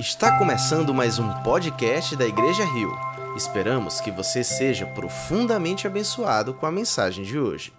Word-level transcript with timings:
Está 0.00 0.38
começando 0.38 0.94
mais 0.94 1.18
um 1.18 1.42
podcast 1.42 2.16
da 2.16 2.24
Igreja 2.24 2.64
Rio. 2.64 2.90
Esperamos 3.36 4.00
que 4.00 4.10
você 4.10 4.42
seja 4.42 4.86
profundamente 4.86 5.86
abençoado 5.86 6.54
com 6.54 6.64
a 6.64 6.72
mensagem 6.72 7.22
de 7.22 7.38
hoje. 7.38 7.70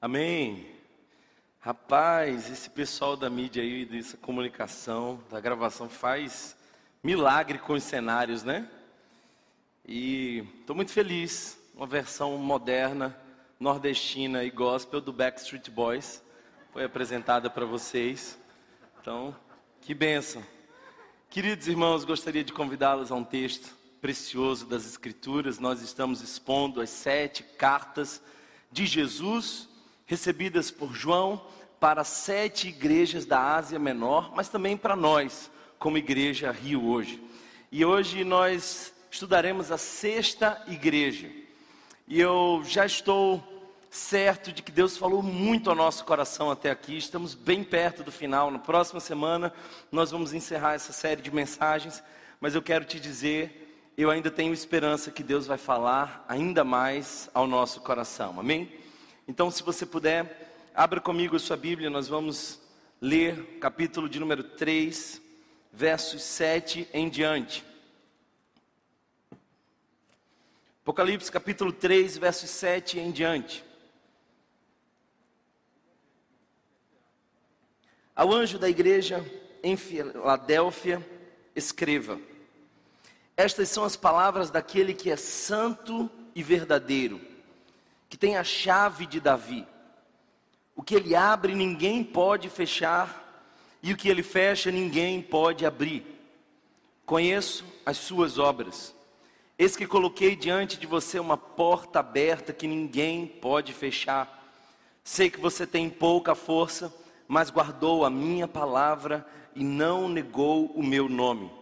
Amém. 0.00 0.66
Rapaz, 1.60 2.50
esse 2.50 2.68
pessoal 2.68 3.16
da 3.16 3.30
mídia 3.30 3.62
aí, 3.62 3.84
dessa 3.84 4.16
comunicação, 4.16 5.20
da 5.30 5.38
gravação, 5.38 5.88
faz 5.88 6.56
milagre 7.00 7.60
com 7.60 7.74
os 7.74 7.84
cenários, 7.84 8.42
né? 8.42 8.68
E 9.86 10.44
estou 10.58 10.74
muito 10.74 10.90
feliz. 10.90 11.56
Uma 11.76 11.86
versão 11.86 12.36
moderna, 12.38 13.16
nordestina 13.60 14.42
e 14.42 14.50
gospel 14.50 15.00
do 15.00 15.12
Backstreet 15.12 15.70
Boys 15.70 16.20
foi 16.72 16.82
apresentada 16.82 17.48
para 17.48 17.64
vocês. 17.64 18.36
Então, 19.08 19.34
que 19.80 19.94
benção. 19.94 20.44
Queridos 21.30 21.66
irmãos, 21.66 22.04
gostaria 22.04 22.44
de 22.44 22.52
convidá-los 22.52 23.10
a 23.10 23.14
um 23.14 23.24
texto 23.24 23.74
precioso 24.02 24.66
das 24.66 24.84
Escrituras. 24.84 25.58
Nós 25.58 25.80
estamos 25.80 26.20
expondo 26.20 26.78
as 26.78 26.90
sete 26.90 27.42
cartas 27.42 28.20
de 28.70 28.84
Jesus 28.84 29.66
recebidas 30.04 30.70
por 30.70 30.92
João 30.92 31.42
para 31.80 32.04
sete 32.04 32.68
igrejas 32.68 33.24
da 33.24 33.56
Ásia 33.56 33.78
Menor, 33.78 34.30
mas 34.36 34.50
também 34.50 34.76
para 34.76 34.94
nós, 34.94 35.50
como 35.78 35.96
Igreja 35.96 36.52
Rio 36.52 36.84
hoje. 36.84 37.18
E 37.72 37.86
hoje 37.86 38.24
nós 38.24 38.92
estudaremos 39.10 39.72
a 39.72 39.78
sexta 39.78 40.62
igreja. 40.68 41.32
E 42.06 42.20
eu 42.20 42.62
já 42.62 42.84
estou 42.84 43.42
certo 43.90 44.52
de 44.52 44.62
que 44.62 44.70
Deus 44.70 44.96
falou 44.96 45.22
muito 45.22 45.70
ao 45.70 45.76
nosso 45.76 46.04
coração 46.04 46.50
até 46.50 46.70
aqui. 46.70 46.96
Estamos 46.96 47.34
bem 47.34 47.64
perto 47.64 48.02
do 48.02 48.12
final. 48.12 48.50
Na 48.50 48.58
próxima 48.58 49.00
semana 49.00 49.52
nós 49.90 50.10
vamos 50.10 50.32
encerrar 50.32 50.74
essa 50.74 50.92
série 50.92 51.22
de 51.22 51.34
mensagens, 51.34 52.02
mas 52.40 52.54
eu 52.54 52.62
quero 52.62 52.84
te 52.84 53.00
dizer, 53.00 53.92
eu 53.96 54.10
ainda 54.10 54.30
tenho 54.30 54.52
esperança 54.52 55.10
que 55.10 55.22
Deus 55.22 55.46
vai 55.46 55.58
falar 55.58 56.24
ainda 56.28 56.62
mais 56.64 57.30
ao 57.32 57.46
nosso 57.46 57.80
coração. 57.80 58.38
Amém? 58.38 58.70
Então, 59.26 59.50
se 59.50 59.62
você 59.62 59.84
puder, 59.84 60.70
abra 60.74 61.00
comigo 61.00 61.36
a 61.36 61.40
sua 61.40 61.56
Bíblia, 61.56 61.90
nós 61.90 62.08
vamos 62.08 62.60
ler 63.00 63.58
capítulo 63.60 64.08
de 64.08 64.18
número 64.18 64.42
3, 64.42 65.20
versos 65.72 66.22
7 66.22 66.88
em 66.92 67.08
diante. 67.08 67.64
Apocalipse 70.82 71.30
capítulo 71.30 71.72
3, 71.72 72.16
versos 72.16 72.48
7 72.48 72.98
em 72.98 73.10
diante. 73.10 73.67
Ao 78.18 78.34
anjo 78.34 78.58
da 78.58 78.68
igreja 78.68 79.24
em 79.62 79.76
Filadélfia, 79.76 81.08
escreva: 81.54 82.18
Estas 83.36 83.68
são 83.68 83.84
as 83.84 83.94
palavras 83.94 84.50
daquele 84.50 84.92
que 84.92 85.08
é 85.08 85.14
santo 85.14 86.10
e 86.34 86.42
verdadeiro, 86.42 87.20
que 88.08 88.16
tem 88.16 88.36
a 88.36 88.42
chave 88.42 89.06
de 89.06 89.20
Davi. 89.20 89.64
O 90.74 90.82
que 90.82 90.96
ele 90.96 91.14
abre, 91.14 91.54
ninguém 91.54 92.02
pode 92.02 92.50
fechar, 92.50 93.46
e 93.80 93.92
o 93.92 93.96
que 93.96 94.08
ele 94.08 94.24
fecha, 94.24 94.68
ninguém 94.68 95.22
pode 95.22 95.64
abrir. 95.64 96.04
Conheço 97.06 97.64
as 97.86 97.98
suas 97.98 98.36
obras. 98.36 98.92
Eis 99.56 99.76
que 99.76 99.86
coloquei 99.86 100.34
diante 100.34 100.76
de 100.76 100.88
você 100.88 101.20
uma 101.20 101.36
porta 101.36 102.00
aberta 102.00 102.52
que 102.52 102.66
ninguém 102.66 103.28
pode 103.28 103.72
fechar. 103.72 104.44
Sei 105.04 105.30
que 105.30 105.38
você 105.38 105.64
tem 105.64 105.88
pouca 105.88 106.34
força 106.34 106.92
mas 107.28 107.50
guardou 107.50 108.04
a 108.04 108.10
minha 108.10 108.48
palavra 108.48 109.24
e 109.54 109.62
não 109.62 110.08
negou 110.08 110.66
o 110.74 110.82
meu 110.82 111.08
nome. 111.08 111.52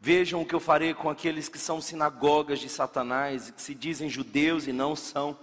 Vejam 0.00 0.40
o 0.40 0.46
que 0.46 0.54
eu 0.54 0.60
farei 0.60 0.94
com 0.94 1.10
aqueles 1.10 1.48
que 1.48 1.58
são 1.58 1.80
sinagogas 1.80 2.60
de 2.60 2.68
Satanás 2.68 3.48
e 3.48 3.52
que 3.52 3.62
se 3.62 3.74
dizem 3.74 4.08
judeus 4.08 4.66
e 4.66 4.72
não 4.72 4.96
são, 4.96 5.36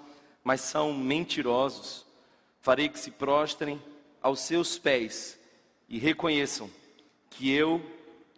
mas 0.44 0.62
são 0.62 0.94
mentirosos. 0.94 2.06
Farei 2.62 2.90
que 2.90 3.00
se 3.00 3.12
prostrem 3.12 3.82
aos 4.22 4.40
seus 4.40 4.78
pés 4.78 5.38
e 5.88 5.98
reconheçam 5.98 6.70
que 7.30 7.52
eu 7.52 7.82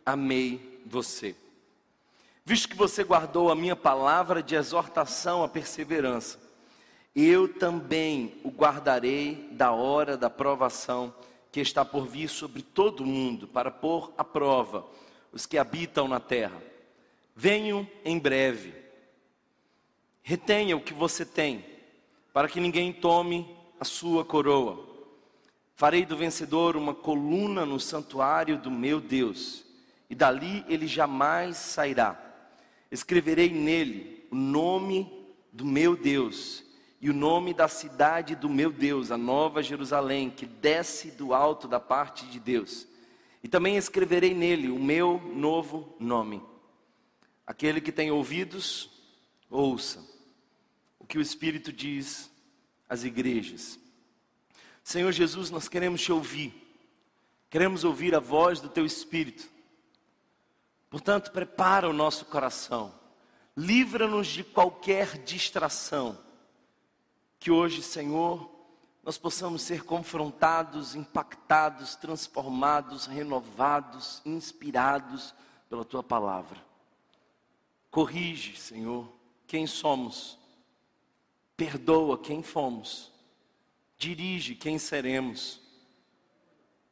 amei 0.06 0.82
você. 0.86 1.36
Visto 2.46 2.70
que 2.70 2.76
você 2.76 3.04
guardou 3.04 3.52
a 3.52 3.56
minha 3.56 3.76
palavra 3.76 4.42
de 4.42 4.56
exortação 4.56 5.44
à 5.44 5.48
perseverança, 5.48 6.40
eu 7.16 7.48
também 7.48 8.40
o 8.44 8.50
guardarei 8.50 9.50
da 9.52 9.72
hora 9.72 10.16
da 10.16 10.30
provação 10.30 11.14
que 11.52 11.60
está 11.60 11.84
por 11.84 12.08
vir 12.08 12.30
sobre 12.30 12.62
todo 12.62 13.02
o 13.02 13.06
mundo, 13.06 13.48
para 13.48 13.70
pôr 13.70 14.14
à 14.18 14.24
prova 14.24 14.86
os 15.34 15.46
que 15.46 15.58
habitam 15.58 16.08
na 16.08 16.20
terra. 16.20 16.62
Venho 17.36 17.88
em 18.06 18.18
breve. 18.18 18.74
Retenha 20.24 20.78
o 20.78 20.82
que 20.82 20.94
você 20.94 21.26
tem, 21.26 21.66
para 22.32 22.48
que 22.48 22.62
ninguém 22.62 22.94
tome 22.94 23.58
a 23.80 23.84
sua 23.84 24.24
coroa. 24.24 24.88
Farei 25.76 26.06
do 26.06 26.16
vencedor 26.16 26.78
uma 26.78 26.94
coluna 26.94 27.66
no 27.66 27.80
santuário 27.80 28.58
do 28.58 28.72
meu 28.72 29.02
Deus, 29.02 29.66
e 30.10 30.16
dali 30.16 30.64
ele 30.70 30.88
jamais 30.88 31.58
sairá. 31.58 32.18
Escreverei 32.90 33.50
nele 33.50 34.26
o 34.32 34.36
nome 34.36 35.12
do 35.52 35.66
meu 35.66 35.98
Deus 35.98 36.71
e 37.02 37.10
o 37.10 37.14
nome 37.14 37.52
da 37.52 37.68
cidade 37.68 38.36
do 38.36 38.48
meu 38.48 38.72
Deus, 38.72 39.10
a 39.10 39.18
nova 39.18 39.64
Jerusalém, 39.64 40.30
que 40.30 40.46
desce 40.46 41.10
do 41.10 41.34
alto 41.34 41.68
da 41.68 41.80
parte 41.80 42.28
de 42.28 42.40
Deus. 42.40 42.88
E 43.44 43.48
também 43.48 43.76
escreverei 43.76 44.36
nele 44.36 44.70
o 44.70 44.78
meu 44.78 45.20
novo 45.34 45.96
nome. 46.00 46.44
Aquele 47.46 47.82
que 47.82 47.92
tem 47.92 48.12
ouvidos, 48.12 48.88
ouça 49.50 50.08
o 51.00 51.06
que 51.06 51.18
o 51.18 51.22
Espírito 51.22 51.74
diz 51.74 52.32
às 52.88 53.04
igrejas. 53.04 53.80
Senhor 54.84 55.12
Jesus, 55.12 55.50
nós 55.50 55.68
queremos 55.68 56.04
te 56.04 56.12
ouvir, 56.12 56.54
queremos 57.50 57.84
ouvir 57.84 58.14
a 58.14 58.20
voz 58.20 58.60
do 58.60 58.70
teu 58.70 58.86
Espírito. 58.86 59.50
Portanto, 60.88 61.32
prepara 61.32 61.90
o 61.90 61.94
nosso 61.94 62.26
coração, 62.26 62.94
livra-nos 63.58 64.28
de 64.28 64.44
qualquer 64.44 65.18
distração 65.24 66.30
que 67.42 67.50
hoje, 67.50 67.82
Senhor, 67.82 68.48
nós 69.04 69.18
possamos 69.18 69.64
ser 69.64 69.84
confrontados, 69.84 70.94
impactados, 70.94 71.96
transformados, 71.96 73.08
renovados, 73.08 74.22
inspirados 74.24 75.34
pela 75.68 75.84
tua 75.84 76.04
palavra. 76.04 76.64
Corrige, 77.90 78.56
Senhor, 78.58 79.12
quem 79.48 79.66
somos, 79.66 80.38
perdoa 81.58 82.16
quem 82.16 82.44
fomos, 82.44 83.12
dirige 83.98 84.54
quem 84.54 84.78
seremos, 84.78 85.60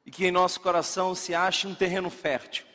e 0.03 0.09
que 0.09 0.25
em 0.25 0.31
nosso 0.31 0.59
coração 0.61 1.13
se 1.13 1.35
ache 1.35 1.67
um 1.67 1.75
terreno 1.75 2.09
fértil, 2.09 2.65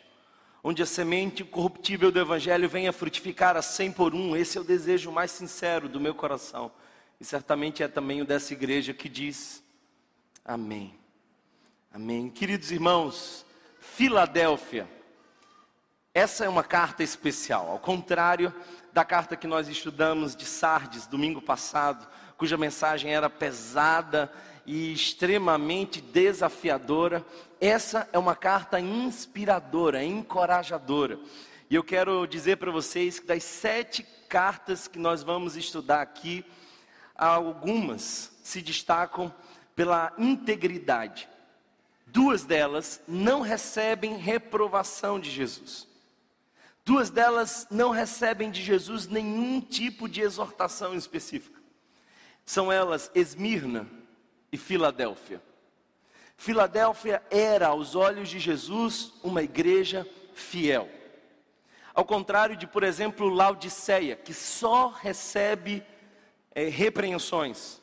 onde 0.62 0.80
a 0.80 0.86
semente 0.86 1.42
corruptível 1.42 2.12
do 2.12 2.20
Evangelho 2.20 2.68
venha 2.68 2.92
frutificar 2.92 3.56
a 3.56 3.62
cem 3.62 3.90
por 3.90 4.14
um. 4.14 4.36
Esse 4.36 4.58
é 4.58 4.60
o 4.60 4.64
desejo 4.64 5.10
mais 5.10 5.32
sincero 5.32 5.88
do 5.88 5.98
meu 5.98 6.14
coração 6.14 6.70
e 7.24 7.26
certamente 7.26 7.82
é 7.82 7.88
também 7.88 8.20
o 8.20 8.26
dessa 8.26 8.52
igreja 8.52 8.92
que 8.92 9.08
diz 9.08 9.64
amém. 10.44 10.94
Amém. 11.90 12.28
Queridos 12.28 12.70
irmãos, 12.70 13.46
Filadélfia, 13.80 14.86
essa 16.12 16.44
é 16.44 16.48
uma 16.50 16.62
carta 16.62 17.02
especial, 17.02 17.70
ao 17.70 17.78
contrário 17.78 18.52
da 18.92 19.06
carta 19.06 19.36
que 19.36 19.46
nós 19.46 19.68
estudamos 19.68 20.36
de 20.36 20.44
Sardes 20.44 21.06
domingo 21.06 21.40
passado, 21.40 22.06
cuja 22.36 22.58
mensagem 22.58 23.14
era 23.14 23.30
pesada 23.30 24.30
e 24.66 24.92
extremamente 24.92 26.02
desafiadora. 26.02 27.24
Essa 27.58 28.06
é 28.12 28.18
uma 28.18 28.36
carta 28.36 28.78
inspiradora, 28.78 30.04
encorajadora. 30.04 31.18
E 31.70 31.74
eu 31.74 31.82
quero 31.82 32.26
dizer 32.26 32.58
para 32.58 32.70
vocês 32.70 33.18
que 33.18 33.26
das 33.26 33.44
sete 33.44 34.02
cartas 34.28 34.86
que 34.86 34.98
nós 34.98 35.22
vamos 35.22 35.56
estudar 35.56 36.02
aqui, 36.02 36.44
algumas 37.14 38.32
se 38.42 38.60
destacam 38.60 39.34
pela 39.74 40.12
integridade. 40.18 41.28
Duas 42.06 42.44
delas 42.44 43.00
não 43.08 43.40
recebem 43.40 44.16
reprovação 44.16 45.18
de 45.18 45.30
Jesus. 45.30 45.88
Duas 46.84 47.08
delas 47.10 47.66
não 47.70 47.90
recebem 47.90 48.50
de 48.50 48.62
Jesus 48.62 49.06
nenhum 49.06 49.60
tipo 49.60 50.08
de 50.08 50.20
exortação 50.20 50.94
específica. 50.94 51.60
São 52.44 52.70
elas 52.70 53.10
Esmirna 53.14 53.88
e 54.52 54.58
Filadélfia. 54.58 55.42
Filadélfia 56.36 57.22
era, 57.30 57.68
aos 57.68 57.94
olhos 57.94 58.28
de 58.28 58.38
Jesus, 58.38 59.14
uma 59.22 59.42
igreja 59.42 60.06
fiel. 60.34 60.90
Ao 61.94 62.04
contrário 62.04 62.56
de, 62.56 62.66
por 62.66 62.82
exemplo, 62.82 63.28
Laodiceia, 63.28 64.16
que 64.16 64.34
só 64.34 64.88
recebe 64.88 65.82
é, 66.54 66.68
repreensões. 66.68 67.82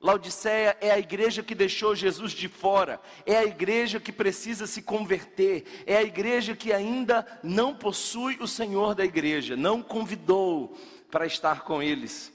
Laodiceia 0.00 0.76
é 0.80 0.92
a 0.92 0.98
igreja 0.98 1.42
que 1.42 1.56
deixou 1.56 1.94
Jesus 1.94 2.30
de 2.30 2.46
fora, 2.46 3.00
é 3.26 3.36
a 3.36 3.44
igreja 3.44 3.98
que 3.98 4.12
precisa 4.12 4.64
se 4.64 4.80
converter, 4.80 5.64
é 5.86 5.96
a 5.96 6.02
igreja 6.02 6.54
que 6.54 6.72
ainda 6.72 7.26
não 7.42 7.74
possui 7.74 8.36
o 8.40 8.46
Senhor 8.46 8.94
da 8.94 9.04
igreja, 9.04 9.56
não 9.56 9.82
convidou 9.82 10.76
para 11.10 11.26
estar 11.26 11.62
com 11.62 11.82
eles. 11.82 12.32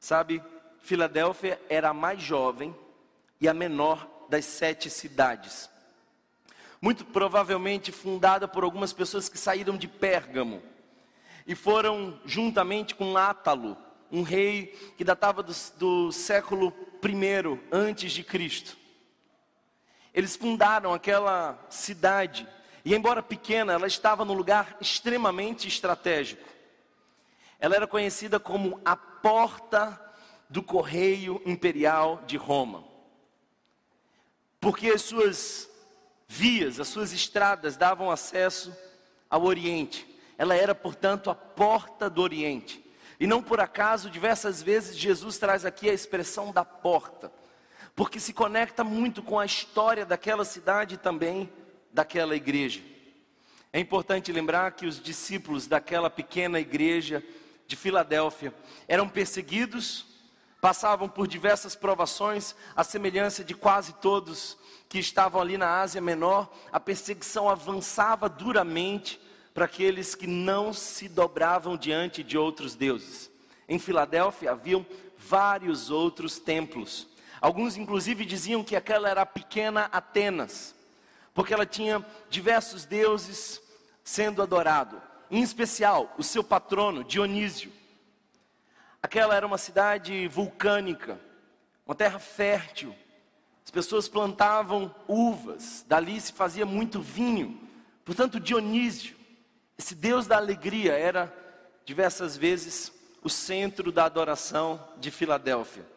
Sabe, 0.00 0.42
Filadélfia 0.80 1.60
era 1.68 1.90
a 1.90 1.94
mais 1.94 2.20
jovem 2.20 2.74
e 3.40 3.48
a 3.48 3.54
menor 3.54 4.08
das 4.28 4.44
sete 4.44 4.90
cidades. 4.90 5.70
Muito 6.80 7.04
provavelmente 7.04 7.92
fundada 7.92 8.48
por 8.48 8.64
algumas 8.64 8.92
pessoas 8.92 9.28
que 9.28 9.38
saíram 9.38 9.76
de 9.76 9.86
Pérgamo 9.86 10.60
e 11.46 11.54
foram 11.54 12.18
juntamente 12.24 12.94
com 12.94 13.16
Átalo, 13.16 13.76
um 14.10 14.22
rei 14.22 14.66
que 14.96 15.04
datava 15.04 15.42
do, 15.42 15.54
do 15.76 16.12
século 16.12 16.72
I 17.02 17.60
antes 17.72 18.12
de 18.12 18.22
Cristo. 18.22 18.76
Eles 20.12 20.36
fundaram 20.36 20.92
aquela 20.92 21.58
cidade 21.70 22.46
e, 22.84 22.94
embora 22.94 23.22
pequena, 23.22 23.72
ela 23.72 23.86
estava 23.86 24.24
num 24.24 24.34
lugar 24.34 24.76
extremamente 24.80 25.68
estratégico. 25.68 26.48
Ela 27.58 27.76
era 27.76 27.86
conhecida 27.86 28.40
como 28.40 28.80
a 28.84 28.96
porta 28.96 30.00
do 30.48 30.62
correio 30.62 31.40
imperial 31.46 32.22
de 32.26 32.36
Roma, 32.36 32.84
porque 34.58 34.88
as 34.88 35.02
suas 35.02 35.70
vias, 36.26 36.80
as 36.80 36.88
suas 36.88 37.12
estradas 37.12 37.76
davam 37.76 38.10
acesso 38.10 38.76
ao 39.28 39.44
Oriente. 39.44 40.06
Ela 40.36 40.56
era, 40.56 40.74
portanto, 40.74 41.30
a 41.30 41.34
porta 41.34 42.08
do 42.10 42.22
Oriente. 42.22 42.82
E 43.20 43.26
não 43.26 43.42
por 43.42 43.60
acaso, 43.60 44.08
diversas 44.08 44.62
vezes, 44.62 44.96
Jesus 44.96 45.36
traz 45.36 45.66
aqui 45.66 45.90
a 45.90 45.92
expressão 45.92 46.50
da 46.50 46.64
porta, 46.64 47.30
porque 47.94 48.18
se 48.18 48.32
conecta 48.32 48.82
muito 48.82 49.22
com 49.22 49.38
a 49.38 49.44
história 49.44 50.06
daquela 50.06 50.42
cidade 50.42 50.94
e 50.94 50.98
também 50.98 51.52
daquela 51.92 52.34
igreja. 52.34 52.80
É 53.70 53.78
importante 53.78 54.32
lembrar 54.32 54.72
que 54.72 54.86
os 54.86 55.00
discípulos 55.00 55.66
daquela 55.66 56.08
pequena 56.08 56.58
igreja 56.58 57.22
de 57.66 57.76
Filadélfia 57.76 58.54
eram 58.88 59.06
perseguidos, 59.06 60.06
passavam 60.58 61.06
por 61.06 61.28
diversas 61.28 61.76
provações, 61.76 62.56
a 62.74 62.82
semelhança 62.82 63.44
de 63.44 63.54
quase 63.54 63.92
todos 63.94 64.56
que 64.88 64.98
estavam 64.98 65.42
ali 65.42 65.58
na 65.58 65.80
Ásia 65.80 66.00
Menor, 66.00 66.50
a 66.72 66.80
perseguição 66.80 67.50
avançava 67.50 68.30
duramente 68.30 69.20
para 69.52 69.64
aqueles 69.64 70.14
que 70.14 70.26
não 70.26 70.72
se 70.72 71.08
dobravam 71.08 71.76
diante 71.76 72.22
de 72.22 72.38
outros 72.38 72.74
deuses. 72.74 73.30
Em 73.68 73.78
Filadélfia 73.78 74.52
haviam 74.52 74.86
vários 75.16 75.90
outros 75.90 76.38
templos. 76.38 77.08
Alguns, 77.40 77.76
inclusive, 77.76 78.24
diziam 78.24 78.62
que 78.62 78.76
aquela 78.76 79.08
era 79.08 79.22
a 79.22 79.26
pequena 79.26 79.84
Atenas, 79.92 80.74
porque 81.34 81.54
ela 81.54 81.66
tinha 81.66 82.04
diversos 82.28 82.84
deuses 82.84 83.62
sendo 84.04 84.42
adorado, 84.42 85.00
em 85.30 85.42
especial 85.42 86.14
o 86.18 86.22
seu 86.22 86.42
patrono, 86.42 87.04
Dionísio. 87.04 87.72
Aquela 89.02 89.34
era 89.34 89.46
uma 89.46 89.58
cidade 89.58 90.28
vulcânica, 90.28 91.18
uma 91.86 91.94
terra 91.94 92.18
fértil. 92.18 92.94
As 93.64 93.70
pessoas 93.70 94.08
plantavam 94.08 94.94
uvas, 95.08 95.84
dali 95.88 96.20
se 96.20 96.32
fazia 96.32 96.66
muito 96.66 97.00
vinho. 97.00 97.60
Portanto, 98.04 98.40
Dionísio 98.40 99.19
esse 99.80 99.94
Deus 99.94 100.26
da 100.26 100.36
alegria 100.36 100.92
era 100.92 101.34
diversas 101.86 102.36
vezes 102.36 102.92
o 103.22 103.30
centro 103.30 103.90
da 103.90 104.04
adoração 104.04 104.86
de 104.98 105.10
Filadélfia. 105.10 105.88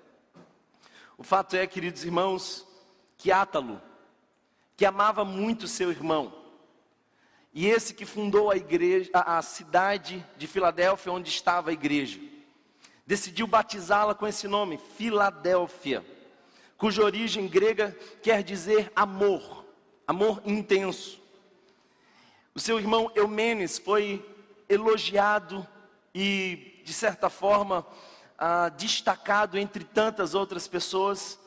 O 1.17 1.23
fato 1.23 1.57
é, 1.57 1.67
queridos 1.67 2.05
irmãos, 2.05 2.65
que 3.17 3.29
Átalo, 3.29 3.81
que 4.77 4.85
amava 4.85 5.25
muito 5.25 5.67
seu 5.67 5.91
irmão, 5.91 6.33
e 7.53 7.67
esse 7.67 7.93
que 7.93 8.05
fundou 8.05 8.49
a 8.49 8.55
igreja, 8.55 9.09
a, 9.13 9.37
a 9.37 9.41
cidade 9.41 10.25
de 10.37 10.47
Filadélfia 10.47 11.11
onde 11.11 11.27
estava 11.27 11.69
a 11.69 11.73
igreja, 11.73 12.21
decidiu 13.05 13.45
batizá-la 13.47 14.15
com 14.15 14.25
esse 14.25 14.47
nome, 14.47 14.79
Filadélfia, 14.95 16.05
cuja 16.77 17.03
origem 17.03 17.49
grega 17.49 17.93
quer 18.21 18.43
dizer 18.43 18.89
amor, 18.95 19.65
amor 20.07 20.41
intenso. 20.45 21.21
O 22.55 22.59
seu 22.59 22.77
irmão 22.77 23.11
Eumenes 23.15 23.79
foi 23.79 24.23
elogiado 24.69 25.67
e, 26.13 26.81
de 26.83 26.93
certa 26.93 27.27
forma, 27.27 27.85
ah, 28.37 28.69
destacado 28.69 29.57
entre 29.57 29.83
tantas 29.83 30.35
outras 30.35 30.67
pessoas 30.67 31.39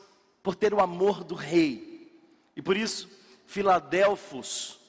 por 0.43 0.53
ter 0.53 0.73
o 0.73 0.81
amor 0.81 1.23
do 1.23 1.33
rei. 1.33 2.11
E 2.57 2.61
por 2.61 2.75
isso, 2.75 3.09
Filadelfos, 3.45 4.79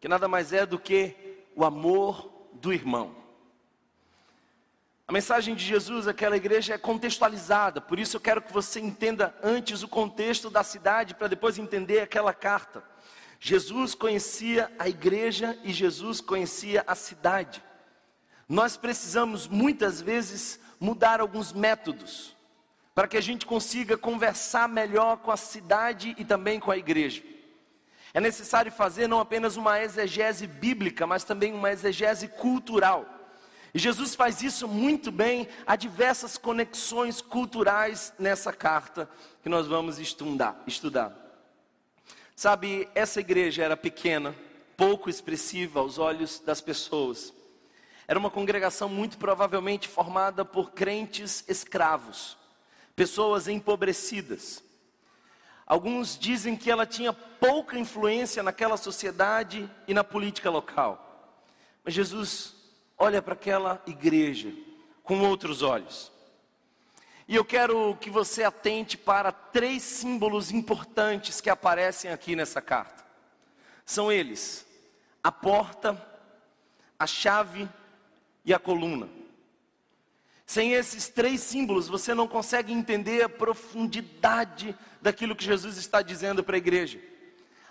que 0.00 0.06
nada 0.06 0.28
mais 0.28 0.52
é 0.52 0.64
do 0.64 0.78
que 0.78 1.16
o 1.56 1.64
amor 1.64 2.30
do 2.52 2.72
irmão. 2.72 3.16
A 5.08 5.12
mensagem 5.12 5.56
de 5.56 5.64
Jesus 5.64 6.06
àquela 6.06 6.36
igreja 6.36 6.74
é 6.74 6.78
contextualizada, 6.78 7.80
por 7.80 7.98
isso 7.98 8.16
eu 8.16 8.20
quero 8.20 8.40
que 8.40 8.52
você 8.52 8.78
entenda 8.78 9.36
antes 9.42 9.82
o 9.82 9.88
contexto 9.88 10.48
da 10.48 10.62
cidade, 10.62 11.16
para 11.16 11.26
depois 11.26 11.58
entender 11.58 11.98
aquela 11.98 12.32
carta. 12.32 12.91
Jesus 13.44 13.92
conhecia 13.96 14.70
a 14.78 14.88
igreja 14.88 15.58
e 15.64 15.72
Jesus 15.72 16.20
conhecia 16.20 16.84
a 16.86 16.94
cidade. 16.94 17.60
Nós 18.48 18.76
precisamos 18.76 19.48
muitas 19.48 20.00
vezes 20.00 20.60
mudar 20.78 21.20
alguns 21.20 21.52
métodos 21.52 22.36
para 22.94 23.08
que 23.08 23.16
a 23.16 23.20
gente 23.20 23.44
consiga 23.44 23.98
conversar 23.98 24.68
melhor 24.68 25.16
com 25.16 25.32
a 25.32 25.36
cidade 25.36 26.14
e 26.16 26.24
também 26.24 26.60
com 26.60 26.70
a 26.70 26.76
igreja. 26.76 27.20
É 28.14 28.20
necessário 28.20 28.70
fazer 28.70 29.08
não 29.08 29.18
apenas 29.18 29.56
uma 29.56 29.82
exegese 29.82 30.46
bíblica, 30.46 31.04
mas 31.04 31.24
também 31.24 31.52
uma 31.52 31.72
exegese 31.72 32.28
cultural. 32.28 33.04
E 33.74 33.78
Jesus 33.80 34.14
faz 34.14 34.40
isso 34.40 34.68
muito 34.68 35.10
bem, 35.10 35.48
há 35.66 35.74
diversas 35.74 36.38
conexões 36.38 37.20
culturais 37.20 38.14
nessa 38.20 38.52
carta 38.52 39.10
que 39.42 39.48
nós 39.48 39.66
vamos 39.66 39.98
estudar. 39.98 41.21
Sabe, 42.42 42.88
essa 42.92 43.20
igreja 43.20 43.62
era 43.62 43.76
pequena, 43.76 44.34
pouco 44.76 45.08
expressiva 45.08 45.78
aos 45.78 45.96
olhos 45.96 46.40
das 46.40 46.60
pessoas. 46.60 47.32
Era 48.08 48.18
uma 48.18 48.30
congregação 48.30 48.88
muito 48.88 49.16
provavelmente 49.16 49.86
formada 49.86 50.44
por 50.44 50.72
crentes 50.72 51.44
escravos, 51.46 52.36
pessoas 52.96 53.46
empobrecidas. 53.46 54.60
Alguns 55.64 56.18
dizem 56.18 56.56
que 56.56 56.68
ela 56.68 56.84
tinha 56.84 57.12
pouca 57.12 57.78
influência 57.78 58.42
naquela 58.42 58.76
sociedade 58.76 59.70
e 59.86 59.94
na 59.94 60.02
política 60.02 60.50
local. 60.50 61.38
Mas 61.84 61.94
Jesus 61.94 62.56
olha 62.98 63.22
para 63.22 63.34
aquela 63.34 63.80
igreja 63.86 64.52
com 65.04 65.20
outros 65.20 65.62
olhos. 65.62 66.10
E 67.28 67.36
eu 67.36 67.44
quero 67.44 67.96
que 68.00 68.10
você 68.10 68.42
atente 68.42 68.96
para 68.96 69.30
três 69.30 69.82
símbolos 69.82 70.50
importantes 70.50 71.40
que 71.40 71.50
aparecem 71.50 72.10
aqui 72.10 72.34
nessa 72.34 72.60
carta. 72.60 73.04
São 73.86 74.10
eles: 74.10 74.66
a 75.22 75.30
porta, 75.30 76.00
a 76.98 77.06
chave 77.06 77.68
e 78.44 78.52
a 78.52 78.58
coluna. 78.58 79.08
Sem 80.44 80.72
esses 80.72 81.08
três 81.08 81.40
símbolos, 81.40 81.88
você 81.88 82.12
não 82.12 82.28
consegue 82.28 82.72
entender 82.72 83.22
a 83.22 83.28
profundidade 83.28 84.76
daquilo 85.00 85.36
que 85.36 85.44
Jesus 85.44 85.76
está 85.76 86.02
dizendo 86.02 86.44
para 86.44 86.56
a 86.56 86.58
igreja. 86.58 87.00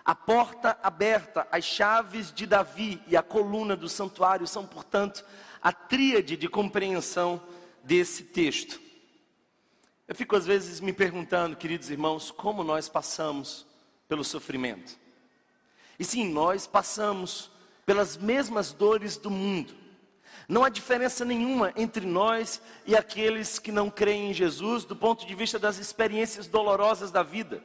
A 0.03 0.15
porta 0.15 0.79
aberta, 0.81 1.47
as 1.51 1.63
chaves 1.63 2.33
de 2.33 2.47
Davi 2.47 2.99
e 3.07 3.15
a 3.15 3.21
coluna 3.21 3.75
do 3.75 3.87
santuário 3.87 4.47
são, 4.47 4.65
portanto, 4.65 5.23
a 5.61 5.71
tríade 5.71 6.35
de 6.35 6.49
compreensão 6.49 7.39
desse 7.83 8.23
texto. 8.23 8.81
Eu 10.11 10.15
fico 10.15 10.35
às 10.35 10.45
vezes 10.45 10.81
me 10.81 10.91
perguntando, 10.91 11.55
queridos 11.55 11.89
irmãos, 11.89 12.31
como 12.31 12.65
nós 12.65 12.89
passamos 12.89 13.65
pelo 14.09 14.25
sofrimento. 14.25 14.99
E 15.97 16.03
sim, 16.03 16.29
nós 16.29 16.67
passamos 16.67 17.49
pelas 17.85 18.17
mesmas 18.17 18.73
dores 18.73 19.15
do 19.15 19.31
mundo. 19.31 19.73
Não 20.49 20.65
há 20.65 20.69
diferença 20.69 21.23
nenhuma 21.23 21.71
entre 21.77 22.05
nós 22.05 22.61
e 22.85 22.93
aqueles 22.93 23.57
que 23.57 23.71
não 23.71 23.89
creem 23.89 24.31
em 24.31 24.33
Jesus 24.33 24.83
do 24.83 24.97
ponto 24.97 25.25
de 25.25 25.33
vista 25.33 25.57
das 25.57 25.77
experiências 25.77 26.45
dolorosas 26.45 27.09
da 27.09 27.23
vida. 27.23 27.63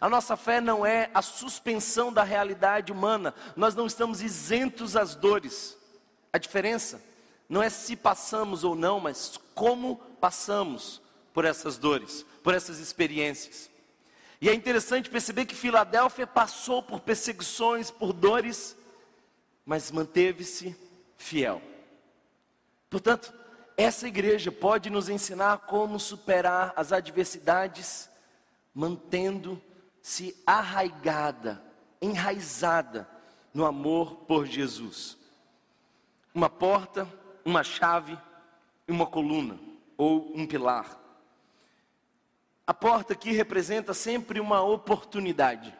A 0.00 0.08
nossa 0.08 0.36
fé 0.36 0.60
não 0.60 0.84
é 0.84 1.08
a 1.14 1.22
suspensão 1.22 2.12
da 2.12 2.24
realidade 2.24 2.90
humana, 2.90 3.32
nós 3.54 3.76
não 3.76 3.86
estamos 3.86 4.20
isentos 4.20 4.96
às 4.96 5.14
dores. 5.14 5.78
A 6.32 6.38
diferença 6.38 7.00
não 7.48 7.62
é 7.62 7.70
se 7.70 7.94
passamos 7.94 8.64
ou 8.64 8.74
não, 8.74 8.98
mas 8.98 9.38
como 9.54 9.94
passamos 10.20 11.03
por 11.34 11.44
essas 11.44 11.76
dores, 11.76 12.24
por 12.42 12.54
essas 12.54 12.78
experiências. 12.78 13.68
E 14.40 14.48
é 14.48 14.54
interessante 14.54 15.10
perceber 15.10 15.44
que 15.46 15.54
Filadélfia 15.54 16.26
passou 16.26 16.82
por 16.82 17.00
perseguições, 17.00 17.90
por 17.90 18.12
dores, 18.12 18.76
mas 19.66 19.90
manteve-se 19.90 20.76
fiel. 21.18 21.60
Portanto, 22.88 23.34
essa 23.76 24.06
igreja 24.06 24.52
pode 24.52 24.88
nos 24.88 25.08
ensinar 25.08 25.58
como 25.66 25.98
superar 25.98 26.72
as 26.76 26.92
adversidades, 26.92 28.08
mantendo-se 28.72 30.40
arraigada, 30.46 31.60
enraizada 32.00 33.08
no 33.52 33.64
amor 33.64 34.16
por 34.26 34.46
Jesus. 34.46 35.16
Uma 36.32 36.48
porta, 36.48 37.08
uma 37.44 37.64
chave 37.64 38.16
e 38.86 38.92
uma 38.92 39.06
coluna 39.06 39.58
ou 39.96 40.32
um 40.36 40.46
pilar. 40.46 41.03
A 42.66 42.72
porta 42.72 43.12
aqui 43.12 43.32
representa 43.32 43.92
sempre 43.92 44.40
uma 44.40 44.62
oportunidade. 44.62 45.74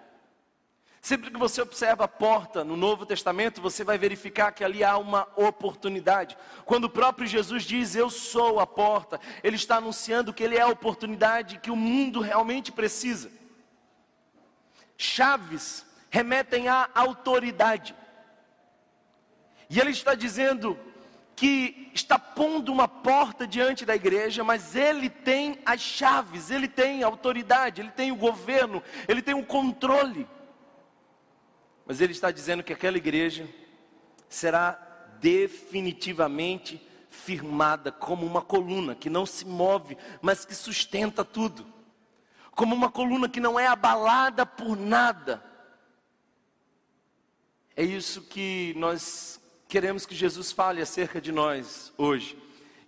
Sempre 1.01 1.31
que 1.31 1.39
você 1.39 1.61
observa 1.61 2.05
a 2.05 2.09
porta 2.09 2.65
no 2.65 2.77
Novo 2.77 3.05
Testamento, 3.05 3.61
você 3.61 3.85
vai 3.85 3.99
verificar 3.99 4.53
que 4.53 4.65
ali 4.65 4.83
há 4.83 4.97
uma 4.97 5.29
oportunidade. 5.37 6.37
Quando 6.65 6.85
o 6.85 6.91
próprio 6.91 7.27
Jesus 7.27 7.65
diz, 7.65 7.95
Eu 7.95 8.09
sou 8.09 8.59
a 8.59 8.67
porta, 8.67 9.21
ele 9.43 9.57
está 9.57 9.77
anunciando 9.77 10.33
que 10.33 10.43
ele 10.43 10.57
é 10.57 10.63
a 10.63 10.69
oportunidade 10.69 11.59
que 11.59 11.71
o 11.71 11.77
mundo 11.77 12.21
realmente 12.21 12.73
precisa. 12.73 13.31
Chaves 14.97 15.85
remetem 16.09 16.69
à 16.69 16.89
autoridade. 16.95 17.95
E 19.69 19.81
ele 19.81 19.91
está 19.91 20.15
dizendo 20.15 20.79
que 21.37 21.91
está 21.93 22.19
pondo 22.19 22.73
uma 22.73 22.87
porta 22.87 23.47
diante 23.47 23.85
da 23.85 23.95
igreja, 23.95 24.45
mas 24.45 24.77
ele 24.77 25.11
tem 25.11 25.59
as 25.67 25.81
chaves, 25.81 26.51
ele 26.51 26.69
tem 26.69 27.03
a 27.03 27.07
autoridade, 27.07 27.81
ele 27.81 27.91
tem 27.91 28.13
o 28.13 28.17
governo, 28.17 28.83
ele 29.09 29.21
tem 29.21 29.35
o 29.35 29.45
controle. 29.45 30.29
Mas 31.87 32.01
ele 32.01 32.13
está 32.13 32.31
dizendo 32.31 32.63
que 32.63 32.73
aquela 32.73 32.97
igreja 32.97 33.49
será 34.29 34.73
definitivamente 35.21 36.81
firmada 37.09 37.93
como 37.93 38.27
uma 38.27 38.43
coluna 38.43 38.95
que 38.95 39.11
não 39.11 39.27
se 39.27 39.47
move, 39.47 39.97
mas 40.21 40.45
que 40.45 40.55
sustenta 40.55 41.25
tudo. 41.25 41.67
Como 42.53 42.75
uma 42.75 42.91
coluna 42.91 43.29
que 43.29 43.41
não 43.41 43.59
é 43.59 43.67
abalada 43.67 44.47
por 44.47 44.77
nada. 44.77 45.43
É 47.77 47.83
isso 47.83 48.23
que 48.23 48.73
nós 48.77 49.41
queremos 49.69 50.07
que 50.07 50.15
Jesus 50.15 50.53
fale 50.53 50.81
acerca 50.81 51.21
de 51.21 51.33
nós 51.33 51.93
hoje. 51.97 52.39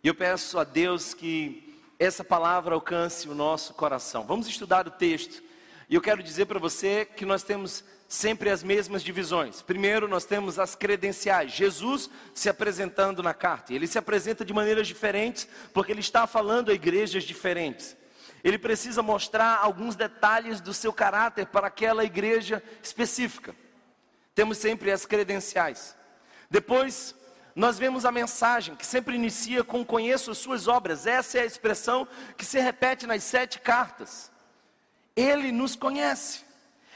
E 0.03 0.09
eu 0.09 0.15
peço 0.15 0.59
a 0.59 0.65
Deus 0.65 1.15
que 1.15 1.81
essa 1.99 2.23
palavra 2.23 2.75
alcance 2.75 3.29
o 3.29 3.35
nosso 3.35 3.75
coração. 3.75 4.25
Vamos 4.25 4.47
estudar 4.47 4.87
o 4.87 4.91
texto. 4.91 5.43
E 5.89 5.95
eu 5.95 6.01
quero 6.01 6.23
dizer 6.23 6.47
para 6.47 6.59
você 6.59 7.05
que 7.05 7.25
nós 7.25 7.43
temos 7.43 7.85
sempre 8.09 8.51
as 8.51 8.63
mesmas 8.63 9.03
divisões. 9.03 9.63
Primeiro, 9.63 10.07
nós 10.07 10.25
temos 10.25 10.59
as 10.59 10.75
credenciais. 10.75 11.53
Jesus 11.53 12.11
se 12.35 12.49
apresentando 12.49 13.23
na 13.23 13.35
carta. 13.35 13.73
Ele 13.73 13.87
se 13.87 13.99
apresenta 13.99 14.45
de 14.45 14.53
maneiras 14.53 14.87
diferentes, 14.87 15.49
porque 15.73 15.93
ele 15.93 16.01
está 16.01 16.27
falando 16.27 16.71
a 16.71 16.75
igrejas 16.75 17.25
diferentes. 17.25 17.97
Ele 18.45 18.59
precisa 18.59 19.03
mostrar 19.03 19.59
alguns 19.61 19.97
detalhes 19.97 20.61
do 20.61 20.73
seu 20.73 20.93
caráter 20.93 21.47
para 21.47 21.67
aquela 21.67 22.05
igreja 22.05 22.63
específica. 22.83 23.55
Temos 24.35 24.59
sempre 24.59 24.93
as 24.93 25.07
credenciais. 25.07 25.97
Depois, 26.51 27.15
nós 27.55 27.79
vemos 27.79 28.05
a 28.05 28.13
mensagem 28.13 28.77
que 28.77 28.85
sempre 28.85 29.17
inicia 29.17 29.65
com 29.65 29.85
conheço 29.85 30.31
as 30.31 30.39
suas 30.39 30.69
obras. 30.69 31.07
Essa 31.07 31.39
é 31.39 31.41
a 31.43 31.47
expressão 31.47 32.07
que 32.37 32.45
se 32.45 32.61
repete 32.61 33.07
nas 33.07 33.23
sete 33.23 33.59
cartas. 33.59 34.31
Ele 35.17 35.51
nos 35.51 35.75
conhece. 35.75 36.45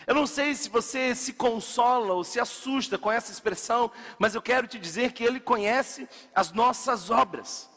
Eu 0.07 0.15
não 0.15 0.27
sei 0.27 0.55
se 0.55 0.69
você 0.69 1.15
se 1.15 1.33
consola 1.33 2.15
ou 2.15 2.25
se 2.25 2.41
assusta 2.41 2.99
com 2.99 3.11
essa 3.11 3.33
expressão, 3.33 3.91
mas 4.19 4.35
eu 4.35 4.43
quero 4.43 4.67
te 4.67 4.79
dizer 4.79 5.13
que 5.13 5.25
Ele 5.25 5.41
conhece 5.41 6.09
as 6.35 6.53
nossas 6.53 7.11
obras. 7.11 7.71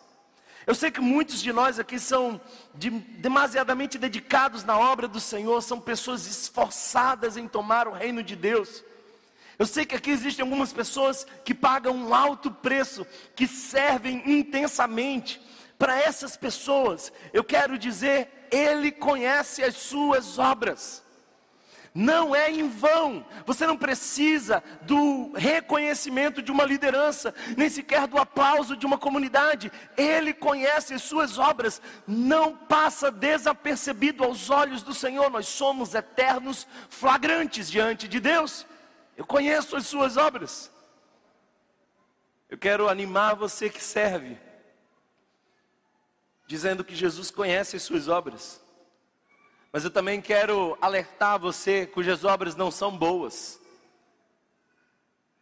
Eu 0.66 0.74
sei 0.74 0.90
que 0.90 1.02
muitos 1.02 1.42
de 1.42 1.52
nós 1.52 1.78
aqui 1.78 2.00
são 2.00 2.40
de, 2.74 2.90
demasiadamente 2.90 3.98
dedicados 3.98 4.64
na 4.64 4.78
obra 4.78 5.08
do 5.08 5.20
Senhor, 5.20 5.62
são 5.62 5.80
pessoas 5.80 6.26
esforçadas 6.26 7.36
em 7.36 7.48
tomar 7.48 7.88
o 7.88 7.92
reino 7.92 8.24
de 8.24 8.36
Deus. 8.36 8.84
Eu 9.58 9.66
sei 9.66 9.86
que 9.86 9.96
aqui 9.96 10.12
existem 10.12 10.44
algumas 10.44 10.74
pessoas 10.74 11.26
que 11.46 11.54
pagam 11.54 11.96
um 11.96 12.14
alto 12.14 12.52
preço, 12.52 13.06
que 13.36 13.48
servem 13.48 14.22
intensamente. 14.26 15.42
Para 15.78 16.00
essas 16.00 16.38
pessoas, 16.38 17.12
eu 17.34 17.44
quero 17.44 17.78
dizer, 17.78 18.48
Ele 18.52 18.92
conhece 18.92 19.64
as 19.64 19.76
suas 19.76 20.40
obras 20.40 21.04
não 21.94 22.36
é 22.36 22.50
em 22.50 22.68
vão. 22.68 23.26
Você 23.46 23.68
não 23.68 23.78
precisa 23.78 24.64
do 24.82 25.32
reconhecimento 25.36 26.42
de 26.42 26.52
uma 26.52 26.66
liderança, 26.66 27.34
nem 27.56 27.70
sequer 27.70 28.08
do 28.08 28.18
aplauso 28.18 28.76
de 28.76 28.86
uma 28.86 28.98
comunidade. 28.98 29.72
Ele 29.96 30.34
conhece 30.34 30.94
as 30.94 31.04
suas 31.04 31.38
obras, 31.38 31.82
não 32.08 32.56
passa 32.56 33.12
desapercebido 33.12 34.24
aos 34.24 34.50
olhos 34.50 34.82
do 34.82 34.94
Senhor. 34.94 35.30
Nós 35.30 35.48
somos 35.48 35.94
eternos 35.94 36.68
flagrantes 36.90 37.70
diante 37.70 38.08
de 38.08 38.20
Deus. 38.20 38.66
Eu 39.16 39.26
conheço 39.26 39.76
as 39.76 39.86
suas 39.86 40.18
obras. 40.18 40.72
Eu 42.50 42.58
quero 42.58 42.90
animar 42.90 43.36
você 43.36 43.70
que 43.70 43.84
serve, 43.84 44.38
dizendo 46.46 46.84
que 46.84 46.96
Jesus 46.96 47.32
conhece 47.32 47.76
as 47.76 47.84
suas 47.84 48.08
obras. 48.08 48.62
Mas 49.72 49.84
eu 49.84 49.90
também 49.90 50.22
quero 50.22 50.78
alertar 50.80 51.40
você 51.40 51.88
cujas 51.88 52.24
obras 52.24 52.56
não 52.56 52.70
são 52.70 52.96
boas. 52.96 53.60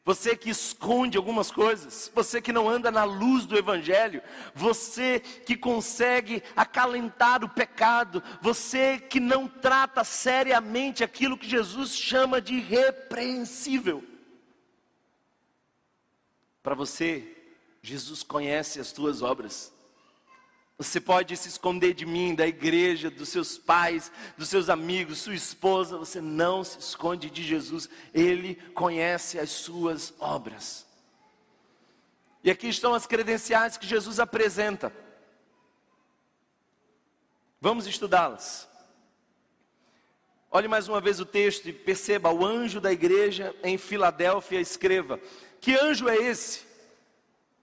Você 0.03 0.35
que 0.35 0.49
esconde 0.49 1.15
algumas 1.15 1.51
coisas, 1.51 2.11
você 2.13 2.41
que 2.41 2.51
não 2.51 2.67
anda 2.67 2.89
na 2.89 3.03
luz 3.03 3.45
do 3.45 3.55
Evangelho, 3.55 4.23
você 4.55 5.19
que 5.19 5.55
consegue 5.55 6.41
acalentar 6.55 7.43
o 7.43 7.49
pecado, 7.49 8.23
você 8.41 8.97
que 8.97 9.19
não 9.19 9.47
trata 9.47 10.03
seriamente 10.03 11.03
aquilo 11.03 11.37
que 11.37 11.47
Jesus 11.47 11.95
chama 11.95 12.41
de 12.41 12.59
repreensível. 12.59 14.03
Para 16.63 16.73
você, 16.73 17.37
Jesus 17.83 18.23
conhece 18.23 18.79
as 18.79 18.91
tuas 18.91 19.21
obras. 19.21 19.71
Você 20.81 20.99
pode 20.99 21.37
se 21.37 21.47
esconder 21.47 21.93
de 21.93 22.07
mim, 22.07 22.33
da 22.33 22.47
igreja, 22.47 23.11
dos 23.11 23.29
seus 23.29 23.55
pais, 23.55 24.11
dos 24.35 24.49
seus 24.49 24.67
amigos, 24.67 25.19
sua 25.19 25.35
esposa. 25.35 25.95
Você 25.95 26.19
não 26.19 26.63
se 26.63 26.79
esconde 26.79 27.29
de 27.29 27.43
Jesus. 27.43 27.87
Ele 28.11 28.55
conhece 28.73 29.37
as 29.37 29.51
suas 29.51 30.11
obras. 30.19 30.87
E 32.43 32.49
aqui 32.49 32.67
estão 32.67 32.95
as 32.95 33.05
credenciais 33.05 33.77
que 33.77 33.85
Jesus 33.85 34.19
apresenta. 34.19 34.91
Vamos 37.61 37.85
estudá-las. 37.85 38.67
Olhe 40.49 40.67
mais 40.67 40.87
uma 40.87 40.99
vez 40.99 41.19
o 41.19 41.25
texto 41.27 41.69
e 41.69 41.73
perceba: 41.73 42.31
o 42.31 42.43
anjo 42.43 42.81
da 42.81 42.91
igreja 42.91 43.55
em 43.63 43.77
Filadélfia 43.77 44.59
escreva. 44.59 45.19
Que 45.59 45.75
anjo 45.75 46.09
é 46.09 46.15
esse? 46.15 46.70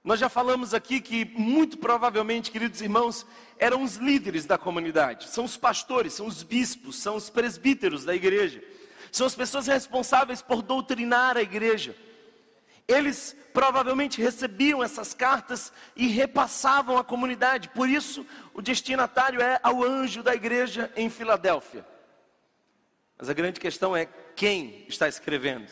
Nós 0.02 0.20
já 0.20 0.28
falamos 0.28 0.72
aqui 0.72 1.00
que, 1.00 1.24
muito 1.24 1.76
provavelmente, 1.76 2.50
queridos 2.50 2.80
irmãos, 2.80 3.26
eram 3.58 3.82
os 3.82 3.96
líderes 3.96 4.46
da 4.46 4.56
comunidade, 4.56 5.28
são 5.28 5.44
os 5.44 5.56
pastores, 5.56 6.14
são 6.14 6.26
os 6.26 6.42
bispos, 6.42 6.96
são 6.96 7.16
os 7.16 7.28
presbíteros 7.28 8.04
da 8.04 8.14
igreja, 8.14 8.62
são 9.10 9.26
as 9.26 9.34
pessoas 9.34 9.66
responsáveis 9.66 10.40
por 10.40 10.62
doutrinar 10.62 11.36
a 11.36 11.42
igreja. 11.42 11.94
Eles 12.86 13.36
provavelmente 13.52 14.22
recebiam 14.22 14.82
essas 14.82 15.12
cartas 15.12 15.72
e 15.96 16.06
repassavam 16.06 16.96
à 16.96 17.04
comunidade, 17.04 17.68
por 17.70 17.88
isso 17.88 18.24
o 18.54 18.62
destinatário 18.62 19.42
é 19.42 19.58
ao 19.62 19.82
anjo 19.82 20.22
da 20.22 20.34
igreja 20.34 20.90
em 20.96 21.10
Filadélfia. 21.10 21.84
Mas 23.18 23.28
a 23.28 23.34
grande 23.34 23.58
questão 23.58 23.96
é 23.96 24.06
quem 24.36 24.86
está 24.88 25.08
escrevendo. 25.08 25.68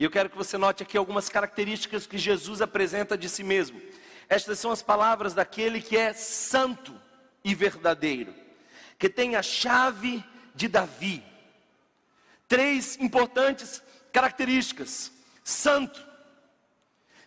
E 0.00 0.04
eu 0.04 0.10
quero 0.10 0.30
que 0.30 0.36
você 0.36 0.56
note 0.56 0.82
aqui 0.82 0.96
algumas 0.96 1.28
características 1.28 2.06
que 2.06 2.16
Jesus 2.16 2.62
apresenta 2.62 3.18
de 3.18 3.28
si 3.28 3.44
mesmo. 3.44 3.78
Estas 4.30 4.58
são 4.58 4.70
as 4.70 4.80
palavras 4.80 5.34
daquele 5.34 5.82
que 5.82 5.94
é 5.94 6.14
santo 6.14 6.98
e 7.44 7.54
verdadeiro, 7.54 8.34
que 8.98 9.10
tem 9.10 9.36
a 9.36 9.42
chave 9.42 10.24
de 10.54 10.68
Davi. 10.68 11.22
Três 12.48 12.98
importantes 12.98 13.82
características: 14.10 15.12
santo. 15.44 16.02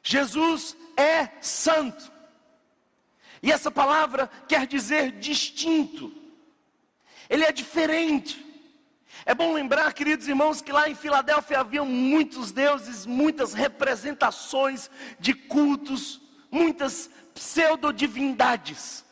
Jesus 0.02 0.76
é 0.98 1.30
santo. 1.42 2.12
E 3.44 3.52
essa 3.52 3.70
palavra 3.70 4.28
quer 4.48 4.66
dizer 4.66 5.12
distinto. 5.12 6.12
Ele 7.30 7.46
é 7.46 7.52
diferente. 7.52 8.44
É 9.26 9.34
bom 9.34 9.54
lembrar, 9.54 9.94
queridos 9.94 10.28
irmãos, 10.28 10.62
que 10.62 10.72
lá 10.72 10.90
em 10.90 10.96
Filadélfia 10.96 11.60
havia 11.60 11.84
muitos 11.84 12.52
deuses, 12.52 13.06
muitas 13.06 13.54
representações 13.54 14.90
de 15.20 15.34
cultos, 15.34 16.22
muitas 16.52 17.10
pseudodivindades. 17.34 19.06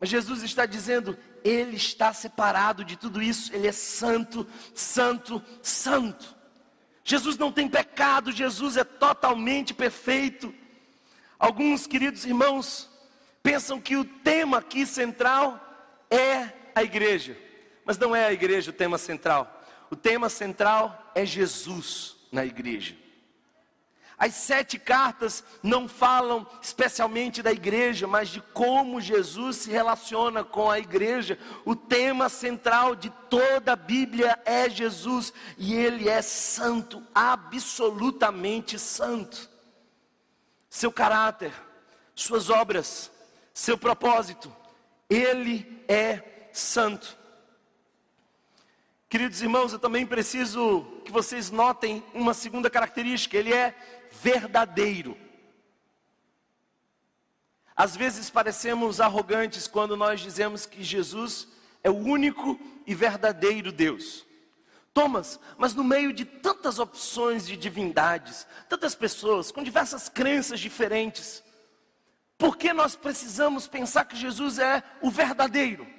Mas 0.00 0.08
Jesus 0.08 0.42
está 0.42 0.64
dizendo, 0.64 1.16
ele 1.42 1.76
está 1.76 2.12
separado 2.12 2.84
de 2.84 2.96
tudo 2.96 3.22
isso, 3.22 3.54
ele 3.54 3.68
é 3.68 3.72
santo, 3.72 4.46
santo, 4.74 5.42
santo. 5.62 6.34
Jesus 7.04 7.36
não 7.36 7.52
tem 7.52 7.68
pecado, 7.68 8.32
Jesus 8.32 8.78
é 8.78 8.84
totalmente 8.84 9.74
perfeito. 9.74 10.54
Alguns 11.38 11.86
queridos 11.86 12.24
irmãos 12.24 12.90
pensam 13.42 13.78
que 13.78 13.94
o 13.94 14.06
tema 14.06 14.58
aqui 14.58 14.86
central 14.86 15.60
é 16.10 16.50
a 16.74 16.82
igreja, 16.82 17.36
mas 17.84 17.98
não 17.98 18.14
é 18.14 18.24
a 18.26 18.32
igreja 18.32 18.70
o 18.70 18.74
tema 18.74 18.98
central. 18.98 19.62
O 19.90 19.96
tema 19.96 20.28
central 20.28 21.12
é 21.14 21.24
Jesus 21.24 22.16
na 22.32 22.44
igreja. 22.44 22.96
As 24.16 24.34
sete 24.34 24.78
cartas 24.78 25.42
não 25.62 25.88
falam 25.88 26.46
especialmente 26.62 27.42
da 27.42 27.52
igreja, 27.52 28.06
mas 28.06 28.28
de 28.28 28.40
como 28.40 29.00
Jesus 29.00 29.56
se 29.56 29.70
relaciona 29.70 30.44
com 30.44 30.70
a 30.70 30.78
igreja. 30.78 31.38
O 31.64 31.74
tema 31.74 32.28
central 32.28 32.94
de 32.94 33.10
toda 33.28 33.72
a 33.72 33.76
Bíblia 33.76 34.38
é 34.44 34.70
Jesus 34.70 35.32
e 35.58 35.74
ele 35.74 36.08
é 36.08 36.22
santo, 36.22 37.02
absolutamente 37.12 38.78
santo. 38.78 39.50
Seu 40.70 40.92
caráter, 40.92 41.52
suas 42.14 42.50
obras, 42.50 43.10
seu 43.52 43.76
propósito, 43.76 44.54
ele 45.10 45.84
é 45.88 46.48
santo. 46.52 47.16
Queridos 49.14 49.40
irmãos, 49.40 49.72
eu 49.72 49.78
também 49.78 50.04
preciso 50.04 50.84
que 51.04 51.12
vocês 51.12 51.48
notem 51.48 52.02
uma 52.12 52.34
segunda 52.34 52.68
característica: 52.68 53.36
ele 53.36 53.54
é 53.54 53.72
verdadeiro. 54.10 55.16
Às 57.76 57.94
vezes 57.94 58.28
parecemos 58.28 59.00
arrogantes 59.00 59.68
quando 59.68 59.96
nós 59.96 60.20
dizemos 60.20 60.66
que 60.66 60.82
Jesus 60.82 61.46
é 61.84 61.88
o 61.88 61.96
único 61.96 62.58
e 62.84 62.92
verdadeiro 62.92 63.70
Deus. 63.70 64.26
Thomas, 64.92 65.38
mas 65.56 65.74
no 65.74 65.84
meio 65.84 66.12
de 66.12 66.24
tantas 66.24 66.80
opções 66.80 67.46
de 67.46 67.56
divindades, 67.56 68.44
tantas 68.68 68.96
pessoas 68.96 69.52
com 69.52 69.62
diversas 69.62 70.08
crenças 70.08 70.58
diferentes, 70.58 71.40
por 72.36 72.56
que 72.56 72.72
nós 72.72 72.96
precisamos 72.96 73.68
pensar 73.68 74.06
que 74.06 74.16
Jesus 74.16 74.58
é 74.58 74.82
o 75.00 75.08
verdadeiro? 75.08 75.93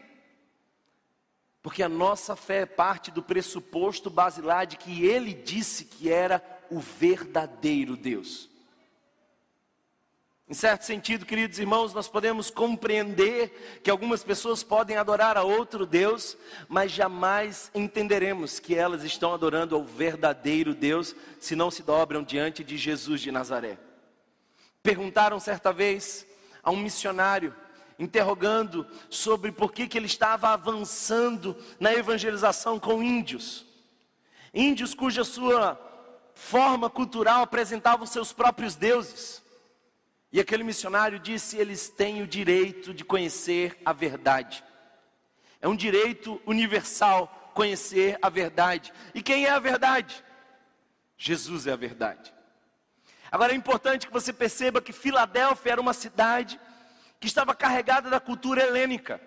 Porque 1.65 1.81
a 1.81 1.89
nossa 1.89 2.36
fé 2.36 2.57
é 2.57 2.65
parte 2.67 3.10
do 3.10 3.24
pressuposto 3.24 4.07
basilar 4.07 4.67
de 4.67 4.77
que 4.77 5.03
ele 5.03 5.34
disse 5.34 5.84
que 5.84 6.12
era 6.12 6.39
o 6.69 6.79
verdadeiro 6.79 7.98
Deus. 7.98 8.48
Em 10.48 10.53
certo 10.53 10.84
sentido, 10.84 11.25
queridos 11.25 11.57
irmãos, 11.57 11.91
nós 11.91 12.07
podemos 12.07 12.51
compreender 12.51 13.81
que 13.84 13.89
algumas 13.89 14.24
pessoas 14.24 14.62
podem 14.62 14.95
adorar 14.95 15.38
a 15.38 15.41
outro 15.41 15.88
Deus, 15.88 16.38
mas 16.69 16.91
jamais 16.91 17.72
entenderemos 17.74 18.60
que 18.60 18.75
elas 18.75 19.03
estão 19.03 19.34
adorando 19.34 19.75
ao 19.75 19.84
verdadeiro 19.84 20.75
Deus 20.75 21.15
se 21.39 21.55
não 21.55 21.72
se 21.72 21.81
dobram 21.81 22.22
diante 22.22 22.63
de 22.63 22.77
Jesus 22.77 23.22
de 23.22 23.31
Nazaré. 23.31 23.79
Perguntaram 24.84 25.39
certa 25.39 25.74
vez 25.74 26.27
a 26.62 26.69
um 26.69 26.77
missionário, 26.77 27.55
interrogando 27.98 28.86
sobre 29.10 29.52
por 29.52 29.72
que, 29.72 29.88
que 29.88 29.98
ele 29.98 30.06
estava 30.06 30.50
avançando 30.50 31.56
na 31.80 31.94
evangelização 31.94 32.80
com 32.80 33.02
índios. 33.02 33.66
Índios 34.54 34.94
cuja 34.94 35.24
sua 35.24 35.80
forma 36.34 36.90
cultural 36.90 37.42
apresentavam 37.42 38.06
seus 38.06 38.34
próprios 38.34 38.75
deuses. 38.75 39.42
E 40.32 40.40
aquele 40.40 40.64
missionário 40.64 41.20
disse: 41.20 41.58
eles 41.58 41.90
têm 41.90 42.22
o 42.22 42.28
direito 42.28 42.94
de 42.94 43.04
conhecer 43.04 43.78
a 43.86 43.94
verdade. 43.94 44.64
É 45.62 45.68
um 45.68 45.75
direito 45.75 46.42
universal 46.46 47.52
conhecer 47.54 48.20
a 48.22 48.30
verdade. 48.30 48.94
E 49.14 49.22
quem 49.22 49.46
é 49.46 49.52
a 49.52 49.60
verdade? 49.60 50.24
Jesus 51.18 51.66
é 51.68 51.72
a 51.72 51.78
verdade. 51.78 52.34
Agora 53.32 53.54
é 53.54 53.56
importante 53.56 54.08
que 54.08 54.14
você 54.14 54.32
perceba 54.32 54.82
que 54.82 54.94
Filadélfia 54.94 55.72
era 55.72 55.82
uma 55.82 55.94
cidade 55.94 56.60
que 57.19 57.27
estava 57.27 57.55
carregada 57.55 58.10
da 58.10 58.19
cultura 58.19 58.63
helênica. 58.63 59.22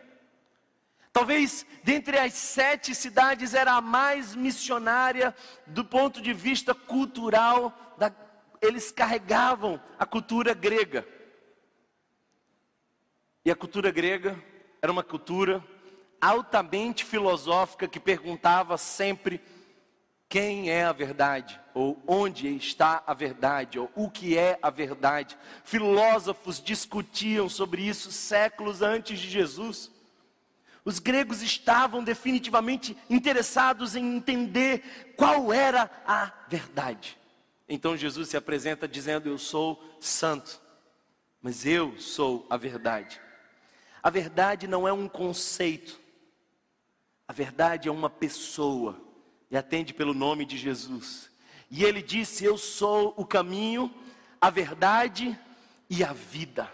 Talvez 1.12 1.66
dentre 1.83 2.18
as 2.18 2.35
sete 2.35 2.95
cidades 2.95 3.54
era 3.54 3.73
a 3.73 3.80
mais 3.80 4.35
missionária 4.35 5.35
do 5.66 5.85
ponto 5.85 6.21
de 6.21 6.33
vista 6.33 6.75
cultural, 6.75 7.97
da, 7.99 8.13
eles 8.60 8.93
carregavam 8.93 9.80
a 9.99 10.06
cultura 10.06 10.54
grega. 10.54 11.06
E 13.45 13.50
a 13.50 13.56
cultura 13.56 13.91
grega 13.91 14.39
era 14.80 14.93
uma 14.93 15.02
cultura 15.02 15.65
altamente 16.21 17.04
filosófica 17.04 17.89
que 17.89 17.99
perguntava 17.99 18.76
sempre 18.76 19.41
quem 20.28 20.71
é 20.71 20.84
a 20.84 20.93
verdade, 20.93 21.58
ou 21.73 22.02
onde 22.06 22.54
está 22.54 23.02
a 23.06 23.14
verdade, 23.14 23.78
ou 23.78 23.91
o 23.95 24.10
que 24.10 24.36
é 24.36 24.58
a 24.60 24.69
verdade. 24.69 25.38
Filósofos 25.64 26.60
discutiam 26.62 27.49
sobre 27.49 27.82
isso 27.82 28.12
séculos 28.12 28.82
antes 28.82 29.19
de 29.19 29.28
Jesus. 29.28 29.91
Os 30.84 30.99
gregos 30.99 31.43
estavam 31.43 32.04
definitivamente 32.04 32.97
interessados 33.08 33.97
em 33.97 34.17
entender 34.17 35.14
qual 35.17 35.50
era 35.52 35.91
a 36.06 36.30
verdade. 36.47 37.19
Então 37.67 37.97
Jesus 37.97 38.28
se 38.28 38.36
apresenta 38.36 38.86
dizendo: 38.86 39.28
Eu 39.30 39.38
sou 39.38 39.82
santo, 39.99 40.60
mas 41.41 41.64
eu 41.64 41.99
sou 41.99 42.47
a 42.50 42.56
verdade. 42.58 43.19
A 44.02 44.10
verdade 44.10 44.67
não 44.67 44.86
é 44.86 44.93
um 44.93 45.08
conceito, 45.08 45.99
a 47.26 47.32
verdade 47.32 47.88
é 47.88 47.93
uma 47.93 48.10
pessoa 48.10 49.07
e 49.50 49.56
atende 49.56 49.95
pelo 49.95 50.15
nome 50.15 50.45
de 50.45 50.56
Jesus. 50.56 51.30
E 51.71 51.84
ele 51.84 52.02
disse: 52.02 52.45
Eu 52.45 52.56
sou 52.56 53.15
o 53.17 53.25
caminho, 53.25 53.93
a 54.41 54.50
verdade 54.50 55.39
e 55.89 56.02
a 56.04 56.13
vida. 56.13 56.71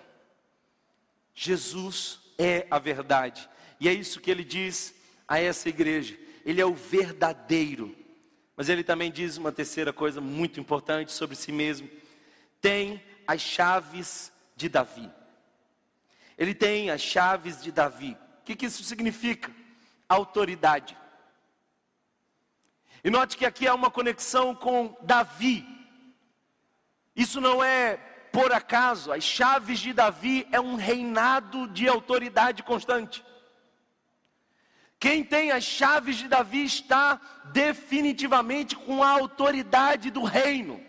Jesus 1.35 2.21
é 2.39 2.67
a 2.71 2.79
verdade. 2.79 3.49
E 3.81 3.89
é 3.89 3.93
isso 3.93 4.21
que 4.21 4.31
ele 4.31 4.45
diz 4.45 4.95
a 5.27 5.41
essa 5.41 5.69
igreja. 5.69 6.17
Ele 6.45 6.61
é 6.61 6.67
o 6.67 6.75
verdadeiro. 6.75 7.95
Mas 8.57 8.69
ele 8.69 8.85
também 8.85 9.11
diz 9.11 9.37
uma 9.37 9.51
terceira 9.51 9.93
coisa 9.93 10.21
muito 10.21 10.61
importante 10.61 11.13
sobre 11.13 11.37
si 11.37 11.51
mesmo: 11.51 11.89
tem 12.61 13.03
as 13.27 13.41
chaves 13.41 14.33
de 14.57 14.69
Davi. 14.69 15.11
Ele 16.37 16.55
tem 16.55 16.91
as 16.91 17.01
chaves 17.01 17.63
de 17.63 17.73
Davi. 17.73 18.17
O 18.41 18.45
que, 18.45 18.57
que 18.57 18.67
isso 18.67 18.85
significa? 18.85 19.51
Autoridade. 20.09 20.97
E 23.05 23.11
note 23.11 23.37
que 23.37 23.45
aqui 23.45 23.69
há 23.69 23.75
uma 23.75 23.91
conexão 23.91 24.55
com 24.55 24.97
Davi. 25.03 25.65
Isso 27.15 27.39
não 27.39 27.63
é 27.63 28.01
por 28.33 28.53
acaso, 28.53 29.13
as 29.13 29.23
chaves 29.23 29.79
de 29.79 29.93
Davi 29.93 30.45
é 30.51 30.61
um 30.61 30.75
reinado 30.75 31.69
de 31.69 31.87
autoridade 31.87 32.65
constante. 32.65 33.25
Quem 34.99 35.23
tem 35.23 35.53
as 35.53 35.63
chaves 35.63 36.17
de 36.17 36.27
Davi 36.27 36.65
está 36.65 37.21
definitivamente 37.53 38.75
com 38.75 39.05
a 39.05 39.11
autoridade 39.11 40.11
do 40.11 40.25
reino. 40.25 40.83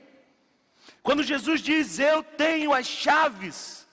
Quando 1.03 1.21
Jesus 1.21 1.61
diz, 1.61 1.99
Eu 1.99 2.23
tenho 2.23 2.73
as 2.73 2.87
chaves, 2.87 3.85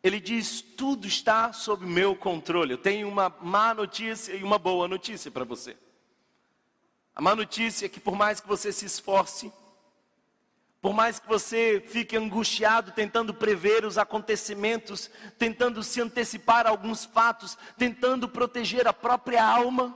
ele 0.00 0.20
diz, 0.20 0.60
Tudo 0.60 1.08
está 1.08 1.52
sob 1.52 1.84
meu 1.84 2.14
controle. 2.14 2.74
Eu 2.74 2.78
tenho 2.78 3.08
uma 3.08 3.34
má 3.40 3.74
notícia 3.74 4.34
e 4.34 4.44
uma 4.44 4.58
boa 4.58 4.86
notícia 4.86 5.32
para 5.32 5.44
você. 5.44 5.76
A 7.14 7.20
má 7.20 7.34
notícia 7.34 7.86
é 7.86 7.88
que 7.88 8.00
por 8.00 8.14
mais 8.14 8.40
que 8.40 8.48
você 8.48 8.72
se 8.72 8.86
esforce, 8.86 9.52
por 10.80 10.94
mais 10.94 11.20
que 11.20 11.28
você 11.28 11.82
fique 11.86 12.16
angustiado 12.16 12.92
tentando 12.92 13.34
prever 13.34 13.84
os 13.84 13.98
acontecimentos, 13.98 15.10
tentando 15.38 15.82
se 15.82 16.00
antecipar 16.00 16.66
a 16.66 16.70
alguns 16.70 17.04
fatos, 17.04 17.58
tentando 17.76 18.28
proteger 18.28 18.88
a 18.88 18.92
própria 18.92 19.44
alma, 19.44 19.94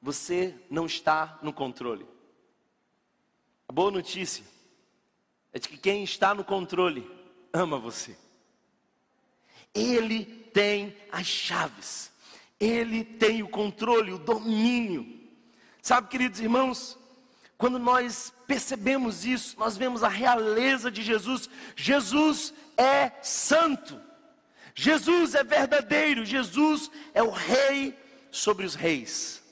você 0.00 0.54
não 0.70 0.84
está 0.84 1.38
no 1.42 1.52
controle. 1.52 2.06
A 3.66 3.72
boa 3.72 3.90
notícia 3.90 4.44
é 5.52 5.58
de 5.58 5.68
que 5.68 5.78
quem 5.78 6.04
está 6.04 6.34
no 6.34 6.44
controle 6.44 7.10
ama 7.52 7.78
você. 7.78 8.16
Ele 9.74 10.24
tem 10.24 10.96
as 11.10 11.26
chaves, 11.26 12.12
ele 12.60 13.04
tem 13.04 13.42
o 13.42 13.48
controle, 13.48 14.12
o 14.12 14.18
domínio. 14.18 15.17
Sabe, 15.82 16.08
queridos 16.08 16.40
irmãos, 16.40 16.98
quando 17.56 17.78
nós 17.78 18.32
percebemos 18.46 19.24
isso, 19.24 19.58
nós 19.58 19.76
vemos 19.76 20.04
a 20.04 20.08
realeza 20.08 20.90
de 20.90 21.02
Jesus. 21.02 21.48
Jesus 21.74 22.54
é 22.76 23.12
santo, 23.22 24.00
Jesus 24.74 25.34
é 25.34 25.42
verdadeiro, 25.42 26.24
Jesus 26.24 26.90
é 27.12 27.22
o 27.22 27.30
rei 27.30 27.98
sobre 28.30 28.64
os 28.64 28.74
reis. 28.74 29.42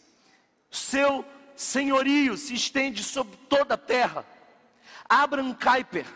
Seu 0.70 1.24
senhorio 1.56 2.36
se 2.36 2.54
estende 2.54 3.02
sobre 3.02 3.36
toda 3.48 3.74
a 3.74 3.78
terra. 3.78 4.24
Abraham 5.08 5.54
Kuyper, 5.54 6.06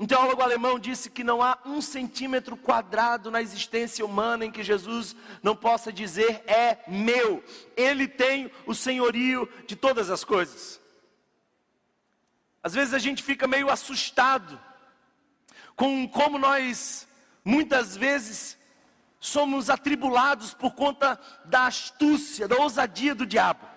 um 0.00 0.06
teólogo 0.06 0.40
alemão 0.40 0.78
disse 0.78 1.10
que 1.10 1.22
não 1.22 1.42
há 1.42 1.58
um 1.62 1.82
centímetro 1.82 2.56
quadrado 2.56 3.30
na 3.30 3.42
existência 3.42 4.02
humana 4.02 4.46
em 4.46 4.50
que 4.50 4.62
Jesus 4.62 5.14
não 5.42 5.54
possa 5.54 5.92
dizer 5.92 6.42
é 6.46 6.78
meu. 6.88 7.44
Ele 7.76 8.08
tem 8.08 8.50
o 8.64 8.74
senhorio 8.74 9.46
de 9.66 9.76
todas 9.76 10.08
as 10.08 10.24
coisas. 10.24 10.80
Às 12.62 12.72
vezes 12.72 12.94
a 12.94 12.98
gente 12.98 13.22
fica 13.22 13.46
meio 13.46 13.68
assustado 13.68 14.58
com 15.76 16.08
como 16.08 16.38
nós 16.38 17.06
muitas 17.44 17.94
vezes 17.94 18.56
somos 19.20 19.68
atribulados 19.68 20.54
por 20.54 20.72
conta 20.72 21.20
da 21.44 21.66
astúcia, 21.66 22.48
da 22.48 22.56
ousadia 22.56 23.14
do 23.14 23.26
diabo. 23.26 23.68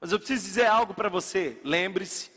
Mas 0.00 0.12
eu 0.12 0.18
preciso 0.18 0.46
dizer 0.46 0.64
algo 0.64 0.94
para 0.94 1.10
você. 1.10 1.60
Lembre-se 1.62 2.30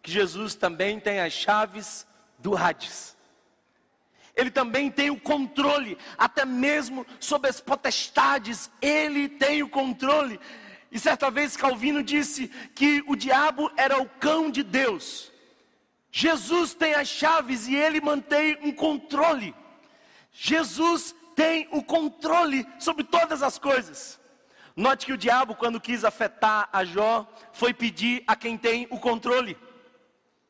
que 0.00 0.10
Jesus 0.10 0.54
também 0.54 0.98
tem 0.98 1.20
as 1.20 1.34
chaves 1.34 2.06
do 2.42 2.56
Hades. 2.56 3.16
Ele 4.34 4.50
também 4.50 4.90
tem 4.90 5.10
o 5.10 5.20
controle, 5.20 5.96
até 6.16 6.44
mesmo 6.44 7.06
sobre 7.20 7.50
as 7.50 7.60
potestades, 7.60 8.70
ele 8.80 9.28
tem 9.28 9.62
o 9.62 9.68
controle. 9.68 10.40
E 10.90 10.98
certa 10.98 11.30
vez 11.30 11.56
Calvino 11.56 12.02
disse 12.02 12.48
que 12.74 13.02
o 13.06 13.14
diabo 13.14 13.70
era 13.76 14.00
o 14.00 14.08
cão 14.08 14.50
de 14.50 14.62
Deus. 14.62 15.30
Jesus 16.10 16.74
tem 16.74 16.94
as 16.94 17.08
chaves 17.08 17.66
e 17.66 17.74
ele 17.74 18.00
mantém 18.00 18.58
um 18.62 18.72
controle. 18.72 19.54
Jesus 20.32 21.14
tem 21.34 21.68
o 21.70 21.82
controle 21.82 22.66
sobre 22.78 23.04
todas 23.04 23.42
as 23.42 23.58
coisas. 23.58 24.20
Note 24.74 25.04
que 25.04 25.12
o 25.12 25.18
diabo, 25.18 25.54
quando 25.54 25.80
quis 25.80 26.04
afetar 26.04 26.68
a 26.72 26.84
Jó, 26.84 27.26
foi 27.52 27.74
pedir 27.74 28.24
a 28.26 28.34
quem 28.34 28.56
tem 28.56 28.86
o 28.90 28.98
controle. 28.98 29.56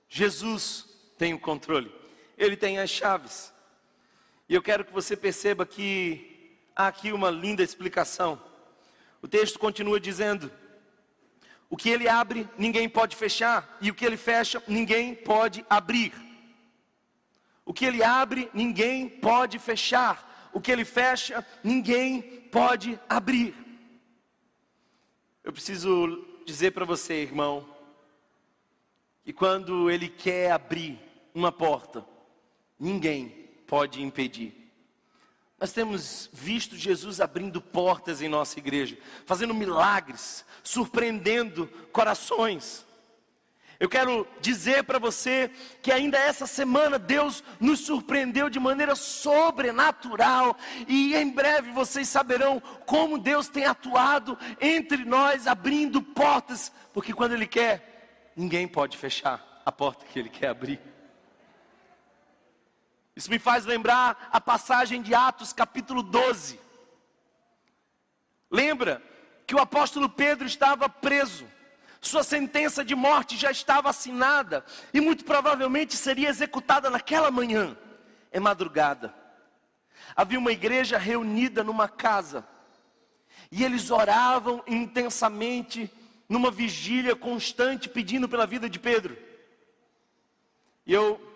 Jesus 0.08 0.91
tem 1.22 1.34
o 1.34 1.38
controle, 1.38 1.94
ele 2.36 2.56
tem 2.56 2.80
as 2.80 2.90
chaves. 2.90 3.52
E 4.48 4.54
eu 4.56 4.60
quero 4.60 4.84
que 4.84 4.92
você 4.92 5.16
perceba 5.16 5.64
que 5.64 6.58
há 6.74 6.88
aqui 6.88 7.12
uma 7.12 7.30
linda 7.30 7.62
explicação. 7.62 8.42
O 9.22 9.28
texto 9.28 9.56
continua 9.56 10.00
dizendo: 10.00 10.50
o 11.70 11.76
que 11.76 11.88
ele 11.88 12.08
abre, 12.08 12.48
ninguém 12.58 12.88
pode 12.88 13.14
fechar, 13.14 13.78
e 13.80 13.88
o 13.88 13.94
que 13.94 14.04
ele 14.04 14.16
fecha, 14.16 14.60
ninguém 14.66 15.14
pode 15.14 15.64
abrir. 15.70 16.12
O 17.64 17.72
que 17.72 17.84
ele 17.84 18.02
abre, 18.02 18.50
ninguém 18.52 19.08
pode 19.08 19.60
fechar, 19.60 20.50
o 20.52 20.60
que 20.60 20.72
ele 20.72 20.84
fecha, 20.84 21.46
ninguém 21.62 22.20
pode 22.50 22.98
abrir. 23.08 23.54
Eu 25.44 25.52
preciso 25.52 26.26
dizer 26.44 26.72
para 26.72 26.84
você, 26.84 27.22
irmão, 27.22 27.64
que 29.22 29.32
quando 29.32 29.88
Ele 29.88 30.08
quer 30.08 30.50
abrir 30.50 31.11
uma 31.34 31.52
porta, 31.52 32.04
ninguém 32.78 33.28
pode 33.66 34.02
impedir. 34.02 34.62
Nós 35.58 35.72
temos 35.72 36.28
visto 36.32 36.76
Jesus 36.76 37.20
abrindo 37.20 37.60
portas 37.60 38.20
em 38.20 38.28
nossa 38.28 38.58
igreja, 38.58 38.98
fazendo 39.24 39.54
milagres, 39.54 40.44
surpreendendo 40.62 41.68
corações. 41.92 42.84
Eu 43.78 43.88
quero 43.88 44.26
dizer 44.40 44.84
para 44.84 44.98
você 44.98 45.50
que 45.80 45.90
ainda 45.90 46.18
essa 46.18 46.46
semana 46.46 46.98
Deus 46.98 47.42
nos 47.58 47.80
surpreendeu 47.80 48.50
de 48.50 48.60
maneira 48.60 48.94
sobrenatural 48.94 50.56
e 50.86 51.14
em 51.14 51.30
breve 51.30 51.70
vocês 51.72 52.08
saberão 52.08 52.60
como 52.86 53.18
Deus 53.18 53.48
tem 53.48 53.64
atuado 53.64 54.38
entre 54.60 55.04
nós, 55.04 55.46
abrindo 55.46 56.02
portas, 56.02 56.72
porque 56.92 57.12
quando 57.12 57.32
Ele 57.34 57.46
quer, 57.46 58.32
ninguém 58.36 58.68
pode 58.68 58.96
fechar 58.96 59.62
a 59.64 59.70
porta 59.72 60.04
que 60.06 60.18
Ele 60.18 60.28
quer 60.28 60.48
abrir. 60.48 60.91
Isso 63.14 63.30
me 63.30 63.38
faz 63.38 63.64
lembrar 63.64 64.28
a 64.32 64.40
passagem 64.40 65.02
de 65.02 65.14
Atos 65.14 65.52
capítulo 65.52 66.02
12. 66.02 66.58
Lembra 68.50 69.02
que 69.46 69.54
o 69.54 69.60
apóstolo 69.60 70.08
Pedro 70.08 70.46
estava 70.46 70.88
preso 70.88 71.46
sua 72.02 72.24
sentença 72.24 72.84
de 72.84 72.96
morte 72.96 73.36
já 73.36 73.52
estava 73.52 73.88
assinada 73.88 74.64
e 74.92 75.00
muito 75.00 75.24
provavelmente 75.24 75.96
seria 75.96 76.28
executada 76.28 76.90
naquela 76.90 77.30
manhã, 77.30 77.76
é 78.32 78.40
madrugada. 78.40 79.14
Havia 80.16 80.40
uma 80.40 80.50
igreja 80.50 80.98
reunida 80.98 81.62
numa 81.62 81.88
casa 81.88 82.44
e 83.52 83.62
eles 83.62 83.88
oravam 83.92 84.64
intensamente 84.66 85.88
numa 86.28 86.50
vigília 86.50 87.14
constante 87.14 87.88
pedindo 87.88 88.28
pela 88.28 88.48
vida 88.48 88.68
de 88.68 88.80
Pedro. 88.80 89.16
E 90.84 90.92
eu 90.92 91.31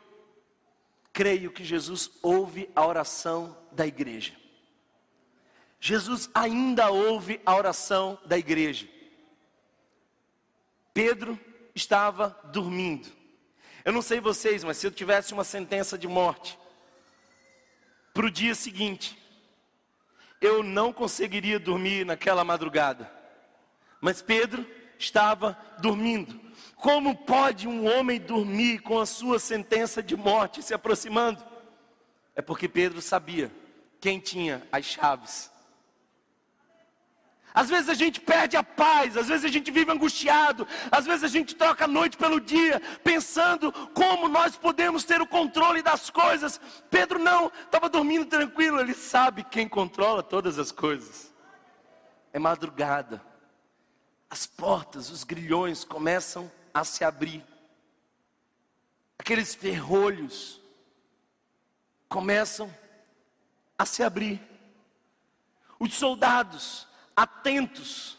creio 1.17 1.51
que 1.51 1.65
Jesus 1.65 2.11
ouve 2.23 2.69
a 2.77 2.87
oração 2.87 3.57
da 3.73 3.87
igreja. 3.87 4.35
Jesus 5.81 6.29
ainda 6.35 6.91
ouve 6.91 7.41
a 7.47 7.57
oração 7.57 8.21
da 8.27 8.37
igreja. 8.37 8.87
Pedro 10.93 11.41
estava 11.75 12.39
dormindo. 12.53 13.09
Eu 13.83 13.95
não 13.95 14.03
sei 14.03 14.21
vocês, 14.21 14.63
mas 14.63 14.77
se 14.77 14.87
eu 14.87 14.91
tivesse 14.91 15.33
uma 15.33 15.43
sentença 15.43 15.97
de 15.97 16.07
morte 16.07 16.59
para 18.13 18.27
o 18.27 18.31
dia 18.31 18.55
seguinte, 18.55 19.17
eu 20.39 20.63
não 20.63 20.93
conseguiria 20.93 21.59
dormir 21.59 22.05
naquela 22.05 22.45
madrugada. 22.45 23.11
Mas 24.03 24.21
Pedro 24.21 24.67
estava 24.99 25.59
dormindo. 25.79 26.41
Como 26.77 27.17
pode 27.17 27.67
um 27.67 27.87
homem 27.87 28.21
dormir 28.21 28.81
com 28.81 28.99
a 28.99 29.07
sua 29.07 29.39
sentença 29.39 30.03
de 30.03 30.17
morte 30.17 30.63
se 30.63 30.75
aproximando? 30.75 31.43
É 32.35 32.43
porque 32.43 32.69
Pedro 32.69 33.01
sabia 33.01 33.51
quem 34.01 34.21
tinha 34.21 34.67
as 34.71 34.85
chaves 34.85 35.51
às 37.57 37.71
vezes 37.71 37.89
a 37.89 37.95
gente 37.95 38.21
perde 38.21 38.55
a 38.55 38.63
paz, 38.63 39.17
às 39.17 39.29
vezes 39.29 39.47
a 39.47 39.49
gente 39.49 39.71
vive 39.71 39.91
angustiado, 39.91 40.69
às 40.93 41.07
vezes 41.07 41.25
a 41.25 41.29
gente 41.29 41.55
troca 41.55 41.87
a 41.87 41.89
noite 41.89 42.15
pelo 42.15 42.39
dia, 42.39 42.83
pensando 43.03 43.73
como 43.95 44.29
nós 44.29 44.59
podemos 44.59 45.05
ter 45.05 45.23
o 45.23 45.27
controle 45.27 45.81
das 45.81 46.11
coisas. 46.11 46.61
Pedro 46.91 47.19
não, 47.19 47.51
estava 47.65 47.89
dormindo 47.89 48.27
tranquilo, 48.27 48.79
ele 48.79 48.93
sabe 48.93 49.43
quem 49.43 49.67
controla 49.67 50.23
todas 50.23 50.59
as 50.59 50.71
coisas. 50.71 51.35
É 52.31 52.39
madrugada, 52.39 53.23
as 54.31 54.47
portas, 54.47 55.11
os 55.11 55.25
grilhões 55.25 55.85
começam 55.85 56.51
a 56.73 56.85
se 56.85 57.05
abrir, 57.05 57.45
aqueles 59.19 59.55
ferrolhos 59.55 60.61
começam 62.09 62.73
a 63.79 63.85
se 63.85 64.03
abrir. 64.03 64.41
Os 65.79 65.95
soldados 65.95 66.87
atentos, 67.15 68.17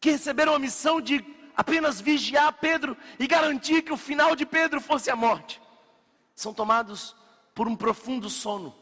que 0.00 0.10
receberam 0.10 0.54
a 0.54 0.58
missão 0.58 1.00
de 1.00 1.24
apenas 1.56 2.00
vigiar 2.00 2.52
Pedro 2.54 2.96
e 3.18 3.26
garantir 3.26 3.82
que 3.82 3.92
o 3.92 3.96
final 3.96 4.36
de 4.36 4.44
Pedro 4.44 4.80
fosse 4.80 5.10
a 5.10 5.16
morte, 5.16 5.60
são 6.34 6.52
tomados 6.52 7.14
por 7.54 7.66
um 7.66 7.76
profundo 7.76 8.28
sono. 8.28 8.74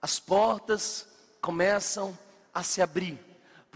As 0.00 0.18
portas 0.18 1.08
começam 1.40 2.16
a 2.54 2.62
se 2.62 2.80
abrir, 2.80 3.18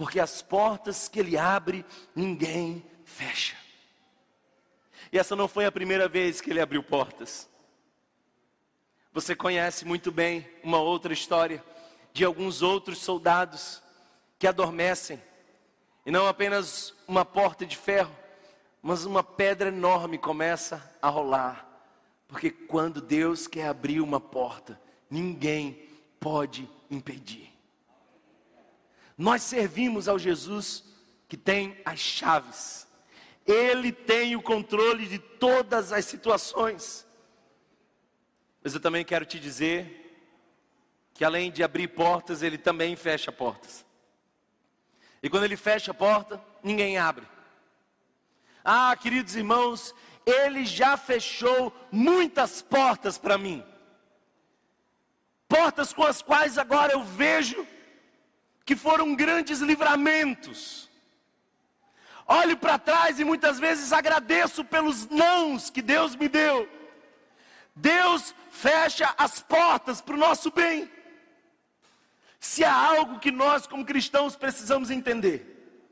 porque 0.00 0.18
as 0.18 0.40
portas 0.40 1.08
que 1.08 1.20
ele 1.20 1.36
abre, 1.36 1.84
ninguém 2.16 2.82
fecha. 3.04 3.54
E 5.12 5.18
essa 5.18 5.36
não 5.36 5.46
foi 5.46 5.66
a 5.66 5.70
primeira 5.70 6.08
vez 6.08 6.40
que 6.40 6.48
ele 6.48 6.58
abriu 6.58 6.82
portas. 6.82 7.50
Você 9.12 9.36
conhece 9.36 9.84
muito 9.84 10.10
bem 10.10 10.48
uma 10.64 10.78
outra 10.78 11.12
história 11.12 11.62
de 12.14 12.24
alguns 12.24 12.62
outros 12.62 12.96
soldados 12.96 13.82
que 14.38 14.46
adormecem, 14.46 15.22
e 16.06 16.10
não 16.10 16.26
apenas 16.26 16.94
uma 17.06 17.26
porta 17.26 17.66
de 17.66 17.76
ferro, 17.76 18.16
mas 18.80 19.04
uma 19.04 19.22
pedra 19.22 19.68
enorme 19.68 20.16
começa 20.16 20.96
a 21.02 21.10
rolar, 21.10 21.68
porque 22.26 22.50
quando 22.50 23.02
Deus 23.02 23.46
quer 23.46 23.68
abrir 23.68 24.00
uma 24.00 24.18
porta, 24.18 24.80
ninguém 25.10 25.78
pode 26.18 26.66
impedir. 26.90 27.49
Nós 29.20 29.42
servimos 29.42 30.08
ao 30.08 30.18
Jesus 30.18 30.82
que 31.28 31.36
tem 31.36 31.78
as 31.84 32.00
chaves, 32.00 32.88
Ele 33.46 33.92
tem 33.92 34.34
o 34.34 34.40
controle 34.40 35.06
de 35.06 35.18
todas 35.18 35.92
as 35.92 36.06
situações. 36.06 37.06
Mas 38.64 38.72
eu 38.72 38.80
também 38.80 39.04
quero 39.04 39.26
te 39.26 39.38
dizer 39.38 40.00
que 41.12 41.22
além 41.22 41.52
de 41.52 41.62
abrir 41.62 41.88
portas, 41.88 42.42
ele 42.42 42.56
também 42.56 42.96
fecha 42.96 43.30
portas. 43.30 43.84
E 45.22 45.28
quando 45.28 45.44
ele 45.44 45.56
fecha 45.56 45.90
a 45.90 45.94
porta, 45.94 46.42
ninguém 46.62 46.96
abre. 46.96 47.28
Ah, 48.64 48.96
queridos 48.96 49.36
irmãos, 49.36 49.94
ele 50.24 50.64
já 50.64 50.96
fechou 50.96 51.76
muitas 51.92 52.62
portas 52.62 53.18
para 53.18 53.36
mim. 53.36 53.62
Portas 55.46 55.92
com 55.92 56.04
as 56.04 56.22
quais 56.22 56.56
agora 56.56 56.94
eu 56.94 57.04
vejo 57.04 57.66
que 58.64 58.76
foram 58.76 59.14
grandes 59.14 59.60
livramentos. 59.60 60.88
Olho 62.26 62.56
para 62.56 62.78
trás 62.78 63.18
e 63.18 63.24
muitas 63.24 63.58
vezes 63.58 63.92
agradeço 63.92 64.64
pelos 64.64 65.08
nãos 65.08 65.68
que 65.68 65.82
Deus 65.82 66.14
me 66.14 66.28
deu. 66.28 66.68
Deus 67.74 68.34
fecha 68.50 69.12
as 69.18 69.40
portas 69.40 70.00
para 70.00 70.14
o 70.14 70.18
nosso 70.18 70.50
bem. 70.50 70.90
Se 72.38 72.64
há 72.64 72.72
algo 72.72 73.18
que 73.18 73.30
nós, 73.30 73.66
como 73.66 73.84
cristãos, 73.84 74.36
precisamos 74.36 74.90
entender, 74.90 75.82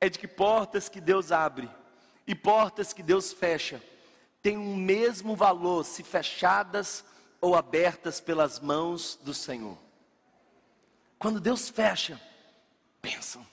é 0.00 0.08
de 0.08 0.18
que 0.18 0.26
portas 0.26 0.88
que 0.88 1.00
Deus 1.00 1.30
abre 1.30 1.70
e 2.26 2.34
portas 2.34 2.92
que 2.92 3.02
Deus 3.02 3.32
fecha 3.32 3.82
têm 4.42 4.56
o 4.56 4.76
mesmo 4.76 5.36
valor 5.36 5.84
se 5.84 6.02
fechadas 6.02 7.04
ou 7.40 7.54
abertas 7.54 8.20
pelas 8.20 8.58
mãos 8.58 9.18
do 9.22 9.32
Senhor. 9.32 9.83
Quando 11.24 11.40
Deus 11.40 11.70
fecha, 11.70 12.20
bênção. 13.00 13.46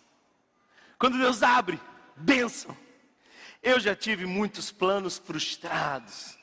Quando 1.00 1.18
Deus 1.18 1.42
abre, 1.42 1.80
bênção. 2.18 2.76
Eu 3.64 3.80
já 3.80 3.96
tive 3.96 4.26
muitos 4.26 4.74
planos 4.74 5.18
frustrados. 5.18 6.38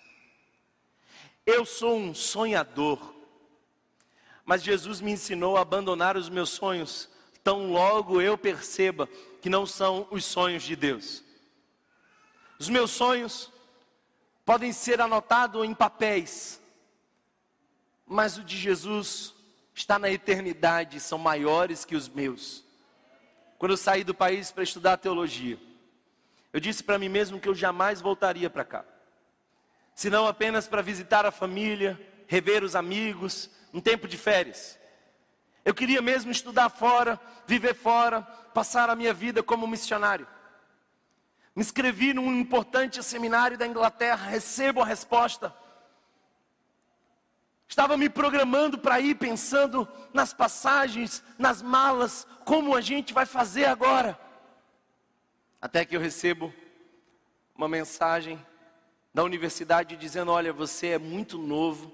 Eu 1.45 1.67
sou 1.67 1.99
um 1.99 2.15
sonhador. 2.15 3.15
Mas 4.43 4.63
Jesus 4.63 5.03
me 5.03 5.13
ensinou 5.13 5.59
a 5.59 5.61
abandonar 5.61 6.17
os 6.17 6.31
meus 6.31 6.49
sonhos, 6.49 7.11
tão 7.45 7.73
logo 7.73 8.23
eu 8.23 8.39
perceba 8.39 9.07
que 9.43 9.51
não 9.51 9.67
são 9.67 10.09
os 10.11 10.25
sonhos 10.25 10.63
de 10.63 10.75
Deus. 10.75 11.23
Os 12.59 12.71
meus 12.71 12.91
sonhos 12.91 13.53
podem 14.47 14.73
ser 14.73 14.99
anotados 14.99 15.63
em 15.63 15.75
papéis, 15.75 16.59
mas 18.07 18.39
o 18.39 18.43
de 18.43 18.57
Jesus 18.57 19.37
está 19.79 19.99
na 19.99 20.11
eternidade, 20.11 21.01
são 21.01 21.19
maiores 21.19 21.85
que 21.85 21.95
os 21.95 22.09
meus. 22.09 22.65
Quando 23.59 23.73
eu 23.73 23.77
saí 23.77 24.05
do 24.05 24.15
país 24.15 24.51
para 24.51 24.63
estudar 24.63 24.97
teologia, 24.97 25.59
eu 26.53 26.61
disse 26.61 26.83
para 26.83 26.99
mim 26.99 27.09
mesmo 27.09 27.39
que 27.39 27.49
eu 27.49 27.55
jamais 27.55 28.01
voltaria 28.01 28.51
para 28.51 28.65
cá, 28.65 28.85
senão 29.95 30.27
apenas 30.27 30.67
para 30.67 30.83
visitar 30.83 31.25
a 31.25 31.31
família, 31.31 31.99
rever 32.27 32.65
os 32.65 32.75
amigos, 32.75 33.51
um 33.73 33.81
tempo 33.81 34.09
de 34.09 34.17
férias. 34.17 34.79
Eu 35.65 35.75
queria 35.75 36.03
mesmo 36.03 36.31
estudar 36.31 36.69
fora, 36.71 37.21
viver 37.47 37.75
fora, 37.75 38.23
passar 38.23 38.91
a 38.91 38.97
minha 38.97 39.13
vida 39.13 39.43
como 39.43 39.67
missionário. 39.67 40.27
Me 41.55 41.63
inscrevi 41.63 42.15
num 42.15 42.33
importante 42.39 43.03
seminário 43.03 43.59
da 43.59 43.67
Inglaterra, 43.67 44.29
recebo 44.29 44.81
a 44.81 44.87
resposta. 44.87 45.55
Estava 47.69 47.99
me 47.99 48.09
programando 48.09 48.79
para 48.79 48.99
ir 48.99 49.15
pensando 49.17 49.87
nas 50.15 50.33
passagens, 50.33 51.23
nas 51.39 51.61
malas, 51.61 52.27
como 52.47 52.75
a 52.75 52.81
gente 52.81 53.13
vai 53.13 53.27
fazer 53.27 53.67
agora. 53.67 54.19
Até 55.61 55.85
que 55.85 55.95
eu 55.95 56.01
recebo 56.01 56.53
uma 57.55 57.69
mensagem 57.69 58.45
da 59.13 59.23
universidade 59.23 59.97
dizendo: 59.97 60.33
Olha, 60.33 60.51
você 60.51 60.89
é 60.89 60.99
muito 60.99 61.37
novo, 61.37 61.93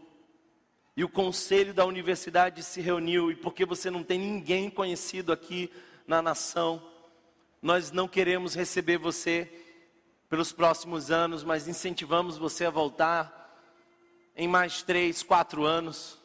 e 0.97 1.03
o 1.03 1.09
conselho 1.09 1.75
da 1.75 1.85
universidade 1.85 2.63
se 2.63 2.81
reuniu, 2.81 3.33
e 3.33 3.35
porque 3.35 3.67
você 3.67 3.91
não 3.91 4.05
tem 4.05 4.19
ninguém 4.19 4.71
conhecido 4.71 5.33
aqui 5.33 5.73
na 6.07 6.23
nação, 6.23 6.81
nós 7.61 7.91
não 7.91 8.07
queremos 8.07 8.55
receber 8.55 8.99
você 8.99 9.51
pelos 10.29 10.53
próximos 10.53 11.11
anos, 11.11 11.43
mas 11.43 11.67
incentivamos 11.67 12.39
você 12.39 12.65
a 12.65 12.71
voltar 12.71 13.44
em 14.37 14.49
mais 14.49 14.83
três, 14.83 15.23
quatro 15.23 15.65
anos. 15.65 16.19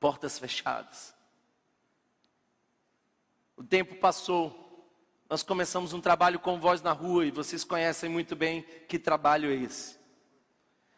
Portas 0.00 0.38
fechadas. 0.38 1.14
O 3.56 3.64
tempo 3.64 3.96
passou. 3.96 4.64
Nós 5.28 5.42
começamos 5.42 5.92
um 5.92 6.00
trabalho 6.00 6.38
com 6.38 6.60
voz 6.60 6.80
na 6.80 6.92
rua 6.92 7.26
e 7.26 7.30
vocês 7.30 7.64
conhecem 7.64 8.08
muito 8.08 8.36
bem 8.36 8.62
que 8.88 8.98
trabalho 8.98 9.50
é 9.50 9.54
esse. 9.54 9.98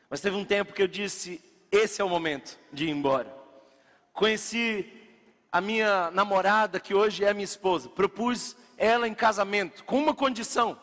Mas 0.08 0.20
teve 0.20 0.36
um 0.36 0.44
tempo 0.44 0.72
que 0.72 0.82
eu 0.82 0.88
disse: 0.88 1.42
esse 1.70 2.00
é 2.02 2.04
o 2.04 2.08
momento 2.08 2.58
de 2.72 2.86
ir 2.86 2.90
embora. 2.90 3.34
Conheci 4.12 4.92
a 5.50 5.60
minha 5.60 6.10
namorada, 6.10 6.78
que 6.78 6.94
hoje 6.94 7.24
é 7.24 7.32
minha 7.32 7.44
esposa, 7.44 7.88
propus 7.88 8.56
ela 8.76 9.08
em 9.08 9.14
casamento, 9.14 9.84
com 9.84 9.98
uma 9.98 10.14
condição. 10.14 10.78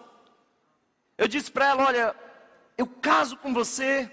Eu 1.17 1.27
disse 1.27 1.51
para 1.51 1.67
ela: 1.67 1.85
Olha, 1.85 2.15
eu 2.77 2.87
caso 2.87 3.37
com 3.37 3.53
você, 3.53 4.09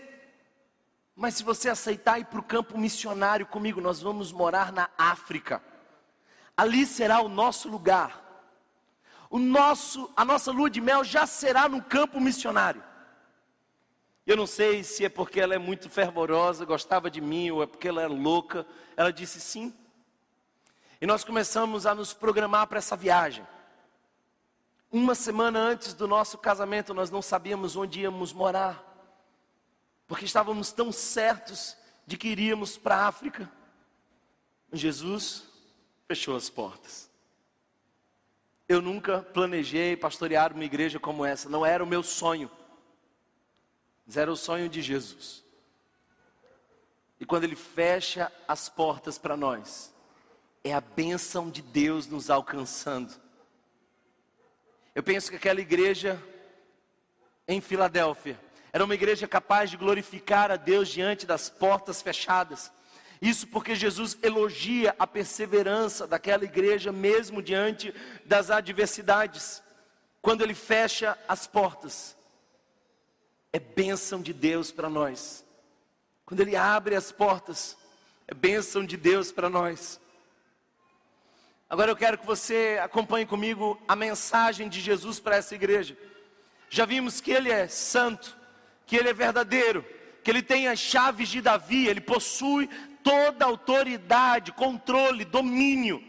mas 1.17 1.35
se 1.35 1.45
você 1.45 1.69
aceitar 1.69 2.19
ir 2.19 2.25
para 2.25 2.41
o 2.41 2.45
campo 2.45 2.77
missionário 2.77 3.47
comigo, 3.47 3.81
nós 3.81 4.01
vamos 4.01 4.33
morar 4.33 4.73
na 4.73 4.89
África. 4.99 5.63
Ali 6.57 6.85
será 6.87 7.21
o 7.21 7.29
nosso 7.29 7.69
lugar. 7.69 8.23
O 9.31 9.39
nosso, 9.39 10.11
a 10.17 10.25
nossa 10.25 10.51
lua 10.51 10.69
de 10.69 10.81
mel 10.81 11.05
já 11.05 11.27
será 11.27 11.69
no 11.69 11.83
campo 11.83 12.21
missionário. 12.21 12.83
Eu 14.27 14.37
não 14.37 14.47
sei 14.47 14.83
se 14.83 15.05
é 15.05 15.09
porque 15.09 15.39
ela 15.39 15.55
é 15.55 15.59
muito 15.59 15.91
fervorosa, 15.91 16.65
gostava 16.65 17.11
de 17.11 17.21
mim, 17.21 17.51
ou 17.51 17.63
é 17.63 17.67
porque 17.67 17.89
ela 17.89 18.03
é 18.03 18.07
louca. 18.07 18.67
Ela 18.97 19.13
disse 19.13 19.41
sim. 19.41 19.73
E 21.01 21.07
nós 21.07 21.23
começamos 21.23 21.87
a 21.87 21.95
nos 21.95 22.13
programar 22.13 22.67
para 22.67 22.79
essa 22.79 22.97
viagem. 22.97 23.47
Uma 24.91 25.15
semana 25.15 25.59
antes 25.59 25.93
do 25.93 26.09
nosso 26.09 26.39
casamento, 26.39 26.95
nós 26.95 27.11
não 27.11 27.21
sabíamos 27.21 27.77
onde 27.77 28.01
íamos 28.01 28.33
morar, 28.33 28.84
porque 30.07 30.25
estávamos 30.25 30.73
tão 30.73 30.93
certos 30.93 31.77
de 32.07 32.17
que 32.17 32.29
iríamos 32.29 32.77
para 32.77 32.97
a 32.97 33.07
África. 33.07 33.51
Jesus 34.73 35.45
fechou 36.07 36.37
as 36.37 36.51
portas. 36.51 37.11
Eu 38.69 38.81
nunca 38.81 39.23
planejei 39.23 39.97
pastorear 39.97 40.53
uma 40.53 40.65
igreja 40.65 40.99
como 40.99 41.25
essa, 41.25 41.49
não 41.49 41.65
era 41.65 41.83
o 41.83 41.87
meu 41.87 42.03
sonho. 42.03 42.51
Mas 44.07 44.17
era 44.17 44.31
o 44.31 44.37
sonho 44.37 44.69
de 44.69 44.83
Jesus. 44.83 45.45
E 47.21 47.25
quando 47.25 47.45
Ele 47.45 47.57
fecha 47.57 48.31
as 48.47 48.69
portas 48.69 49.17
para 49.17 49.37
nós, 49.37 49.95
é 50.63 50.75
a 50.75 50.81
bênção 50.81 51.51
de 51.51 51.63
Deus 51.63 52.07
nos 52.07 52.29
alcançando. 52.31 53.15
Eu 54.95 55.03
penso 55.03 55.31
que 55.31 55.37
aquela 55.37 55.61
igreja 55.61 56.23
em 57.47 57.61
Filadélfia 57.61 58.39
era 58.75 58.85
uma 58.85 58.95
igreja 58.95 59.29
capaz 59.29 59.71
de 59.71 59.77
glorificar 59.77 60.51
a 60.51 60.57
Deus 60.57 60.89
diante 60.89 61.25
das 61.25 61.49
portas 61.49 62.03
fechadas. 62.03 62.73
Isso 63.23 63.47
porque 63.47 63.73
Jesus 63.77 64.19
elogia 64.21 64.97
a 64.99 65.07
perseverança 65.07 66.09
daquela 66.09 66.43
igreja, 66.43 66.91
mesmo 66.91 67.41
diante 67.41 67.95
das 68.27 68.51
adversidades. 68.51 69.63
Quando 70.21 70.43
Ele 70.43 70.55
fecha 70.55 71.17
as 71.29 71.47
portas, 71.47 72.17
é 73.53 73.61
bênção 73.61 74.21
de 74.21 74.33
Deus 74.33 74.73
para 74.73 74.91
nós. 74.91 75.45
Quando 76.27 76.41
Ele 76.41 76.57
abre 76.57 76.97
as 76.97 77.13
portas, 77.13 77.77
é 78.27 78.35
bênção 78.35 78.85
de 78.85 78.97
Deus 78.97 79.31
para 79.31 79.49
nós. 79.49 80.01
Agora 81.71 81.93
eu 81.93 81.97
quero 81.97 82.19
que 82.19 82.27
você 82.27 82.81
acompanhe 82.83 83.25
comigo 83.25 83.81
a 83.87 83.95
mensagem 83.95 84.69
de 84.69 84.81
Jesus 84.81 85.21
para 85.21 85.37
essa 85.37 85.55
igreja. 85.55 85.97
Já 86.69 86.85
vimos 86.85 87.21
que 87.21 87.31
Ele 87.31 87.53
é 87.53 87.69
santo, 87.69 88.43
que 88.87 88.97
Ele 88.97 89.09
é 89.09 89.15
verdadeiro, 89.15 89.85
que 90.23 90.31
Ele 90.31 90.43
tem 90.43 90.69
as 90.69 90.79
chaves 90.79 91.29
de 91.29 91.41
Davi, 91.41 91.87
Ele 91.87 92.01
possui 92.01 92.69
toda 93.03 93.45
autoridade, 93.45 94.53
controle, 94.53 95.25
domínio. 95.25 96.03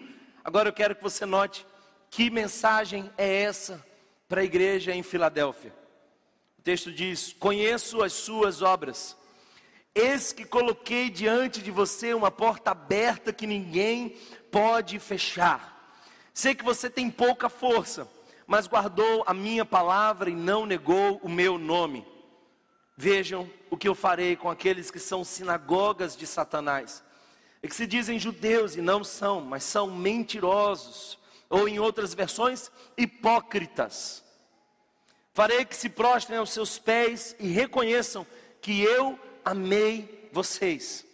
Agora 0.43 0.69
eu 0.69 0.73
quero 0.73 0.95
que 0.95 1.03
você 1.03 1.25
note 1.25 1.65
que 2.09 2.29
mensagem 2.29 3.11
é 3.17 3.41
essa 3.43 3.85
para 4.27 4.41
a 4.41 4.45
igreja 4.45 4.93
em 4.93 5.03
Filadélfia 5.03 5.85
texto 6.65 6.91
diz: 6.91 7.31
Conheço 7.39 8.03
as 8.03 8.11
suas 8.11 8.63
obras. 8.63 9.15
Eis 9.93 10.33
que 10.33 10.43
coloquei 10.43 11.09
diante 11.09 11.61
de 11.61 11.71
você 11.71 12.13
uma 12.13 12.31
porta 12.31 12.71
aberta 12.71 13.31
que 13.31 13.47
ninguém 13.47 14.17
pode 14.51 14.99
fechar. 14.99 15.95
Sei 16.33 16.53
que 16.53 16.65
você 16.65 16.89
tem 16.89 17.09
pouca 17.09 17.47
força, 17.47 18.09
mas 18.45 18.67
guardou 18.67 19.23
a 19.25 19.33
minha 19.33 19.63
palavra 19.63 20.29
e 20.29 20.35
não 20.35 20.65
negou 20.65 21.17
o 21.23 21.29
meu 21.29 21.57
nome. 21.57 22.05
Vejam 22.97 23.49
o 23.69 23.75
que 23.75 23.87
eu 23.87 23.95
farei 23.95 24.35
com 24.35 24.49
aqueles 24.49 24.89
que 24.89 24.99
são 24.99 25.23
sinagogas 25.23 26.15
de 26.15 26.25
Satanás, 26.25 27.03
e 27.61 27.67
que 27.67 27.75
se 27.75 27.85
dizem 27.85 28.19
judeus 28.19 28.75
e 28.75 28.81
não 28.81 29.03
são, 29.03 29.41
mas 29.41 29.63
são 29.63 29.89
mentirosos, 29.89 31.19
ou 31.49 31.67
em 31.67 31.79
outras 31.79 32.13
versões, 32.13 32.71
hipócritas. 32.97 34.23
Farei 35.33 35.65
que 35.65 35.75
se 35.75 35.89
prostrem 35.89 36.37
aos 36.37 36.51
seus 36.51 36.79
pés 36.79 37.35
e 37.39 37.47
reconheçam 37.47 38.25
que 38.61 38.81
eu 38.81 39.19
amei 39.43 40.29
vocês. 40.31 41.05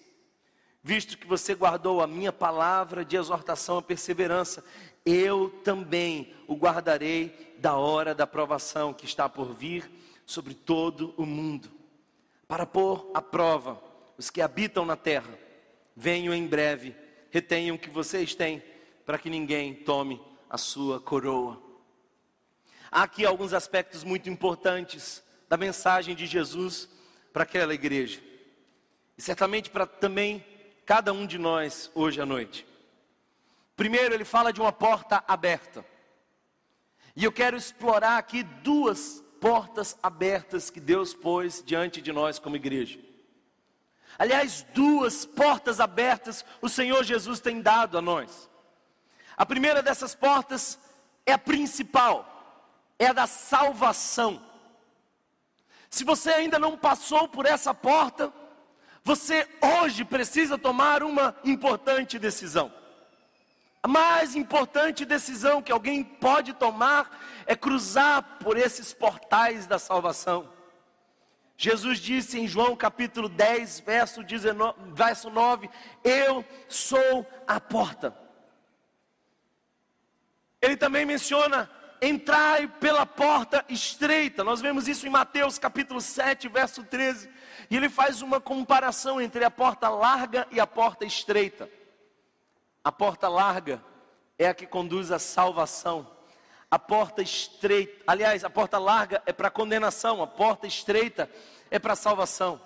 Visto 0.84 1.18
que 1.18 1.28
você 1.28 1.56
guardou 1.56 2.02
a 2.02 2.08
minha 2.08 2.32
palavra 2.32 3.04
de 3.04 3.16
exortação 3.16 3.80
à 3.80 3.82
perseverança, 3.82 4.64
eu 5.06 5.50
também 5.64 6.34
o 6.48 6.56
guardarei 6.56 7.56
da 7.58 7.76
hora 7.76 8.14
da 8.14 8.28
provação 8.28 8.94
que 8.94 9.06
está 9.06 9.28
por 9.28 9.54
vir 9.54 9.90
sobre 10.32 10.54
todo 10.54 11.14
o 11.18 11.26
mundo, 11.26 11.70
para 12.48 12.66
pôr 12.66 13.12
à 13.14 13.22
prova 13.22 13.82
os 14.18 14.30
que 14.30 14.42
habitam 14.42 14.86
na 14.86 14.96
terra. 14.96 15.38
Venho 15.96 16.34
em 16.34 16.48
breve, 16.48 16.96
retenham 17.30 17.76
o 17.76 17.80
que 17.80 17.90
vocês 17.90 18.34
têm, 18.34 18.64
para 19.06 19.20
que 19.20 19.30
ninguém 19.30 19.74
tome 19.74 20.22
a 20.50 20.58
sua 20.58 21.02
coroa. 21.02 21.62
Há 22.90 23.04
aqui 23.04 23.26
alguns 23.26 23.54
aspectos 23.54 24.04
muito 24.04 24.30
importantes 24.30 25.22
da 25.50 25.58
mensagem 25.58 26.16
de 26.16 26.26
Jesus 26.26 26.90
para 27.34 27.44
aquela 27.44 27.74
igreja. 27.74 28.22
E 29.18 29.22
certamente 29.22 29.70
para 29.70 29.86
também 29.86 30.46
cada 30.86 31.12
um 31.12 31.26
de 31.26 31.38
nós 31.38 31.92
hoje 31.94 32.22
à 32.22 32.26
noite. 32.26 32.66
Primeiro, 33.76 34.14
ele 34.14 34.26
fala 34.26 34.54
de 34.54 34.62
uma 34.62 34.72
porta 34.72 35.24
aberta. 35.28 35.86
E 37.16 37.24
eu 37.26 37.32
quero 37.32 37.58
explorar 37.58 38.18
aqui 38.18 38.44
duas 38.44 39.22
portas 39.42 39.98
abertas 40.04 40.70
que 40.70 40.80
Deus 40.80 41.16
pôs 41.16 41.64
diante 41.66 42.00
de 42.00 42.14
nós 42.14 42.38
como 42.38 42.56
igreja. 42.56 43.00
Aliás, 44.18 44.64
duas 44.72 45.26
portas 45.26 45.80
abertas 45.80 46.46
o 46.62 46.70
Senhor 46.70 47.04
Jesus 47.04 47.40
tem 47.40 47.60
dado 47.60 47.98
a 47.98 48.02
nós. 48.02 48.48
A 49.36 49.44
primeira 49.44 49.82
dessas 49.82 50.14
portas 50.14 50.78
é 51.26 51.34
a 51.34 51.40
principal, 51.40 52.64
é 53.00 53.08
a 53.08 53.14
da 53.14 53.26
salvação. 53.26 54.40
Se 55.90 56.04
você 56.04 56.30
ainda 56.30 56.60
não 56.60 56.78
passou 56.78 57.28
por 57.28 57.48
essa 57.48 57.74
porta, 57.74 58.32
você 59.04 59.48
hoje 59.82 60.06
precisa 60.06 60.56
tomar 60.56 61.02
uma 61.02 61.36
importante 61.44 62.20
decisão. 62.20 62.72
A 63.84 63.88
mais 63.88 64.36
importante 64.36 65.04
decisão 65.04 65.62
que 65.62 65.72
alguém 65.72 66.04
pode 66.04 66.54
tomar 66.54 67.41
é 67.52 67.56
cruzar 67.56 68.38
por 68.40 68.56
esses 68.56 68.94
portais 68.94 69.68
da 69.68 69.78
salvação. 69.78 70.50
Jesus 71.58 72.00
disse 72.00 72.40
em 72.40 72.48
João 72.48 72.78
capítulo 72.78 73.28
10, 73.28 73.82
verso, 73.82 74.24
19, 74.24 74.94
verso 74.94 75.30
9: 75.30 75.70
Eu 76.02 76.46
sou 76.70 77.28
a 77.46 77.60
porta. 77.60 78.18
Ele 80.62 80.78
também 80.78 81.06
menciona: 81.06 81.70
entrai 82.02 82.70
pela 82.70 83.06
porta 83.06 83.66
estreita. 83.68 84.46
Nós 84.46 84.62
vemos 84.62 84.88
isso 84.88 85.06
em 85.06 85.10
Mateus 85.10 85.60
capítulo 85.60 86.00
7, 86.00 86.48
verso 86.48 86.86
13. 86.86 87.30
E 87.70 87.76
ele 87.76 87.90
faz 87.90 88.22
uma 88.22 88.40
comparação 88.40 89.20
entre 89.20 89.44
a 89.44 89.52
porta 89.52 89.90
larga 89.90 90.48
e 90.52 90.60
a 90.62 90.66
porta 90.66 91.04
estreita. 91.04 91.70
A 92.82 92.94
porta 92.94 93.28
larga 93.28 93.84
é 94.40 94.48
a 94.48 94.54
que 94.54 94.66
conduz 94.66 95.12
à 95.12 95.20
salvação. 95.20 96.21
A 96.72 96.80
porta 96.80 97.22
estreita, 97.22 98.02
aliás, 98.08 98.46
a 98.46 98.50
porta 98.50 98.78
larga 98.78 99.22
é 99.26 99.34
para 99.34 99.52
condenação, 99.52 100.24
a 100.24 100.28
porta 100.28 100.66
estreita 100.66 101.30
é 101.70 101.78
para 101.78 101.98
salvação. 101.98 102.62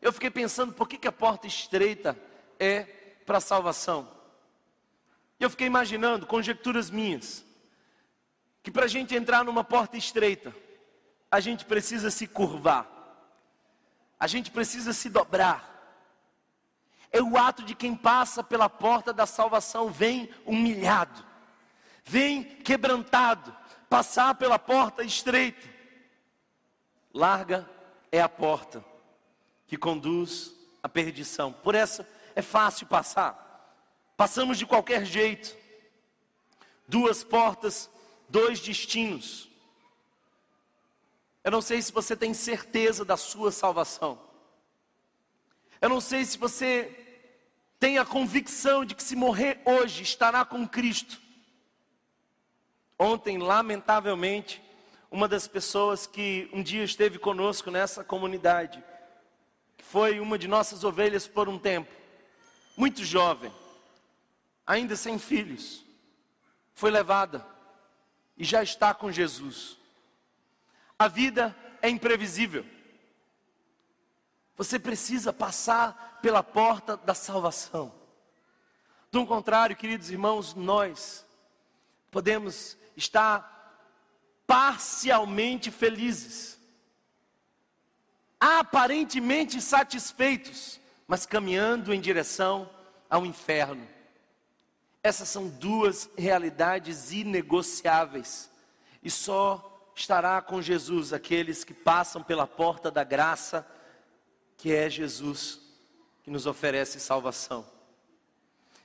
Eu 0.00 0.10
fiquei 0.10 0.30
pensando 0.30 0.72
por 0.72 0.88
que, 0.88 0.96
que 0.96 1.06
a 1.06 1.12
porta 1.12 1.46
estreita 1.46 2.18
é 2.58 2.84
para 3.26 3.40
salvação. 3.40 4.08
Eu 5.38 5.50
fiquei 5.50 5.66
imaginando, 5.66 6.26
conjecturas 6.26 6.88
minhas, 6.88 7.44
que 8.62 8.70
para 8.70 8.86
a 8.86 8.88
gente 8.88 9.14
entrar 9.14 9.44
numa 9.44 9.62
porta 9.62 9.98
estreita, 9.98 10.54
a 11.30 11.38
gente 11.38 11.66
precisa 11.66 12.10
se 12.10 12.26
curvar, 12.26 12.88
a 14.18 14.26
gente 14.26 14.50
precisa 14.50 14.94
se 14.94 15.10
dobrar, 15.10 15.68
é 17.10 17.20
o 17.20 17.36
ato 17.36 17.62
de 17.62 17.74
quem 17.74 17.94
passa 17.94 18.42
pela 18.42 18.68
porta 18.70 19.12
da 19.12 19.26
salvação, 19.26 19.90
vem 19.90 20.30
humilhado, 20.46 21.31
vem 22.04 22.42
quebrantado, 22.42 23.54
passar 23.88 24.34
pela 24.34 24.58
porta 24.58 25.02
estreita. 25.02 25.68
Larga 27.12 27.68
é 28.10 28.20
a 28.20 28.28
porta 28.28 28.84
que 29.66 29.76
conduz 29.76 30.54
à 30.82 30.88
perdição. 30.88 31.52
Por 31.52 31.74
essa 31.74 32.08
é 32.34 32.42
fácil 32.42 32.86
passar. 32.86 33.42
Passamos 34.16 34.58
de 34.58 34.66
qualquer 34.66 35.04
jeito. 35.04 35.56
Duas 36.86 37.22
portas, 37.24 37.90
dois 38.28 38.60
destinos. 38.60 39.48
Eu 41.44 41.50
não 41.50 41.60
sei 41.60 41.82
se 41.82 41.92
você 41.92 42.16
tem 42.16 42.32
certeza 42.32 43.04
da 43.04 43.16
sua 43.16 43.50
salvação. 43.50 44.20
Eu 45.80 45.88
não 45.88 46.00
sei 46.00 46.24
se 46.24 46.38
você 46.38 46.98
tem 47.80 47.98
a 47.98 48.04
convicção 48.04 48.84
de 48.84 48.94
que 48.94 49.02
se 49.02 49.16
morrer 49.16 49.60
hoje 49.64 50.02
estará 50.02 50.44
com 50.44 50.68
Cristo. 50.68 51.20
Ontem, 53.02 53.36
lamentavelmente, 53.36 54.62
uma 55.10 55.26
das 55.26 55.48
pessoas 55.48 56.06
que 56.06 56.48
um 56.52 56.62
dia 56.62 56.84
esteve 56.84 57.18
conosco 57.18 57.68
nessa 57.68 58.04
comunidade, 58.04 58.80
que 59.76 59.84
foi 59.84 60.20
uma 60.20 60.38
de 60.38 60.46
nossas 60.46 60.84
ovelhas 60.84 61.26
por 61.26 61.48
um 61.48 61.58
tempo, 61.58 61.92
muito 62.76 63.04
jovem, 63.04 63.52
ainda 64.64 64.94
sem 64.94 65.18
filhos, 65.18 65.84
foi 66.74 66.92
levada 66.92 67.44
e 68.38 68.44
já 68.44 68.62
está 68.62 68.94
com 68.94 69.10
Jesus. 69.10 69.76
A 70.96 71.08
vida 71.08 71.56
é 71.82 71.88
imprevisível. 71.88 72.64
Você 74.56 74.78
precisa 74.78 75.32
passar 75.32 76.20
pela 76.22 76.44
porta 76.44 76.96
da 76.98 77.14
salvação. 77.14 77.92
Do 79.10 79.26
contrário, 79.26 79.74
queridos 79.74 80.08
irmãos, 80.08 80.54
nós 80.54 81.26
podemos 82.08 82.80
estar 82.96 83.52
parcialmente 84.46 85.70
felizes, 85.70 86.58
aparentemente 88.38 89.60
satisfeitos, 89.60 90.80
mas 91.06 91.24
caminhando 91.24 91.94
em 91.94 92.00
direção 92.00 92.68
ao 93.08 93.24
inferno. 93.24 93.86
Essas 95.02 95.28
são 95.28 95.48
duas 95.48 96.08
realidades 96.16 97.12
inegociáveis, 97.12 98.50
e 99.02 99.10
só 99.10 99.90
estará 99.94 100.40
com 100.40 100.62
Jesus 100.62 101.12
aqueles 101.12 101.64
que 101.64 101.74
passam 101.74 102.22
pela 102.22 102.46
porta 102.46 102.90
da 102.90 103.04
graça 103.04 103.66
que 104.56 104.72
é 104.72 104.88
Jesus, 104.88 105.60
que 106.22 106.30
nos 106.30 106.46
oferece 106.46 107.00
salvação. 107.00 107.71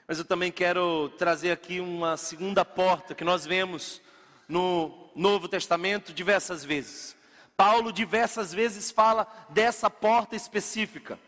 Mas 0.07 0.19
eu 0.19 0.23
também 0.23 0.53
quero 0.53 1.09
trazer 1.17 1.51
aqui 1.51 1.81
uma 1.81 2.15
segunda 2.15 2.63
porta 2.63 3.13
que 3.13 3.25
nós 3.25 3.45
vemos 3.45 4.01
no 4.47 5.09
Novo 5.13 5.49
Testamento 5.49 6.13
diversas 6.13 6.63
vezes. 6.63 7.13
Paulo 7.57 7.91
diversas 7.91 8.53
vezes 8.53 8.89
fala 8.89 9.27
dessa 9.49 9.89
porta 9.89 10.33
específica 10.33 11.19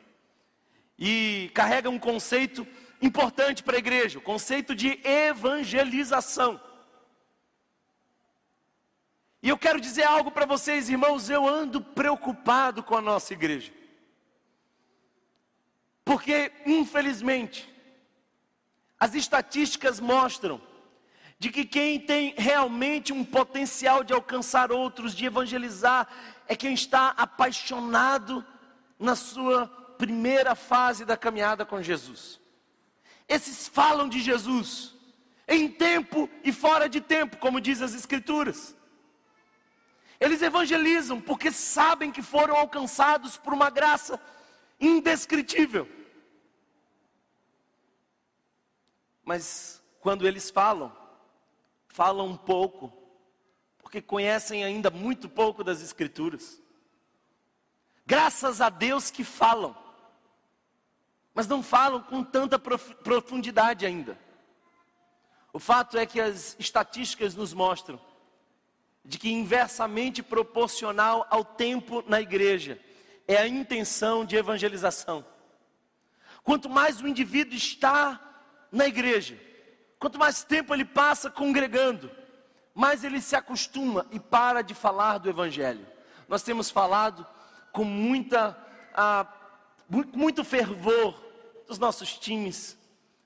e 0.98 1.52
carrega 1.54 1.90
um 1.90 2.00
conceito 2.00 2.66
importante 3.02 3.64
para 3.64 3.76
a 3.76 3.80
igreja, 3.80 4.20
o 4.20 4.22
conceito 4.22 4.74
de 4.74 4.98
evangelização. 5.04 6.62
E 9.44 9.50
eu 9.50 9.58
quero 9.58 9.82
dizer 9.82 10.04
algo 10.04 10.32
para 10.32 10.46
vocês, 10.46 10.90
irmãos, 10.90 11.30
eu 11.30 11.46
ando 11.46 11.82
preocupado 11.82 12.82
com 12.82 12.96
a 12.96 13.02
nossa 13.02 13.34
igreja. 13.34 13.74
Porque, 16.06 16.52
infelizmente, 16.66 17.69
as 19.00 19.16
estatísticas 19.16 20.00
mostram 20.00 20.62
de 21.40 21.50
que 21.50 21.64
quem 21.64 22.00
tem 22.00 22.34
realmente 22.38 23.14
um 23.14 23.24
potencial 23.24 24.04
de 24.04 24.12
alcançar 24.12 24.72
outros, 24.72 25.16
de 25.16 25.26
evangelizar, 25.26 26.08
é 26.48 26.56
quem 26.56 26.74
está 26.74 27.10
apaixonado 27.16 28.46
na 29.00 29.16
sua 29.16 29.68
primeira 29.98 30.54
fase 30.54 31.06
da 31.06 31.16
caminhada 31.16 31.66
com 31.66 31.82
Jesus. 31.82 32.42
Esses 33.28 33.70
falam 33.70 34.10
de 34.10 34.20
Jesus 34.20 34.96
em 35.48 35.70
tempo 35.70 36.30
e 36.44 36.52
fora 36.52 36.90
de 36.90 37.00
tempo, 37.00 37.38
como 37.38 37.62
diz 37.62 37.82
as 37.82 37.94
Escrituras. 37.94 38.76
Eles 40.20 40.42
evangelizam 40.42 41.22
porque 41.22 41.52
sabem 41.52 42.12
que 42.12 42.22
foram 42.22 42.56
alcançados 42.56 43.38
por 43.38 43.54
uma 43.54 43.70
graça 43.70 44.20
indescritível. 44.80 45.88
Mas 49.30 49.80
quando 50.02 50.28
eles 50.28 50.50
falam, 50.50 50.92
falam 51.88 52.26
um 52.26 52.36
pouco, 52.36 52.92
porque 53.78 54.02
conhecem 54.02 54.64
ainda 54.64 54.90
muito 54.90 55.30
pouco 55.30 55.64
das 55.64 55.84
Escrituras. 55.84 56.60
Graças 58.08 58.60
a 58.60 58.70
Deus 58.70 59.12
que 59.12 59.24
falam, 59.24 59.78
mas 61.32 61.48
não 61.48 61.62
falam 61.62 62.02
com 62.02 62.24
tanta 62.24 62.58
profundidade 62.58 63.86
ainda. 63.86 64.18
O 65.54 65.60
fato 65.60 65.96
é 65.96 66.08
que 66.08 66.20
as 66.20 66.56
estatísticas 66.58 67.36
nos 67.36 67.54
mostram 67.54 68.02
de 69.06 69.20
que 69.20 69.30
inversamente 69.30 70.24
proporcional 70.24 71.28
ao 71.30 71.46
tempo 71.46 72.04
na 72.08 72.20
igreja 72.20 72.82
é 73.28 73.38
a 73.38 73.48
intenção 73.48 74.26
de 74.26 74.36
evangelização. 74.36 75.24
Quanto 76.44 76.68
mais 76.68 77.00
o 77.00 77.08
indivíduo 77.08 77.54
está 77.54 78.26
na 78.72 78.88
igreja, 78.88 79.40
quanto 79.98 80.20
mais 80.20 80.44
tempo 80.44 80.74
ele 80.74 80.86
passa 80.86 81.30
congregando, 81.30 82.12
mais 82.76 83.04
ele 83.04 83.22
se 83.22 83.36
acostuma 83.36 84.06
e 84.12 84.20
para 84.20 84.62
de 84.62 84.74
falar 84.74 85.18
do 85.18 85.30
Evangelho. 85.30 85.86
Nós 86.28 86.44
temos 86.44 86.70
falado 86.70 87.26
com 87.72 87.84
muita, 87.84 88.56
ah, 88.94 89.26
muito 90.14 90.44
fervor 90.44 91.20
dos 91.68 91.80
nossos 91.80 92.18
times, 92.18 92.78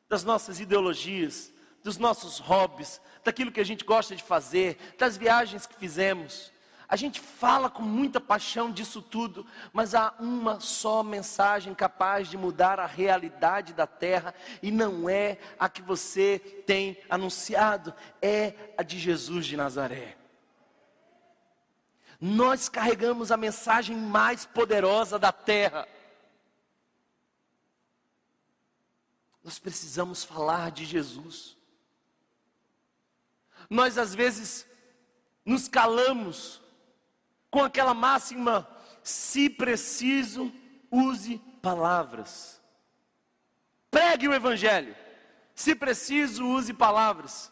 das 0.08 0.24
nossas 0.24 0.60
ideologias, 0.60 1.52
dos 1.84 1.98
nossos 1.98 2.40
hobbies, 2.40 3.02
daquilo 3.24 3.52
que 3.52 3.60
a 3.60 3.66
gente 3.66 3.84
gosta 3.84 4.16
de 4.16 4.24
fazer, 4.24 4.78
das 4.98 5.18
viagens 5.18 5.66
que 5.66 5.76
fizemos. 5.76 6.53
A 6.94 6.96
gente 6.96 7.20
fala 7.20 7.72
com 7.72 7.82
muita 7.82 8.22
paixão 8.22 8.72
disso 8.72 9.02
tudo, 9.02 9.48
mas 9.74 9.96
há 9.96 10.14
uma 10.20 10.60
só 10.60 11.02
mensagem 11.02 11.74
capaz 11.74 12.28
de 12.28 12.38
mudar 12.38 12.80
a 12.80 12.86
realidade 12.86 13.74
da 13.74 13.88
terra, 13.88 14.32
e 14.62 14.70
não 14.70 15.10
é 15.10 15.40
a 15.58 15.68
que 15.68 15.82
você 15.82 16.38
tem 16.68 16.96
anunciado, 17.10 17.96
é 18.22 18.54
a 18.78 18.84
de 18.84 19.00
Jesus 19.00 19.48
de 19.48 19.58
Nazaré. 19.58 20.16
Nós 22.22 22.70
carregamos 22.70 23.32
a 23.32 23.38
mensagem 23.38 23.98
mais 23.98 24.46
poderosa 24.46 25.18
da 25.18 25.32
terra. 25.32 25.88
Nós 29.44 29.58
precisamos 29.58 30.24
falar 30.24 30.70
de 30.70 30.86
Jesus. 30.86 31.58
Nós 33.68 33.98
às 33.98 34.14
vezes 34.14 34.68
nos 35.44 35.68
calamos 35.68 36.62
com 37.54 37.64
aquela 37.64 37.94
máxima: 37.94 38.68
se 39.04 39.48
preciso, 39.48 40.52
use 40.90 41.38
palavras. 41.62 42.60
Pregue 43.92 44.28
o 44.28 44.34
Evangelho. 44.34 44.96
Se 45.54 45.76
preciso, 45.76 46.48
use 46.48 46.74
palavras. 46.74 47.52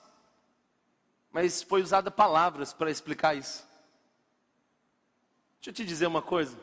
Mas 1.32 1.62
foi 1.62 1.84
usada 1.84 2.10
palavras 2.10 2.74
para 2.74 2.90
explicar 2.90 3.36
isso. 3.36 3.64
Deixa 5.58 5.70
eu 5.70 5.74
te 5.74 5.86
dizer 5.86 6.08
uma 6.08 6.22
coisa. 6.22 6.60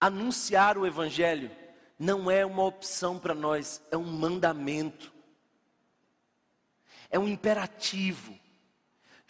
Anunciar 0.00 0.78
o 0.78 0.86
Evangelho 0.86 1.50
não 1.98 2.30
é 2.30 2.44
uma 2.46 2.64
opção 2.64 3.18
para 3.18 3.34
nós, 3.34 3.82
é 3.90 3.98
um 3.98 4.04
mandamento, 4.04 5.12
é 7.10 7.18
um 7.18 7.28
imperativo. 7.28 8.41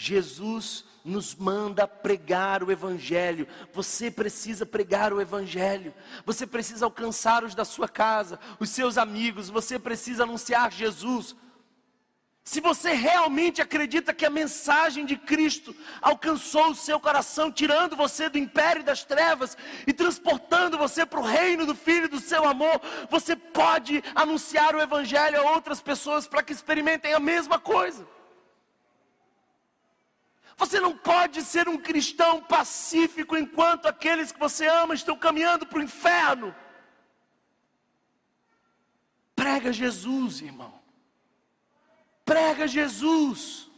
Jesus 0.03 0.84
nos 1.05 1.34
manda 1.36 1.86
pregar 1.86 2.64
o 2.64 2.72
Evangelho. 2.72 3.46
Você 3.72 4.11
precisa 4.11 4.66
pregar 4.66 5.12
o 5.12 5.20
Evangelho. 5.20 5.94
Você 6.26 6.44
precisa 6.44 6.84
alcançar 6.84 7.44
os 7.44 7.55
da 7.55 7.64
sua 7.64 7.88
casa, 7.88 8.38
os 8.59 8.68
seus 8.70 8.98
amigos. 8.98 9.48
Você 9.48 9.78
precisa 9.78 10.24
anunciar 10.24 10.72
Jesus. 10.72 11.36
Se 12.42 12.61
você 12.61 12.92
realmente 12.94 13.62
acredita 13.62 14.12
que 14.12 14.26
a 14.26 14.30
mensagem 14.30 15.07
de 15.07 15.16
Cristo 15.16 15.72
alcançou 16.00 16.70
o 16.70 16.74
seu 16.74 16.98
coração, 16.98 17.53
tirando 17.53 17.94
você 17.94 18.28
do 18.28 18.36
império 18.36 18.82
das 18.82 19.05
trevas 19.05 19.57
e 19.86 19.92
transportando 19.92 20.76
você 20.76 21.07
para 21.07 21.20
o 21.20 21.24
reino 21.24 21.64
do 21.64 21.76
Filho 21.76 22.09
do 22.09 22.18
seu 22.18 22.44
amor, 22.44 22.80
você 23.09 23.36
pode 23.36 24.03
anunciar 24.16 24.74
o 24.74 24.80
Evangelho 24.80 25.40
a 25.40 25.53
outras 25.53 25.80
pessoas 25.80 26.26
para 26.26 26.42
que 26.42 26.53
experimentem 26.53 27.14
a 27.14 27.20
mesma 27.20 27.61
coisa. 27.61 28.05
Você 30.62 30.78
não 30.78 30.96
pode 30.96 31.42
ser 31.42 31.68
um 31.68 31.76
cristão 31.76 32.40
pacífico 32.40 33.36
enquanto 33.36 33.86
aqueles 33.86 34.30
que 34.30 34.38
você 34.38 34.64
ama 34.68 34.94
estão 34.94 35.16
caminhando 35.18 35.66
para 35.66 35.80
o 35.80 35.82
inferno. 35.82 36.54
Prega 39.34 39.72
Jesus, 39.72 40.40
irmão. 40.40 40.72
Prega 42.24 42.68
Jesus. 42.68 43.68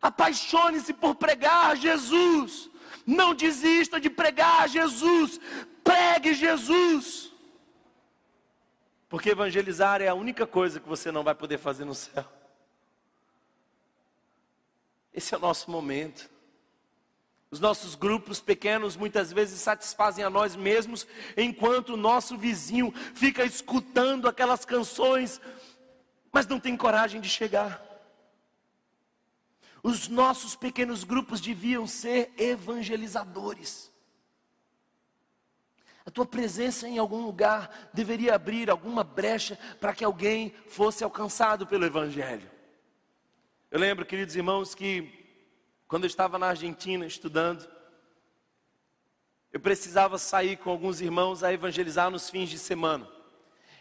Apaixone-se 0.00 0.92
por 0.92 1.16
pregar 1.16 1.76
Jesus. 1.76 2.70
Não 3.04 3.34
desista 3.34 4.00
de 4.00 4.08
pregar 4.08 4.68
Jesus. 4.68 5.40
Pregue 5.82 6.32
Jesus. 6.32 7.32
Porque 9.08 9.30
evangelizar 9.30 10.00
é 10.00 10.06
a 10.06 10.14
única 10.14 10.46
coisa 10.46 10.78
que 10.78 10.88
você 10.88 11.10
não 11.10 11.24
vai 11.24 11.34
poder 11.34 11.58
fazer 11.58 11.84
no 11.84 11.96
céu. 11.96 12.24
Esse 15.12 15.34
é 15.34 15.38
o 15.38 15.40
nosso 15.40 15.70
momento. 15.70 16.30
Os 17.50 17.60
nossos 17.60 17.94
grupos 17.94 18.40
pequenos 18.40 18.96
muitas 18.96 19.30
vezes 19.30 19.60
satisfazem 19.60 20.24
a 20.24 20.30
nós 20.30 20.56
mesmos, 20.56 21.06
enquanto 21.36 21.90
o 21.90 21.98
nosso 21.98 22.38
vizinho 22.38 22.90
fica 23.14 23.44
escutando 23.44 24.26
aquelas 24.26 24.64
canções, 24.64 25.40
mas 26.32 26.46
não 26.46 26.58
tem 26.58 26.76
coragem 26.76 27.20
de 27.20 27.28
chegar. 27.28 27.82
Os 29.82 30.08
nossos 30.08 30.54
pequenos 30.54 31.04
grupos 31.04 31.40
deviam 31.40 31.86
ser 31.86 32.32
evangelizadores. 32.38 33.92
A 36.04 36.10
tua 36.10 36.26
presença 36.26 36.88
em 36.88 36.98
algum 36.98 37.24
lugar 37.24 37.90
deveria 37.92 38.34
abrir 38.34 38.70
alguma 38.70 39.04
brecha 39.04 39.58
para 39.80 39.94
que 39.94 40.04
alguém 40.04 40.54
fosse 40.68 41.04
alcançado 41.04 41.66
pelo 41.66 41.84
Evangelho. 41.84 42.50
Eu 43.72 43.80
lembro, 43.80 44.04
queridos 44.04 44.36
irmãos, 44.36 44.74
que 44.74 45.10
quando 45.88 46.04
eu 46.04 46.06
estava 46.06 46.38
na 46.38 46.48
Argentina 46.48 47.06
estudando, 47.06 47.66
eu 49.50 49.58
precisava 49.58 50.18
sair 50.18 50.58
com 50.58 50.68
alguns 50.68 51.00
irmãos 51.00 51.42
a 51.42 51.54
evangelizar 51.54 52.10
nos 52.10 52.28
fins 52.28 52.50
de 52.50 52.58
semana. 52.58 53.08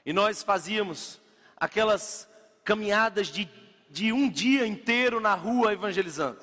E 0.06 0.14
nós 0.14 0.44
fazíamos 0.44 1.20
aquelas 1.58 2.26
caminhadas 2.64 3.28
de, 3.28 3.50
de 3.90 4.14
um 4.14 4.30
dia 4.30 4.66
inteiro 4.66 5.20
na 5.20 5.34
rua 5.34 5.74
evangelizando. 5.74 6.40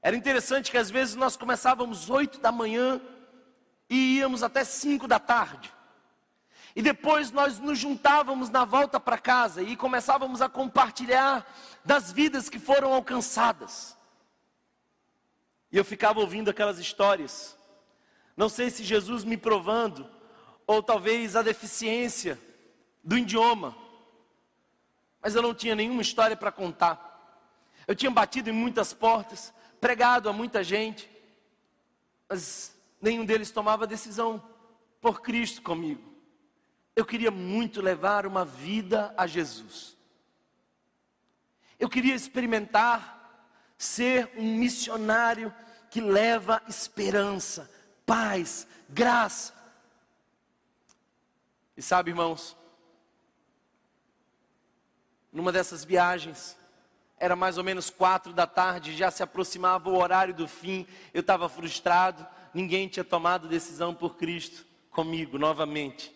Era 0.00 0.16
interessante 0.16 0.70
que 0.70 0.78
às 0.78 0.90
vezes 0.90 1.16
nós 1.16 1.36
começávamos 1.36 2.08
oito 2.08 2.40
da 2.40 2.50
manhã 2.50 2.98
e 3.90 4.16
íamos 4.16 4.42
até 4.42 4.64
cinco 4.64 5.06
da 5.06 5.18
tarde. 5.18 5.70
E 6.76 6.82
depois 6.82 7.30
nós 7.30 7.58
nos 7.58 7.78
juntávamos 7.78 8.50
na 8.50 8.66
volta 8.66 9.00
para 9.00 9.16
casa 9.16 9.62
e 9.62 9.74
começávamos 9.74 10.42
a 10.42 10.48
compartilhar 10.48 11.46
das 11.86 12.12
vidas 12.12 12.48
que 12.48 12.58
foram 12.58 12.92
alcançadas. 12.92 13.96
E 15.72 15.76
eu 15.78 15.84
ficava 15.84 16.20
ouvindo 16.20 16.50
aquelas 16.50 16.78
histórias. 16.78 17.56
Não 18.36 18.48
sei 18.48 18.68
se 18.68 18.84
Jesus 18.84 19.24
me 19.24 19.36
provando, 19.36 20.08
ou 20.66 20.82
talvez 20.82 21.36
a 21.36 21.42
deficiência 21.42 22.38
do 23.02 23.16
idioma. 23.16 23.74
Mas 25.22 25.34
eu 25.34 25.40
não 25.40 25.54
tinha 25.54 25.74
nenhuma 25.74 26.02
história 26.02 26.36
para 26.36 26.52
contar. 26.52 27.04
Eu 27.86 27.94
tinha 27.94 28.10
batido 28.10 28.50
em 28.50 28.52
muitas 28.52 28.92
portas, 28.92 29.54
pregado 29.80 30.28
a 30.28 30.32
muita 30.32 30.62
gente, 30.62 31.08
mas 32.28 32.76
nenhum 33.00 33.24
deles 33.24 33.50
tomava 33.50 33.86
decisão 33.86 34.42
por 35.00 35.22
Cristo 35.22 35.62
comigo 35.62 36.16
eu 36.96 37.04
queria 37.04 37.30
muito 37.30 37.82
levar 37.82 38.26
uma 38.26 38.42
vida 38.42 39.14
a 39.18 39.26
Jesus. 39.26 39.95
Eu 41.78 41.88
queria 41.88 42.14
experimentar 42.14 43.14
ser 43.76 44.30
um 44.36 44.56
missionário 44.56 45.54
que 45.90 46.00
leva 46.00 46.62
esperança, 46.68 47.70
paz, 48.04 48.66
graça. 48.88 49.54
E 51.76 51.82
sabe, 51.82 52.10
irmãos, 52.10 52.56
numa 55.30 55.52
dessas 55.52 55.84
viagens, 55.84 56.56
era 57.18 57.36
mais 57.36 57.58
ou 57.58 57.64
menos 57.64 57.90
quatro 57.90 58.32
da 58.32 58.46
tarde, 58.46 58.96
já 58.96 59.10
se 59.10 59.22
aproximava 59.22 59.90
o 59.90 59.98
horário 59.98 60.32
do 60.32 60.48
fim, 60.48 60.86
eu 61.12 61.20
estava 61.20 61.48
frustrado, 61.48 62.26
ninguém 62.54 62.88
tinha 62.88 63.04
tomado 63.04 63.48
decisão 63.48 63.94
por 63.94 64.16
Cristo 64.16 64.64
comigo 64.90 65.38
novamente. 65.38 66.15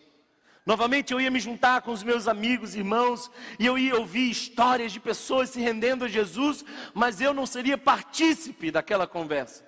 Novamente 0.65 1.11
eu 1.11 1.19
ia 1.19 1.31
me 1.31 1.39
juntar 1.39 1.81
com 1.81 1.91
os 1.91 2.03
meus 2.03 2.27
amigos, 2.27 2.75
irmãos, 2.75 3.31
e 3.57 3.65
eu 3.65 3.77
ia 3.77 3.95
ouvir 3.95 4.29
histórias 4.29 4.91
de 4.91 4.99
pessoas 4.99 5.49
se 5.49 5.59
rendendo 5.59 6.05
a 6.05 6.07
Jesus, 6.07 6.63
mas 6.93 7.19
eu 7.19 7.33
não 7.33 7.47
seria 7.47 7.77
partícipe 7.77 8.69
daquela 8.69 9.07
conversa. 9.07 9.65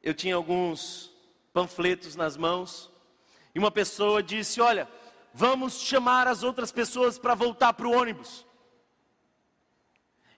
Eu 0.00 0.14
tinha 0.14 0.36
alguns 0.36 1.10
panfletos 1.52 2.14
nas 2.14 2.36
mãos, 2.36 2.90
e 3.54 3.58
uma 3.58 3.72
pessoa 3.72 4.22
disse: 4.22 4.60
Olha, 4.60 4.88
vamos 5.34 5.80
chamar 5.80 6.28
as 6.28 6.44
outras 6.44 6.70
pessoas 6.70 7.18
para 7.18 7.34
voltar 7.34 7.72
para 7.72 7.88
o 7.88 7.92
ônibus. 7.92 8.46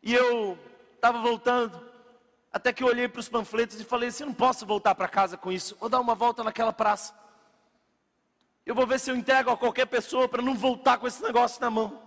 E 0.03 0.14
eu 0.14 0.59
estava 0.95 1.20
voltando, 1.20 1.80
até 2.51 2.72
que 2.72 2.83
eu 2.83 2.89
olhei 2.89 3.09
para 3.09 3.20
os 3.20 3.28
panfletos 3.28 3.78
e 3.78 3.85
falei 3.85 4.09
assim: 4.09 4.24
não 4.24 4.35
posso 4.35 4.64
voltar 4.64 4.95
para 4.95 5.07
casa 5.07 5.37
com 5.37 5.53
isso, 5.53 5.76
vou 5.78 5.89
dar 5.89 6.01
uma 6.01 6.14
volta 6.14 6.43
naquela 6.43 6.72
praça. 6.72 7.22
Eu 8.65 8.75
vou 8.75 8.87
ver 8.87 9.01
se 9.01 9.11
eu 9.11 9.17
entrego 9.17 9.51
a 9.51 9.57
qualquer 9.57 9.87
pessoa 9.87 10.29
para 10.29 10.41
não 10.41 10.55
voltar 10.55 10.99
com 10.99 11.07
esse 11.07 11.23
negócio 11.23 11.61
na 11.61 11.71
mão. 11.71 12.01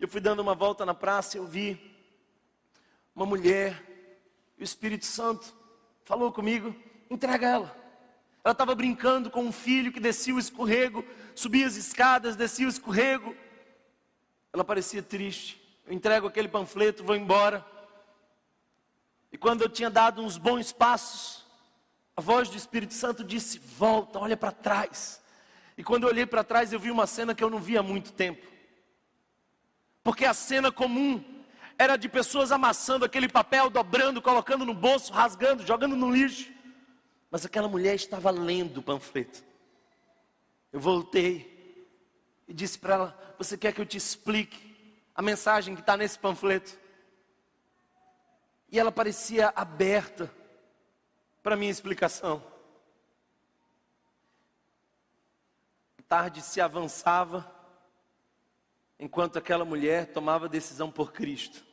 Eu 0.00 0.08
fui 0.08 0.20
dando 0.20 0.40
uma 0.40 0.54
volta 0.54 0.84
na 0.84 0.94
praça 0.94 1.36
e 1.36 1.40
eu 1.40 1.46
vi 1.46 1.96
uma 3.14 3.24
mulher, 3.24 3.82
e 4.58 4.62
o 4.62 4.64
Espírito 4.64 5.06
Santo 5.06 5.54
falou 6.04 6.32
comigo: 6.32 6.74
entrega 7.08 7.46
ela. 7.46 7.76
Ela 8.44 8.52
estava 8.52 8.74
brincando 8.74 9.30
com 9.30 9.42
um 9.42 9.52
filho 9.52 9.92
que 9.92 10.00
descia 10.00 10.34
o 10.34 10.38
escorrego, 10.38 11.04
subia 11.34 11.66
as 11.66 11.76
escadas, 11.76 12.36
descia 12.36 12.66
o 12.66 12.68
escorrego. 12.68 13.34
Ela 14.52 14.64
parecia 14.64 15.02
triste. 15.02 15.60
Eu 15.86 15.92
entrego 15.92 16.26
aquele 16.26 16.48
panfleto, 16.48 17.04
vou 17.04 17.16
embora. 17.16 17.64
E 19.32 19.38
quando 19.38 19.62
eu 19.62 19.68
tinha 19.68 19.90
dado 19.90 20.22
uns 20.22 20.36
bons 20.36 20.72
passos, 20.72 21.45
a 22.16 22.20
voz 22.20 22.48
do 22.48 22.56
Espírito 22.56 22.94
Santo 22.94 23.22
disse: 23.22 23.58
Volta, 23.58 24.18
olha 24.18 24.36
para 24.36 24.50
trás. 24.50 25.22
E 25.76 25.84
quando 25.84 26.04
eu 26.04 26.08
olhei 26.08 26.24
para 26.24 26.42
trás, 26.42 26.72
eu 26.72 26.80
vi 26.80 26.90
uma 26.90 27.06
cena 27.06 27.34
que 27.34 27.44
eu 27.44 27.50
não 27.50 27.58
via 27.58 27.80
há 27.80 27.82
muito 27.82 28.12
tempo. 28.12 28.46
Porque 30.02 30.24
a 30.24 30.32
cena 30.32 30.72
comum 30.72 31.22
era 31.78 31.96
de 31.96 32.08
pessoas 32.08 32.50
amassando 32.50 33.04
aquele 33.04 33.28
papel, 33.28 33.68
dobrando, 33.68 34.22
colocando 34.22 34.64
no 34.64 34.72
bolso, 34.72 35.12
rasgando, 35.12 35.66
jogando 35.66 35.94
no 35.94 36.10
lixo. 36.10 36.50
Mas 37.30 37.44
aquela 37.44 37.68
mulher 37.68 37.94
estava 37.94 38.30
lendo 38.30 38.78
o 38.78 38.82
panfleto. 38.82 39.44
Eu 40.72 40.80
voltei 40.80 41.84
e 42.48 42.54
disse 42.54 42.78
para 42.78 42.94
ela: 42.94 43.34
Você 43.36 43.58
quer 43.58 43.72
que 43.72 43.80
eu 43.80 43.86
te 43.86 43.98
explique 43.98 44.96
a 45.14 45.20
mensagem 45.20 45.74
que 45.74 45.82
está 45.82 45.98
nesse 45.98 46.18
panfleto? 46.18 46.78
E 48.72 48.80
ela 48.80 48.90
parecia 48.90 49.52
aberta 49.54 50.32
para 51.46 51.54
minha 51.54 51.70
explicação. 51.70 52.42
A 55.96 56.02
tarde 56.02 56.42
se 56.42 56.60
avançava 56.60 57.48
enquanto 58.98 59.38
aquela 59.38 59.64
mulher 59.64 60.08
tomava 60.08 60.48
decisão 60.48 60.90
por 60.90 61.12
Cristo. 61.12 61.64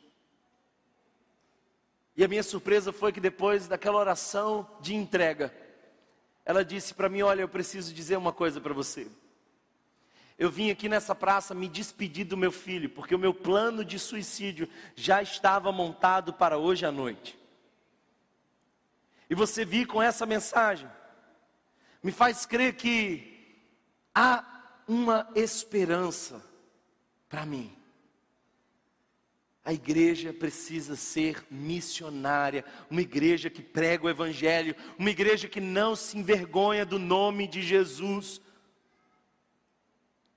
E 2.15 2.23
a 2.23 2.27
minha 2.27 2.43
surpresa 2.43 2.93
foi 2.93 3.11
que 3.11 3.19
depois 3.19 3.67
daquela 3.67 3.97
oração 3.97 4.69
de 4.79 4.93
entrega, 4.93 5.51
ela 6.45 6.63
disse 6.63 6.93
para 6.93 7.09
mim: 7.09 7.23
Olha, 7.23 7.41
eu 7.41 7.49
preciso 7.49 7.95
dizer 7.95 8.15
uma 8.15 8.31
coisa 8.31 8.61
para 8.61 8.75
você. 8.75 9.07
Eu 10.37 10.51
vim 10.51 10.69
aqui 10.69 10.87
nessa 10.87 11.15
praça 11.15 11.55
me 11.55 11.67
despedir 11.67 12.27
do 12.27 12.37
meu 12.37 12.51
filho, 12.51 12.91
porque 12.91 13.15
o 13.15 13.19
meu 13.19 13.33
plano 13.33 13.83
de 13.83 13.97
suicídio 13.97 14.69
já 14.95 15.19
estava 15.23 15.71
montado 15.71 16.31
para 16.31 16.59
hoje 16.59 16.85
à 16.85 16.91
noite. 16.91 17.41
E 19.29 19.35
você 19.35 19.63
vir 19.65 19.87
com 19.87 20.01
essa 20.01 20.25
mensagem, 20.25 20.89
me 22.01 22.11
faz 22.11 22.45
crer 22.45 22.75
que 22.75 23.33
há 24.13 24.43
uma 24.87 25.29
esperança 25.35 26.43
para 27.29 27.45
mim. 27.45 27.75
A 29.65 29.71
igreja 29.71 30.33
precisa 30.33 30.97
ser 30.97 31.45
missionária, 31.49 32.65
uma 32.91 33.01
igreja 33.01 33.49
que 33.49 33.61
prega 33.61 34.05
o 34.05 34.09
Evangelho, 34.09 34.75
uma 34.99 35.09
igreja 35.09 35.47
que 35.47 35.61
não 35.61 35.95
se 35.95 36.17
envergonha 36.17 36.85
do 36.85 36.99
nome 36.99 37.47
de 37.47 37.61
Jesus. 37.61 38.41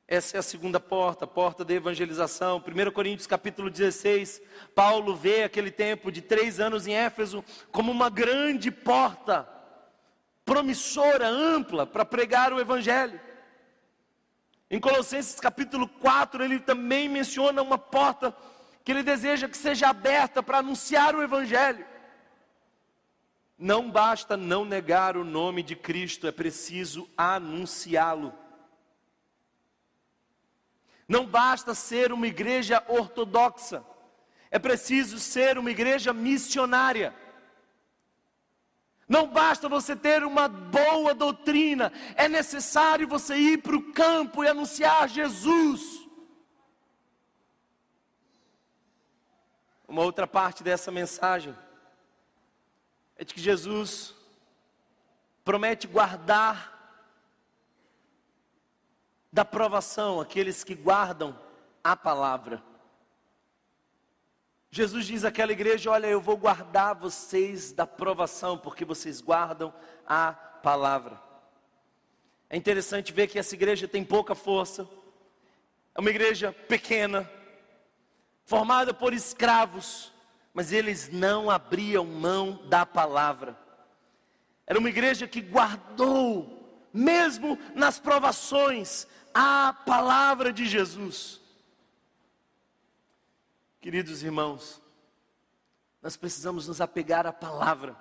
Essa 0.09 0.36
é 0.36 0.40
a 0.40 0.42
segunda 0.42 0.78
porta, 0.78 1.24
a 1.24 1.28
porta 1.28 1.64
da 1.64 1.74
evangelização. 1.74 2.62
1 2.64 2.90
Coríntios 2.92 3.26
capítulo 3.26 3.68
16, 3.68 4.40
Paulo 4.72 5.16
vê 5.16 5.42
aquele 5.42 5.70
tempo 5.70 6.12
de 6.12 6.22
três 6.22 6.61
anos 6.61 6.86
em 6.86 6.94
Éfeso 6.94 7.44
como 7.72 7.90
uma 7.90 8.09
grande 8.09 8.70
porta, 8.70 9.48
promissora, 10.44 11.26
ampla, 11.28 11.84
para 11.84 12.04
pregar 12.04 12.52
o 12.52 12.61
Evangelho. 12.61 13.20
Em 14.70 14.78
Colossenses 14.78 15.40
capítulo 15.40 15.88
4, 15.88 16.44
ele 16.44 16.61
também 16.61 17.09
menciona 17.09 17.61
uma 17.61 17.78
porta 17.78 18.32
que 18.84 18.92
ele 18.92 19.02
deseja 19.02 19.48
que 19.48 19.57
seja 19.57 19.88
aberta 19.88 20.40
para 20.40 20.59
anunciar 20.59 21.16
o 21.16 21.22
Evangelho. 21.22 21.84
Não 23.59 23.90
basta 23.90 24.36
não 24.36 24.64
negar 24.64 25.16
o 25.16 25.24
nome 25.24 25.64
de 25.64 25.74
Cristo, 25.74 26.28
é 26.28 26.32
preciso 26.32 27.09
anunciá-lo. 27.16 28.45
Não 31.09 31.24
basta 31.24 31.74
ser 31.74 32.12
uma 32.12 32.26
igreja 32.26 32.84
ortodoxa, 32.88 33.84
é 34.50 34.59
preciso 34.59 35.18
ser 35.18 35.59
uma 35.59 35.70
igreja 35.70 36.12
missionária. 36.12 37.14
Não 39.09 39.28
basta 39.28 39.68
você 39.68 39.94
ter 39.94 40.24
uma 40.24 40.48
boa 40.48 41.14
doutrina, 41.14 41.92
é 42.16 42.28
necessário 42.28 43.07
você 43.07 43.36
ir 43.36 43.62
para 43.62 43.76
o 43.76 43.92
campo 43.92 44.42
e 44.42 44.48
anunciar 44.48 45.09
Jesus. 45.09 46.07
Uma 49.86 50.02
outra 50.02 50.26
parte 50.26 50.64
dessa 50.64 50.90
mensagem 50.90 51.57
é 53.16 53.24
de 53.24 53.32
que 53.32 53.40
Jesus 53.40 54.14
promete 55.44 55.86
guardar 55.86 56.75
da 59.37 59.45
provação 59.45 60.18
aqueles 60.18 60.64
que 60.64 60.74
guardam 60.74 61.39
a 61.84 61.95
palavra. 61.95 62.62
Jesus 64.70 65.05
diz 65.05 65.26
àquela 65.26 65.53
igreja: 65.53 65.91
Olha, 65.91 66.07
eu 66.07 66.22
vou 66.22 66.39
guardar 66.39 66.95
vocês 66.95 67.70
da 67.70 67.87
provação, 67.87 68.57
porque 68.57 68.82
vocês 68.82 69.20
guardam 69.20 69.74
a 70.07 70.32
palavra. 70.32 71.20
É 72.49 72.57
interessante 72.57 73.12
ver 73.12 73.26
que 73.26 73.39
essa 73.39 73.55
igreja 73.55 73.87
tem 73.87 74.03
pouca 74.03 74.34
força, 74.34 74.89
é 75.95 76.01
uma 76.01 76.09
igreja 76.09 76.51
pequena, 76.51 77.30
formada 78.43 78.95
por 78.95 79.12
escravos, 79.12 80.14
mas 80.55 80.72
eles 80.72 81.11
não 81.11 81.51
abriam 81.51 82.07
mão 82.07 82.59
da 82.70 82.87
palavra. 82.87 83.55
Era 84.66 84.78
uma 84.78 84.89
igreja 84.89 85.28
que 85.28 85.43
guardou, 85.43 86.89
mesmo 86.91 87.59
nas 87.74 87.99
provações, 87.99 89.07
a 89.39 89.70
palavra 89.70 90.51
de 90.51 90.64
Jesus. 90.64 91.43
Queridos 93.82 94.22
irmãos, 94.22 94.80
nós 96.01 96.16
precisamos 96.16 96.66
nos 96.66 96.80
apegar 96.80 97.26
à 97.26 97.34
palavra, 97.34 97.95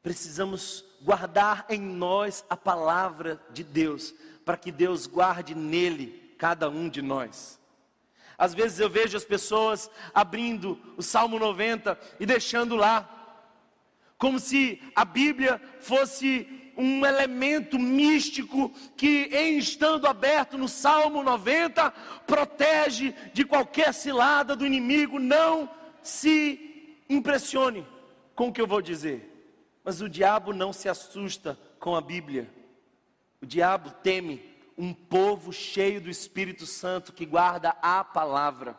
precisamos 0.00 0.84
guardar 1.02 1.66
em 1.68 1.80
nós 1.80 2.44
a 2.48 2.56
palavra 2.56 3.42
de 3.50 3.64
Deus, 3.64 4.14
para 4.44 4.56
que 4.56 4.70
Deus 4.70 5.04
guarde 5.04 5.52
nele 5.52 6.32
cada 6.38 6.70
um 6.70 6.88
de 6.88 7.02
nós. 7.02 7.58
Às 8.38 8.54
vezes 8.54 8.78
eu 8.78 8.88
vejo 8.88 9.16
as 9.16 9.24
pessoas 9.24 9.90
abrindo 10.14 10.80
o 10.96 11.02
Salmo 11.02 11.40
90 11.40 11.98
e 12.20 12.24
deixando 12.24 12.76
lá, 12.76 13.34
como 14.16 14.38
se 14.38 14.80
a 14.94 15.04
Bíblia 15.04 15.60
fosse 15.80 16.59
um 16.80 17.04
elemento 17.04 17.78
místico 17.78 18.72
que, 18.96 19.28
em 19.32 19.58
estando 19.58 20.06
aberto 20.06 20.56
no 20.56 20.68
Salmo 20.68 21.22
90, 21.22 21.90
protege 22.26 23.14
de 23.32 23.44
qualquer 23.44 23.92
cilada 23.92 24.56
do 24.56 24.66
inimigo. 24.66 25.18
Não 25.18 25.68
se 26.02 26.96
impressione 27.08 27.86
com 28.34 28.48
o 28.48 28.52
que 28.52 28.60
eu 28.60 28.66
vou 28.66 28.80
dizer, 28.80 29.50
mas 29.84 30.00
o 30.00 30.08
diabo 30.08 30.52
não 30.52 30.72
se 30.72 30.88
assusta 30.88 31.58
com 31.78 31.94
a 31.94 32.00
Bíblia, 32.00 32.50
o 33.40 33.46
diabo 33.46 33.90
teme 34.02 34.42
um 34.76 34.94
povo 34.94 35.52
cheio 35.52 36.00
do 36.00 36.08
Espírito 36.08 36.66
Santo 36.66 37.12
que 37.12 37.26
guarda 37.26 37.76
a 37.82 38.02
palavra. 38.02 38.78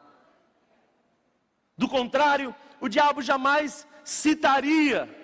Do 1.78 1.88
contrário, 1.88 2.56
o 2.80 2.88
diabo 2.88 3.22
jamais 3.22 3.88
citaria 4.04 5.21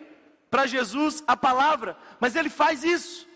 para 0.57 0.65
Jesus 0.65 1.23
a 1.27 1.37
palavra, 1.37 1.95
mas 2.19 2.35
ele 2.35 2.49
faz 2.49 2.83
isso. 2.83 3.27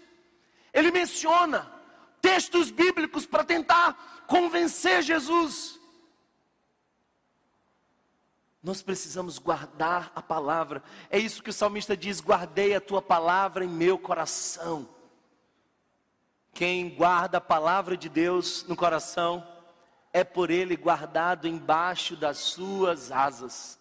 Ele 0.74 0.90
menciona 0.90 1.72
textos 2.20 2.72
bíblicos 2.72 3.28
para 3.28 3.44
tentar 3.44 4.26
convencer 4.26 5.04
Jesus. 5.04 5.80
Nós 8.64 8.82
precisamos 8.82 9.38
guardar 9.38 10.12
a 10.16 10.22
palavra. 10.24 10.82
É 11.12 11.20
isso 11.20 11.44
que 11.44 11.52
o 11.52 11.54
salmista 11.54 11.96
diz: 11.96 12.20
guardei 12.20 12.74
a 12.74 12.82
tua 12.82 13.04
palavra 13.04 13.64
em 13.64 13.70
meu 13.70 14.00
coração. 14.00 14.90
Quem 16.56 16.90
guarda 16.90 17.38
a 17.38 17.42
palavra 17.42 17.96
de 17.96 18.10
Deus 18.10 18.66
no 18.68 18.76
coração 18.76 19.48
é 20.12 20.24
por 20.24 20.50
ele 20.50 20.76
guardado 20.76 21.48
embaixo 21.48 22.16
das 22.16 22.40
suas 22.40 23.12
asas. 23.12 23.80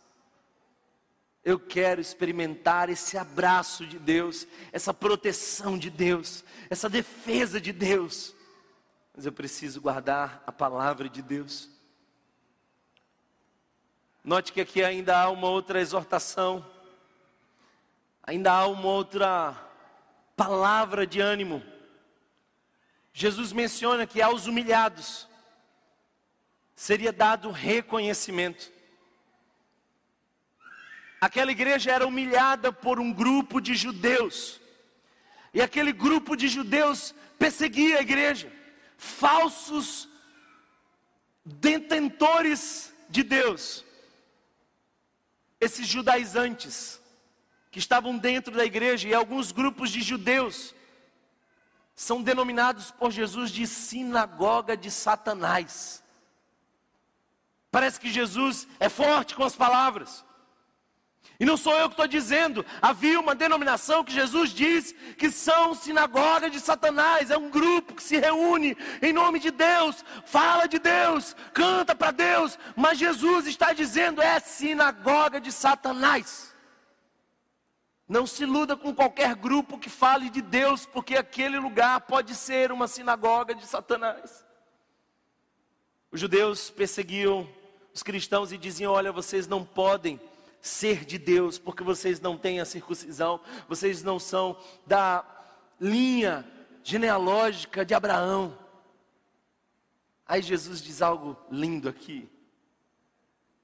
Eu 1.44 1.58
quero 1.58 2.00
experimentar 2.00 2.90
esse 2.90 3.16
abraço 3.16 3.86
de 3.86 3.98
Deus, 3.98 4.46
essa 4.72 4.92
proteção 4.92 5.78
de 5.78 5.88
Deus, 5.88 6.44
essa 6.68 6.88
defesa 6.88 7.60
de 7.60 7.72
Deus. 7.72 8.34
Mas 9.14 9.24
eu 9.24 9.32
preciso 9.32 9.80
guardar 9.80 10.42
a 10.46 10.52
palavra 10.52 11.08
de 11.08 11.22
Deus. 11.22 11.70
Note 14.22 14.52
que 14.52 14.60
aqui 14.60 14.84
ainda 14.84 15.18
há 15.18 15.30
uma 15.30 15.48
outra 15.48 15.80
exortação, 15.80 16.64
ainda 18.22 18.52
há 18.52 18.66
uma 18.66 18.88
outra 18.88 19.56
palavra 20.36 21.06
de 21.06 21.20
ânimo. 21.20 21.62
Jesus 23.14 23.50
menciona 23.52 24.06
que 24.06 24.20
aos 24.20 24.46
humilhados 24.46 25.26
seria 26.76 27.12
dado 27.12 27.50
reconhecimento. 27.50 28.70
Aquela 31.20 31.52
igreja 31.52 31.92
era 31.92 32.06
humilhada 32.06 32.72
por 32.72 32.98
um 32.98 33.12
grupo 33.12 33.60
de 33.60 33.74
judeus, 33.74 34.60
e 35.52 35.60
aquele 35.60 35.92
grupo 35.92 36.34
de 36.34 36.48
judeus 36.48 37.14
perseguia 37.38 37.98
a 37.98 38.02
igreja, 38.02 38.50
falsos 38.96 40.08
detentores 41.44 42.92
de 43.08 43.22
Deus, 43.22 43.84
esses 45.60 45.86
judaizantes 45.86 47.00
que 47.70 47.78
estavam 47.78 48.16
dentro 48.16 48.54
da 48.54 48.64
igreja 48.64 49.08
e 49.08 49.14
alguns 49.14 49.52
grupos 49.52 49.90
de 49.90 50.00
judeus 50.00 50.74
são 51.94 52.22
denominados 52.22 52.90
por 52.90 53.10
Jesus 53.10 53.50
de 53.50 53.66
sinagoga 53.66 54.76
de 54.76 54.90
Satanás. 54.90 56.02
Parece 57.70 58.00
que 58.00 58.10
Jesus 58.10 58.66
é 58.80 58.88
forte 58.88 59.34
com 59.34 59.44
as 59.44 59.54
palavras. 59.54 60.24
E 61.40 61.44
não 61.46 61.56
sou 61.56 61.72
eu 61.72 61.88
que 61.88 61.94
estou 61.94 62.06
dizendo, 62.06 62.66
havia 62.82 63.18
uma 63.18 63.34
denominação 63.34 64.04
que 64.04 64.12
Jesus 64.12 64.50
diz 64.50 64.94
que 65.16 65.30
são 65.30 65.74
sinagoga 65.74 66.50
de 66.50 66.60
Satanás, 66.60 67.30
é 67.30 67.38
um 67.38 67.48
grupo 67.48 67.94
que 67.94 68.02
se 68.02 68.18
reúne 68.18 68.76
em 69.00 69.10
nome 69.10 69.40
de 69.40 69.50
Deus, 69.50 70.04
fala 70.26 70.66
de 70.66 70.78
Deus, 70.78 71.34
canta 71.54 71.94
para 71.94 72.10
Deus, 72.10 72.58
mas 72.76 72.98
Jesus 72.98 73.46
está 73.46 73.72
dizendo 73.72 74.20
é 74.20 74.38
sinagoga 74.38 75.40
de 75.40 75.50
Satanás. 75.50 76.54
Não 78.06 78.26
se 78.26 78.42
iluda 78.42 78.76
com 78.76 78.94
qualquer 78.94 79.34
grupo 79.34 79.78
que 79.78 79.88
fale 79.88 80.28
de 80.28 80.42
Deus, 80.42 80.84
porque 80.84 81.16
aquele 81.16 81.58
lugar 81.58 82.02
pode 82.02 82.34
ser 82.34 82.70
uma 82.70 82.86
sinagoga 82.86 83.54
de 83.54 83.64
Satanás. 83.64 84.44
Os 86.12 86.20
judeus 86.20 86.68
perseguiam 86.68 87.48
os 87.94 88.02
cristãos 88.02 88.52
e 88.52 88.58
diziam: 88.58 88.92
Olha, 88.92 89.10
vocês 89.10 89.46
não 89.46 89.64
podem 89.64 90.20
ser 90.60 91.04
de 91.04 91.18
Deus, 91.18 91.58
porque 91.58 91.82
vocês 91.82 92.20
não 92.20 92.36
têm 92.36 92.60
a 92.60 92.64
circuncisão, 92.64 93.40
vocês 93.68 94.02
não 94.02 94.18
são 94.18 94.56
da 94.86 95.24
linha 95.80 96.46
genealógica 96.82 97.84
de 97.84 97.94
Abraão. 97.94 98.56
Aí 100.26 100.42
Jesus 100.42 100.82
diz 100.82 101.02
algo 101.02 101.36
lindo 101.50 101.88
aqui. 101.88 102.28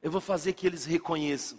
Eu 0.03 0.11
vou 0.11 0.21
fazer 0.21 0.53
que 0.53 0.67
eles 0.67 0.85
reconheçam. 0.85 1.59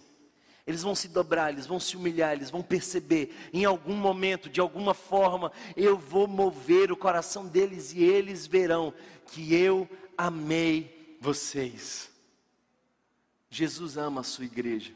Eles 0.66 0.84
vão 0.84 0.94
se 0.94 1.08
dobrar, 1.08 1.54
eles 1.54 1.66
vão 1.66 1.80
se 1.80 1.96
humilhar, 1.96 2.34
eles 2.34 2.50
vão 2.50 2.62
perceber, 2.62 3.34
em 3.54 3.64
algum 3.64 3.96
momento, 3.96 4.50
de 4.50 4.60
alguma 4.60 4.94
forma, 4.94 5.50
eu 5.78 5.98
vou 5.98 6.28
mover 6.28 6.92
o 6.92 6.98
coração 6.98 7.48
deles 7.48 7.94
e 7.94 8.04
eles 8.04 8.46
verão 8.46 8.94
que 9.28 9.54
eu 9.56 9.90
amei 10.18 11.18
vocês. 11.22 12.12
Jesus 13.50 13.96
ama 13.96 14.20
a 14.20 14.26
sua 14.26 14.44
igreja. 14.44 14.94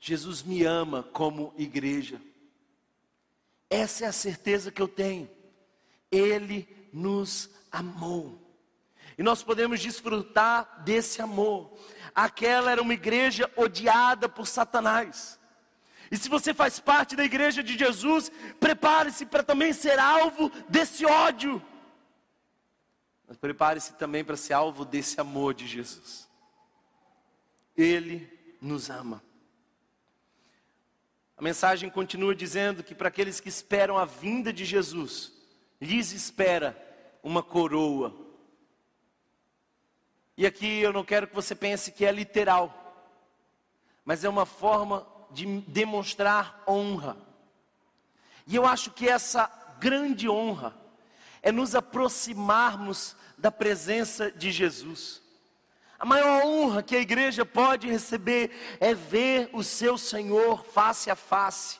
Jesus 0.00 0.42
me 0.42 0.64
ama 0.64 1.02
como 1.02 1.52
igreja. 1.58 2.20
Essa 3.68 4.06
é 4.06 4.08
a 4.08 4.12
certeza 4.12 4.72
que 4.72 4.80
eu 4.80 4.88
tenho. 4.88 5.30
Ele 6.10 6.66
nos 6.92 7.50
amou. 7.70 8.40
E 9.18 9.22
nós 9.22 9.42
podemos 9.42 9.78
desfrutar 9.78 10.82
desse 10.82 11.20
amor. 11.20 11.70
Aquela 12.14 12.70
era 12.70 12.80
uma 12.80 12.94
igreja 12.94 13.48
odiada 13.54 14.28
por 14.28 14.46
Satanás. 14.46 15.38
E 16.10 16.16
se 16.16 16.28
você 16.28 16.54
faz 16.54 16.80
parte 16.80 17.14
da 17.14 17.24
igreja 17.24 17.62
de 17.62 17.78
Jesus, 17.78 18.32
prepare-se 18.58 19.26
para 19.26 19.42
também 19.42 19.72
ser 19.72 19.98
alvo 19.98 20.50
desse 20.68 21.04
ódio. 21.04 21.62
Mas 23.28 23.36
prepare-se 23.36 23.92
também 23.94 24.24
para 24.24 24.36
ser 24.36 24.54
alvo 24.54 24.84
desse 24.84 25.20
amor 25.20 25.54
de 25.54 25.66
Jesus. 25.68 26.28
Ele 27.76 28.28
nos 28.60 28.90
ama. 28.90 29.22
A 31.40 31.42
mensagem 31.42 31.88
continua 31.88 32.34
dizendo 32.34 32.84
que 32.84 32.94
para 32.94 33.08
aqueles 33.08 33.40
que 33.40 33.48
esperam 33.48 33.96
a 33.96 34.04
vinda 34.04 34.52
de 34.52 34.62
Jesus, 34.62 35.32
lhes 35.80 36.12
espera 36.12 36.76
uma 37.22 37.42
coroa. 37.42 38.14
E 40.36 40.44
aqui 40.44 40.80
eu 40.80 40.92
não 40.92 41.02
quero 41.02 41.26
que 41.26 41.34
você 41.34 41.54
pense 41.54 41.92
que 41.92 42.04
é 42.04 42.12
literal, 42.12 43.16
mas 44.04 44.22
é 44.22 44.28
uma 44.28 44.44
forma 44.44 45.06
de 45.30 45.62
demonstrar 45.62 46.62
honra. 46.68 47.16
E 48.46 48.54
eu 48.54 48.66
acho 48.66 48.90
que 48.90 49.08
essa 49.08 49.50
grande 49.80 50.28
honra 50.28 50.76
é 51.40 51.50
nos 51.50 51.74
aproximarmos 51.74 53.16
da 53.38 53.50
presença 53.50 54.30
de 54.30 54.52
Jesus. 54.52 55.19
A 56.00 56.06
maior 56.06 56.46
honra 56.46 56.82
que 56.82 56.96
a 56.96 57.00
igreja 57.00 57.44
pode 57.44 57.86
receber 57.86 58.50
é 58.80 58.94
ver 58.94 59.50
o 59.52 59.62
seu 59.62 59.98
Senhor 59.98 60.64
face 60.64 61.10
a 61.10 61.14
face. 61.14 61.78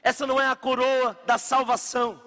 Essa 0.00 0.24
não 0.24 0.40
é 0.40 0.46
a 0.46 0.54
coroa 0.54 1.18
da 1.26 1.36
salvação, 1.36 2.22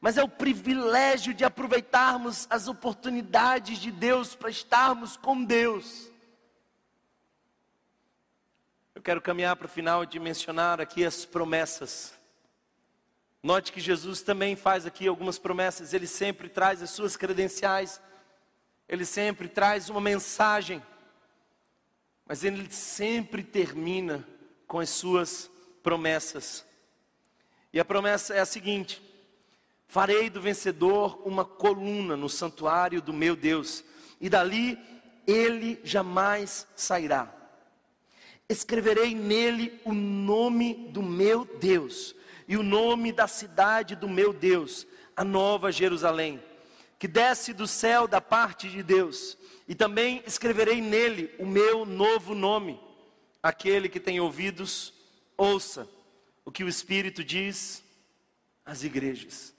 mas 0.00 0.16
é 0.16 0.22
o 0.22 0.28
privilégio 0.28 1.34
de 1.34 1.44
aproveitarmos 1.44 2.46
as 2.48 2.68
oportunidades 2.68 3.78
de 3.78 3.92
Deus 3.92 4.34
para 4.34 4.48
estarmos 4.48 5.18
com 5.18 5.44
Deus. 5.44 6.10
Eu 8.94 9.02
quero 9.02 9.20
caminhar 9.20 9.56
para 9.56 9.66
o 9.66 9.68
final 9.68 10.06
de 10.06 10.18
mencionar 10.18 10.80
aqui 10.80 11.04
as 11.04 11.26
promessas. 11.26 12.14
Note 13.42 13.70
que 13.70 13.80
Jesus 13.80 14.22
também 14.22 14.56
faz 14.56 14.86
aqui 14.86 15.06
algumas 15.06 15.38
promessas, 15.38 15.92
ele 15.92 16.06
sempre 16.06 16.48
traz 16.48 16.82
as 16.82 16.88
suas 16.88 17.14
credenciais 17.14 18.00
ele 18.92 19.06
sempre 19.06 19.48
traz 19.48 19.88
uma 19.88 20.02
mensagem, 20.02 20.82
mas 22.26 22.44
ele 22.44 22.70
sempre 22.70 23.42
termina 23.42 24.22
com 24.66 24.78
as 24.78 24.90
suas 24.90 25.50
promessas. 25.82 26.62
E 27.72 27.80
a 27.80 27.86
promessa 27.86 28.34
é 28.34 28.40
a 28.40 28.44
seguinte: 28.44 29.02
farei 29.88 30.28
do 30.28 30.42
vencedor 30.42 31.26
uma 31.26 31.42
coluna 31.42 32.18
no 32.18 32.28
santuário 32.28 33.00
do 33.00 33.14
meu 33.14 33.34
Deus, 33.34 33.82
e 34.20 34.28
dali 34.28 34.78
ele 35.26 35.80
jamais 35.82 36.66
sairá. 36.76 37.34
Escreverei 38.46 39.14
nele 39.14 39.80
o 39.86 39.94
nome 39.94 40.74
do 40.90 41.02
meu 41.02 41.46
Deus 41.46 42.14
e 42.46 42.58
o 42.58 42.62
nome 42.62 43.10
da 43.10 43.26
cidade 43.26 43.96
do 43.96 44.06
meu 44.06 44.34
Deus, 44.34 44.86
a 45.16 45.24
nova 45.24 45.72
Jerusalém 45.72 46.42
que 47.02 47.08
desce 47.08 47.52
do 47.52 47.66
céu 47.66 48.06
da 48.06 48.20
parte 48.20 48.68
de 48.70 48.80
Deus, 48.80 49.36
e 49.66 49.74
também 49.74 50.22
escreverei 50.24 50.80
nele 50.80 51.34
o 51.36 51.44
meu 51.44 51.84
novo 51.84 52.32
nome. 52.32 52.80
Aquele 53.42 53.88
que 53.88 53.98
tem 53.98 54.20
ouvidos, 54.20 54.94
ouça 55.36 55.88
o 56.44 56.52
que 56.52 56.62
o 56.62 56.68
Espírito 56.68 57.24
diz 57.24 57.82
às 58.64 58.84
igrejas. 58.84 59.52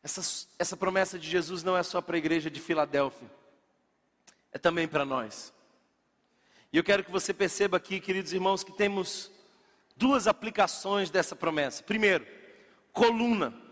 Essa, 0.00 0.46
essa 0.56 0.76
promessa 0.76 1.18
de 1.18 1.28
Jesus 1.28 1.64
não 1.64 1.76
é 1.76 1.82
só 1.82 2.00
para 2.00 2.14
a 2.14 2.18
igreja 2.18 2.48
de 2.48 2.60
Filadélfia, 2.60 3.28
é 4.52 4.58
também 4.58 4.86
para 4.86 5.04
nós. 5.04 5.52
E 6.72 6.76
eu 6.76 6.84
quero 6.84 7.02
que 7.02 7.10
você 7.10 7.34
perceba 7.34 7.76
aqui, 7.76 7.98
queridos 7.98 8.32
irmãos, 8.32 8.62
que 8.62 8.70
temos 8.70 9.32
duas 9.96 10.28
aplicações 10.28 11.10
dessa 11.10 11.34
promessa. 11.34 11.82
Primeiro, 11.82 12.24
coluna 12.92 13.66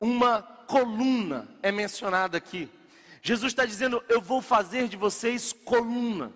uma 0.00 0.42
coluna 0.42 1.48
é 1.62 1.72
mencionada 1.72 2.36
aqui. 2.36 2.68
Jesus 3.22 3.52
está 3.52 3.64
dizendo: 3.64 4.02
Eu 4.08 4.20
vou 4.20 4.40
fazer 4.40 4.88
de 4.88 4.96
vocês 4.96 5.52
coluna. 5.52 6.32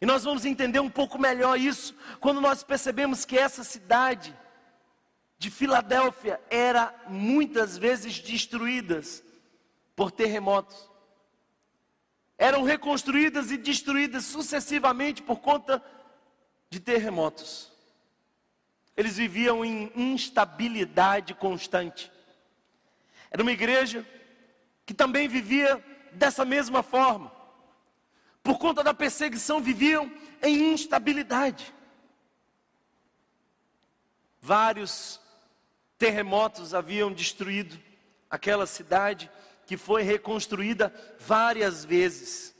E 0.00 0.06
nós 0.06 0.24
vamos 0.24 0.44
entender 0.44 0.80
um 0.80 0.90
pouco 0.90 1.18
melhor 1.18 1.58
isso 1.58 1.94
quando 2.20 2.40
nós 2.40 2.62
percebemos 2.62 3.24
que 3.24 3.38
essa 3.38 3.62
cidade 3.62 4.36
de 5.38 5.50
Filadélfia 5.50 6.40
era 6.50 6.94
muitas 7.08 7.78
vezes 7.78 8.18
destruídas 8.18 9.22
por 9.94 10.10
terremotos. 10.10 10.90
Eram 12.38 12.62
reconstruídas 12.64 13.50
e 13.50 13.56
destruídas 13.56 14.24
sucessivamente 14.24 15.22
por 15.22 15.40
conta 15.40 15.82
de 16.68 16.80
terremotos. 16.80 17.72
Eles 18.96 19.16
viviam 19.16 19.64
em 19.64 19.92
instabilidade 19.94 21.34
constante. 21.34 22.10
Era 23.32 23.42
uma 23.42 23.50
igreja 23.50 24.06
que 24.84 24.92
também 24.92 25.26
vivia 25.26 25.82
dessa 26.12 26.44
mesma 26.44 26.82
forma. 26.82 27.32
Por 28.42 28.58
conta 28.58 28.84
da 28.84 28.92
perseguição, 28.92 29.58
viviam 29.58 30.12
em 30.42 30.74
instabilidade. 30.74 31.72
Vários 34.38 35.18
terremotos 35.96 36.74
haviam 36.74 37.10
destruído 37.10 37.80
aquela 38.28 38.66
cidade 38.66 39.30
que 39.66 39.78
foi 39.78 40.02
reconstruída 40.02 40.92
várias 41.18 41.86
vezes. 41.86 42.54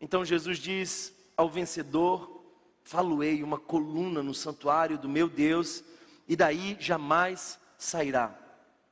Então 0.00 0.24
Jesus 0.24 0.58
diz 0.58 1.12
ao 1.36 1.50
vencedor: 1.50 2.42
Faloei 2.82 3.42
uma 3.42 3.58
coluna 3.58 4.22
no 4.22 4.32
santuário 4.32 4.96
do 4.96 5.08
meu 5.08 5.28
Deus 5.28 5.84
e 6.28 6.36
daí 6.36 6.76
jamais 6.78 7.58
sairá. 7.78 8.28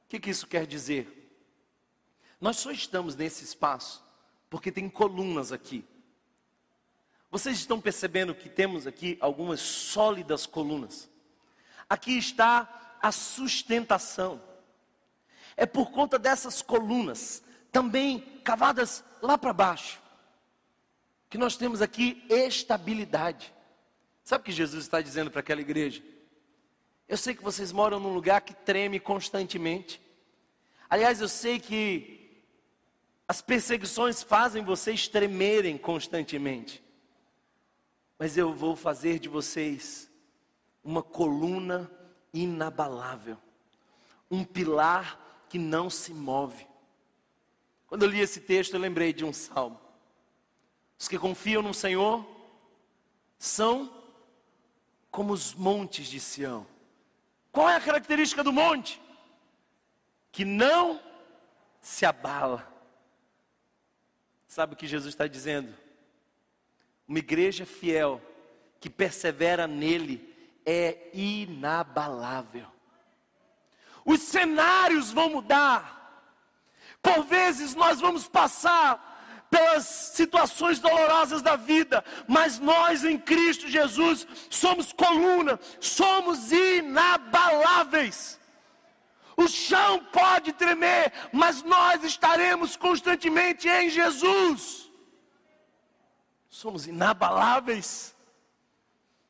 O 0.04 0.08
que, 0.08 0.18
que 0.18 0.30
isso 0.30 0.46
quer 0.46 0.66
dizer? 0.66 1.12
Nós 2.40 2.56
só 2.56 2.70
estamos 2.70 3.14
nesse 3.14 3.44
espaço 3.44 4.02
porque 4.48 4.72
tem 4.72 4.88
colunas 4.88 5.52
aqui. 5.52 5.84
Vocês 7.30 7.58
estão 7.58 7.80
percebendo 7.80 8.34
que 8.34 8.48
temos 8.48 8.86
aqui 8.86 9.18
algumas 9.20 9.60
sólidas 9.60 10.46
colunas. 10.46 11.10
Aqui 11.88 12.16
está 12.16 12.98
a 13.02 13.12
sustentação. 13.12 14.40
É 15.56 15.66
por 15.66 15.90
conta 15.90 16.18
dessas 16.18 16.62
colunas, 16.62 17.42
também 17.72 18.20
cavadas 18.44 19.04
lá 19.20 19.36
para 19.36 19.52
baixo, 19.52 20.00
que 21.28 21.38
nós 21.38 21.56
temos 21.56 21.82
aqui 21.82 22.24
estabilidade. 22.28 23.52
Sabe 24.22 24.42
o 24.42 24.44
que 24.44 24.52
Jesus 24.52 24.84
está 24.84 25.00
dizendo 25.00 25.30
para 25.30 25.40
aquela 25.40 25.60
igreja? 25.60 26.02
Eu 27.08 27.16
sei 27.16 27.34
que 27.34 27.42
vocês 27.42 27.70
moram 27.72 28.00
num 28.00 28.12
lugar 28.12 28.40
que 28.40 28.54
treme 28.54 28.98
constantemente. 28.98 30.00
Aliás, 30.88 31.20
eu 31.20 31.28
sei 31.28 31.60
que 31.60 32.16
As 33.28 33.40
perseguições 33.40 34.22
fazem 34.22 34.62
vocês 34.62 35.08
tremerem 35.08 35.76
constantemente. 35.76 36.82
Mas 38.18 38.36
eu 38.36 38.54
vou 38.54 38.76
fazer 38.76 39.18
de 39.18 39.28
vocês 39.28 40.08
uma 40.82 41.02
coluna 41.02 41.90
inabalável, 42.32 43.36
um 44.30 44.44
pilar 44.44 45.44
que 45.48 45.58
não 45.58 45.90
se 45.90 46.12
move. 46.14 46.66
Quando 47.88 48.04
eu 48.04 48.08
li 48.08 48.20
esse 48.20 48.40
texto, 48.40 48.74
eu 48.74 48.80
lembrei 48.80 49.12
de 49.12 49.24
um 49.24 49.32
salmo. 49.32 49.80
Os 50.98 51.08
que 51.08 51.18
confiam 51.18 51.62
no 51.62 51.74
Senhor 51.74 52.24
são 53.38 53.92
como 55.10 55.32
os 55.32 55.52
montes 55.52 56.06
de 56.06 56.20
Sião. 56.20 56.66
Qual 57.56 57.70
é 57.70 57.76
a 57.76 57.80
característica 57.80 58.44
do 58.44 58.52
monte? 58.52 59.00
Que 60.30 60.44
não 60.44 61.00
se 61.80 62.04
abala. 62.04 62.70
Sabe 64.46 64.74
o 64.74 64.76
que 64.76 64.86
Jesus 64.86 65.14
está 65.14 65.26
dizendo? 65.26 65.74
Uma 67.08 67.18
igreja 67.18 67.64
fiel 67.64 68.20
que 68.78 68.90
persevera 68.90 69.66
nele 69.66 70.36
é 70.66 71.08
inabalável. 71.14 72.66
Os 74.04 74.20
cenários 74.20 75.10
vão 75.10 75.30
mudar. 75.30 76.28
Por 77.00 77.24
vezes 77.24 77.74
nós 77.74 78.02
vamos 78.02 78.28
passar 78.28 79.15
pelas 79.50 79.84
situações 79.84 80.78
dolorosas 80.78 81.42
da 81.42 81.56
vida, 81.56 82.04
mas 82.26 82.58
nós 82.58 83.04
em 83.04 83.18
Cristo 83.18 83.68
Jesus 83.68 84.26
somos 84.50 84.92
coluna, 84.92 85.58
somos 85.80 86.52
inabaláveis. 86.52 88.38
O 89.36 89.46
chão 89.46 90.02
pode 90.04 90.52
tremer, 90.52 91.12
mas 91.32 91.62
nós 91.62 92.02
estaremos 92.02 92.74
constantemente 92.74 93.68
em 93.68 93.90
Jesus. 93.90 94.90
Somos 96.48 96.86
inabaláveis. 96.86 98.16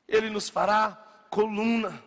Ele 0.06 0.30
nos 0.30 0.48
fará 0.48 0.92
coluna. 1.28 2.02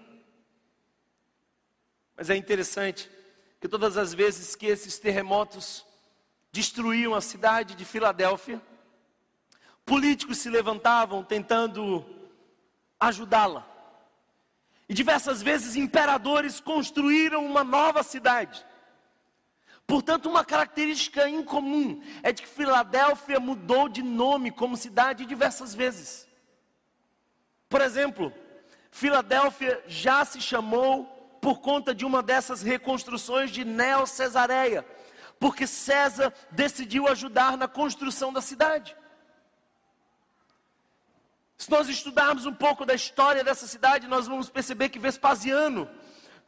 Mas 2.15 2.29
é 2.29 2.37
interessante 2.37 3.11
que 3.59 3.67
todas 3.67 3.97
as 3.97 4.13
vezes 4.13 4.55
que 4.55 4.67
esses 4.67 4.97
terremotos 4.97 5.85
destruíam 6.51 7.13
a 7.13 7.21
cidade 7.21 7.75
de 7.75 7.85
Filadélfia, 7.85 8.61
políticos 9.85 10.37
se 10.37 10.49
levantavam 10.49 11.23
tentando 11.23 12.05
ajudá-la. 12.99 13.65
E 14.87 14.93
diversas 14.93 15.41
vezes 15.41 15.75
imperadores 15.75 16.59
construíram 16.59 17.45
uma 17.45 17.63
nova 17.63 18.01
cidade. 18.01 18.65
Portanto, 19.85 20.29
uma 20.29 20.45
característica 20.45 21.27
incomum 21.27 22.01
é 22.21 22.31
de 22.31 22.43
que 22.43 22.47
Filadélfia 22.47 23.39
mudou 23.39 23.89
de 23.89 24.03
nome 24.03 24.51
como 24.51 24.77
cidade 24.77 25.25
diversas 25.25 25.73
vezes. 25.73 26.27
Por 27.67 27.81
exemplo, 27.81 28.33
Filadélfia 28.91 29.83
já 29.87 30.25
se 30.25 30.41
chamou 30.41 31.05
por 31.41 31.59
conta 31.59 31.95
de 31.95 32.05
uma 32.05 32.21
dessas 32.21 32.61
reconstruções 32.61 33.49
de 33.49 33.63
Neo 33.63 34.05
Cesareia, 34.05 34.85
porque 35.39 35.65
César 35.65 36.33
decidiu 36.51 37.07
ajudar 37.07 37.57
na 37.57 37.67
construção 37.67 38.33
da 38.33 38.41
cidade. 38.41 38.95
Se 41.57 41.69
nós 41.71 41.87
estudarmos 41.87 42.45
um 42.45 42.53
pouco 42.53 42.85
da 42.85 42.93
história 42.93 43.43
dessa 43.43 43.67
cidade, 43.67 44.07
nós 44.07 44.27
vamos 44.27 44.49
perceber 44.49 44.89
que 44.89 44.99
Vespasiano 44.99 45.89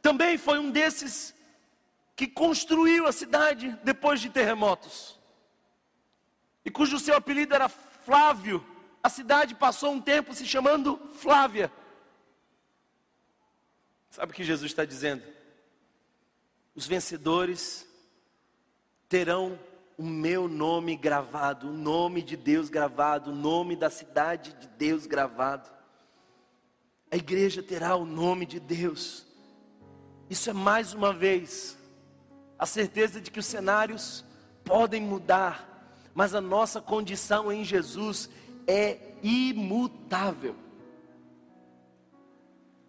também 0.00 0.36
foi 0.36 0.58
um 0.58 0.70
desses 0.70 1.34
que 2.14 2.26
construiu 2.26 3.06
a 3.06 3.12
cidade 3.12 3.78
depois 3.82 4.20
de 4.20 4.30
terremotos. 4.30 5.18
E 6.64 6.70
cujo 6.70 6.98
seu 6.98 7.16
apelido 7.16 7.54
era 7.54 7.68
Flávio. 7.68 8.64
A 9.02 9.08
cidade 9.08 9.54
passou 9.54 9.92
um 9.92 10.00
tempo 10.00 10.34
se 10.34 10.46
chamando 10.46 10.98
Flávia. 11.16 11.72
Sabe 14.10 14.32
o 14.32 14.34
que 14.34 14.44
Jesus 14.44 14.70
está 14.70 14.84
dizendo? 14.84 15.24
Os 16.74 16.86
vencedores 16.86 17.86
terão 19.12 19.58
o 19.98 20.02
meu 20.02 20.48
nome 20.48 20.96
gravado, 20.96 21.68
o 21.68 21.72
nome 21.74 22.22
de 22.22 22.34
Deus 22.34 22.70
gravado, 22.70 23.30
o 23.30 23.34
nome 23.34 23.76
da 23.76 23.90
cidade 23.90 24.54
de 24.54 24.66
Deus 24.66 25.04
gravado. 25.04 25.68
A 27.10 27.16
igreja 27.16 27.62
terá 27.62 27.94
o 27.94 28.06
nome 28.06 28.46
de 28.46 28.58
Deus. 28.58 29.26
Isso 30.30 30.48
é 30.48 30.54
mais 30.54 30.94
uma 30.94 31.12
vez 31.12 31.76
a 32.58 32.64
certeza 32.64 33.20
de 33.20 33.30
que 33.30 33.38
os 33.38 33.44
cenários 33.44 34.24
podem 34.64 35.02
mudar, 35.02 35.94
mas 36.14 36.34
a 36.34 36.40
nossa 36.40 36.80
condição 36.80 37.52
em 37.52 37.62
Jesus 37.64 38.30
é 38.66 38.98
imutável. 39.22 40.56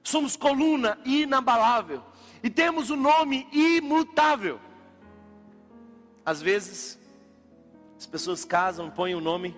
Somos 0.01 0.37
coluna 0.37 0.97
inabalável 1.03 2.01
e 2.41 2.49
temos 2.49 2.89
o 2.89 2.95
nome 2.95 3.45
imutável. 3.51 4.61
Às 6.25 6.41
vezes, 6.41 6.97
as 7.97 8.05
pessoas 8.05 8.45
casam, 8.45 8.89
põem 8.89 9.15
o 9.15 9.21
nome 9.21 9.55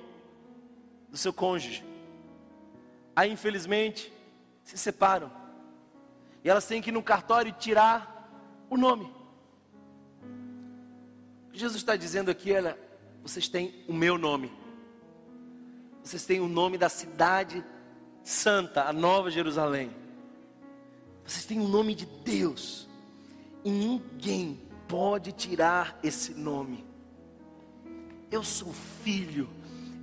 do 1.09 1.17
seu 1.17 1.31
cônjuge. 1.31 1.83
Aí, 3.15 3.31
infelizmente, 3.31 4.11
se 4.63 4.77
separam. 4.77 5.31
E 6.43 6.49
elas 6.49 6.67
têm 6.67 6.81
que 6.81 6.89
ir 6.89 6.93
no 6.93 7.01
cartório 7.01 7.51
tirar 7.53 8.29
o 8.69 8.77
nome. 8.77 9.13
Jesus 11.53 11.77
está 11.77 11.95
dizendo 11.95 12.29
aqui, 12.29 12.51
olha, 12.51 12.77
vocês 13.23 13.47
têm 13.47 13.83
o 13.87 13.93
meu 13.93 14.17
nome. 14.17 14.51
Vocês 16.03 16.25
têm 16.25 16.39
o 16.39 16.47
nome 16.47 16.77
da 16.77 16.89
cidade 16.89 17.63
santa, 18.23 18.83
a 18.83 18.93
Nova 18.93 19.31
Jerusalém. 19.31 19.95
Vocês 21.25 21.45
têm 21.45 21.59
o 21.59 21.67
nome 21.67 21.95
de 21.95 22.05
Deus. 22.05 22.87
E 23.63 23.71
ninguém 23.71 24.61
pode 24.87 25.31
tirar 25.31 25.97
esse 26.03 26.33
nome. 26.33 26.85
Eu 28.31 28.43
sou 28.43 28.73
filho, 29.03 29.49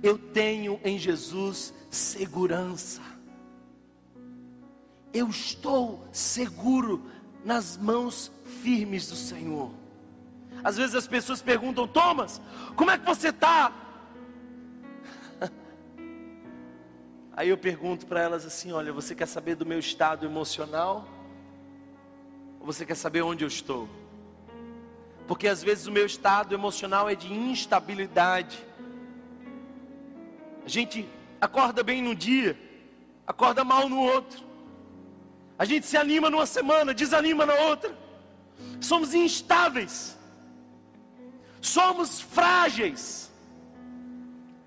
eu 0.01 0.17
tenho 0.17 0.79
em 0.83 0.97
Jesus 0.97 1.73
segurança. 1.89 3.01
Eu 5.13 5.29
estou 5.29 6.07
seguro 6.11 7.05
nas 7.45 7.77
mãos 7.77 8.31
firmes 8.61 9.09
do 9.09 9.15
Senhor. 9.15 9.71
Às 10.63 10.77
vezes 10.77 10.95
as 10.95 11.07
pessoas 11.07 11.41
perguntam, 11.41 11.87
Thomas, 11.87 12.41
como 12.75 12.89
é 12.89 12.97
que 12.97 13.05
você 13.05 13.29
está? 13.29 13.71
Aí 17.35 17.49
eu 17.49 17.57
pergunto 17.57 18.07
para 18.07 18.21
elas 18.21 18.45
assim: 18.45 18.71
olha, 18.71 18.93
você 18.93 19.13
quer 19.13 19.27
saber 19.27 19.55
do 19.55 19.65
meu 19.65 19.79
estado 19.79 20.25
emocional? 20.25 21.07
Ou 22.59 22.65
você 22.65 22.85
quer 22.85 22.95
saber 22.95 23.21
onde 23.21 23.43
eu 23.43 23.47
estou? 23.47 23.89
Porque 25.27 25.47
às 25.47 25.63
vezes 25.63 25.87
o 25.87 25.91
meu 25.91 26.05
estado 26.05 26.53
emocional 26.53 27.09
é 27.09 27.15
de 27.15 27.31
instabilidade. 27.33 28.57
A 30.65 30.69
gente 30.69 31.07
acorda 31.39 31.83
bem 31.83 32.01
num 32.01 32.15
dia, 32.15 32.57
acorda 33.25 33.63
mal 33.63 33.87
no 33.87 33.99
outro. 33.99 34.43
A 35.57 35.65
gente 35.65 35.85
se 35.85 35.95
anima 35.95 36.29
numa 36.29 36.45
semana, 36.45 36.93
desanima 36.93 37.45
na 37.45 37.53
outra. 37.53 37.95
Somos 38.81 39.13
instáveis. 39.13 40.17
Somos 41.61 42.19
frágeis. 42.19 43.31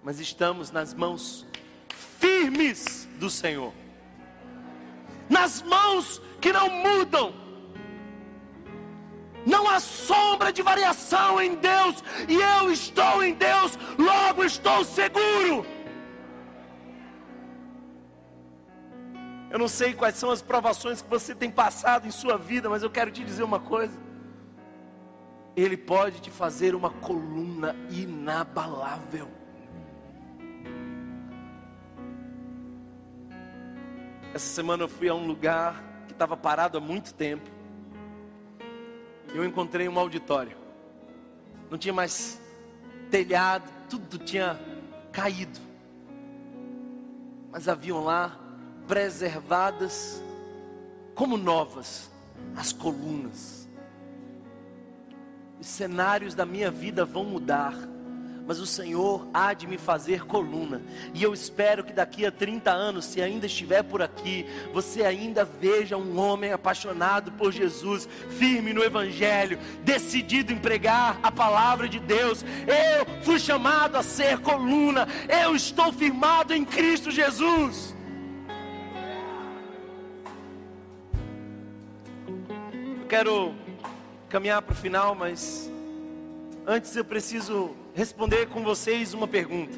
Mas 0.02 0.20
estamos 0.20 0.70
nas 0.70 0.94
mãos 0.94 1.46
firmes 2.18 3.06
do 3.18 3.28
Senhor. 3.28 3.74
Nas 5.28 5.60
mãos 5.62 6.22
que 6.40 6.52
não 6.52 6.70
mudam 6.70 7.45
não 9.46 9.68
há 9.68 9.78
sombra 9.78 10.52
de 10.52 10.60
variação 10.60 11.40
em 11.40 11.54
Deus, 11.54 12.02
e 12.28 12.34
eu 12.34 12.72
estou 12.72 13.22
em 13.22 13.32
Deus, 13.32 13.78
logo 13.96 14.42
estou 14.44 14.84
seguro. 14.84 15.64
Eu 19.48 19.58
não 19.60 19.68
sei 19.68 19.94
quais 19.94 20.16
são 20.16 20.32
as 20.32 20.42
provações 20.42 21.00
que 21.00 21.08
você 21.08 21.32
tem 21.32 21.50
passado 21.50 22.08
em 22.08 22.10
sua 22.10 22.36
vida, 22.36 22.68
mas 22.68 22.82
eu 22.82 22.90
quero 22.90 23.12
te 23.12 23.22
dizer 23.22 23.44
uma 23.44 23.60
coisa. 23.60 23.96
Ele 25.54 25.76
pode 25.76 26.20
te 26.20 26.30
fazer 26.30 26.74
uma 26.74 26.90
coluna 26.90 27.74
inabalável. 27.88 29.30
Essa 34.34 34.46
semana 34.46 34.82
eu 34.82 34.88
fui 34.88 35.08
a 35.08 35.14
um 35.14 35.26
lugar 35.26 35.82
que 36.06 36.12
estava 36.12 36.36
parado 36.36 36.76
há 36.76 36.80
muito 36.80 37.14
tempo 37.14 37.55
eu 39.36 39.44
encontrei 39.44 39.88
um 39.88 39.98
auditório. 39.98 40.56
Não 41.70 41.76
tinha 41.76 41.92
mais 41.92 42.40
telhado, 43.10 43.70
tudo 43.88 44.18
tinha 44.18 44.58
caído. 45.12 45.60
Mas 47.50 47.68
haviam 47.68 48.02
lá 48.02 48.38
preservadas 48.88 50.22
como 51.14 51.36
novas 51.36 52.10
as 52.56 52.72
colunas. 52.72 53.68
Os 55.60 55.66
cenários 55.66 56.34
da 56.34 56.46
minha 56.46 56.70
vida 56.70 57.04
vão 57.04 57.24
mudar, 57.24 57.74
mas 58.46 58.60
o 58.60 58.66
Senhor 58.66 59.26
há 59.34 59.52
de 59.52 59.66
me 59.66 59.76
fazer 59.76 60.24
coluna. 60.24 60.80
E 61.12 61.22
eu 61.22 61.34
espero 61.34 61.82
que 61.82 61.92
daqui 61.92 62.24
a 62.24 62.30
30 62.30 62.70
anos, 62.70 63.04
se 63.04 63.20
ainda 63.20 63.46
estiver 63.46 63.82
por 63.82 64.00
aqui, 64.00 64.46
você 64.72 65.02
ainda 65.02 65.44
veja 65.44 65.96
um 65.96 66.18
homem 66.18 66.52
apaixonado 66.52 67.32
por 67.32 67.52
Jesus, 67.52 68.08
firme 68.38 68.72
no 68.72 68.84
Evangelho, 68.84 69.58
decidido 69.82 70.52
em 70.52 70.58
pregar 70.58 71.18
a 71.22 71.32
palavra 71.32 71.88
de 71.88 71.98
Deus. 71.98 72.44
Eu 72.44 73.24
fui 73.24 73.38
chamado 73.38 73.96
a 73.96 74.02
ser 74.02 74.38
coluna, 74.38 75.08
eu 75.28 75.56
estou 75.56 75.92
firmado 75.92 76.54
em 76.54 76.64
Cristo 76.64 77.10
Jesus. 77.10 77.96
Eu 83.00 83.08
quero 83.08 83.54
caminhar 84.28 84.62
para 84.62 84.72
o 84.72 84.76
final, 84.76 85.14
mas 85.14 85.70
antes 86.66 86.94
eu 86.94 87.04
preciso 87.04 87.74
responder 87.96 88.46
com 88.48 88.62
vocês 88.62 89.14
uma 89.14 89.26
pergunta. 89.26 89.74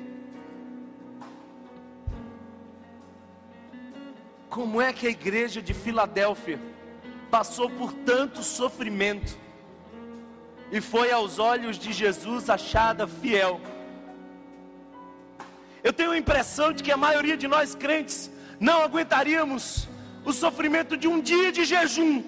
Como 4.51 4.83
é 4.83 4.93
que 4.93 5.07
a 5.07 5.11
igreja 5.11 5.63
de 5.63 5.73
Filadélfia 5.73 6.59
passou 7.31 7.71
por 7.71 7.93
tanto 7.93 8.43
sofrimento 8.43 9.39
e 10.73 10.81
foi 10.81 11.13
aos 11.13 11.39
olhos 11.39 11.79
de 11.79 11.93
Jesus 11.93 12.51
achada 12.51 13.07
fiel? 13.07 13.61
Eu 15.85 15.93
tenho 15.93 16.11
a 16.11 16.19
impressão 16.19 16.73
de 16.73 16.83
que 16.83 16.91
a 16.91 16.97
maioria 16.97 17.37
de 17.37 17.47
nós 17.47 17.77
crentes 17.77 18.33
não 18.59 18.83
aguentaríamos 18.83 19.89
o 20.25 20.33
sofrimento 20.33 20.97
de 20.97 21.07
um 21.07 21.21
dia 21.21 21.53
de 21.53 21.65
jejum 21.65 22.25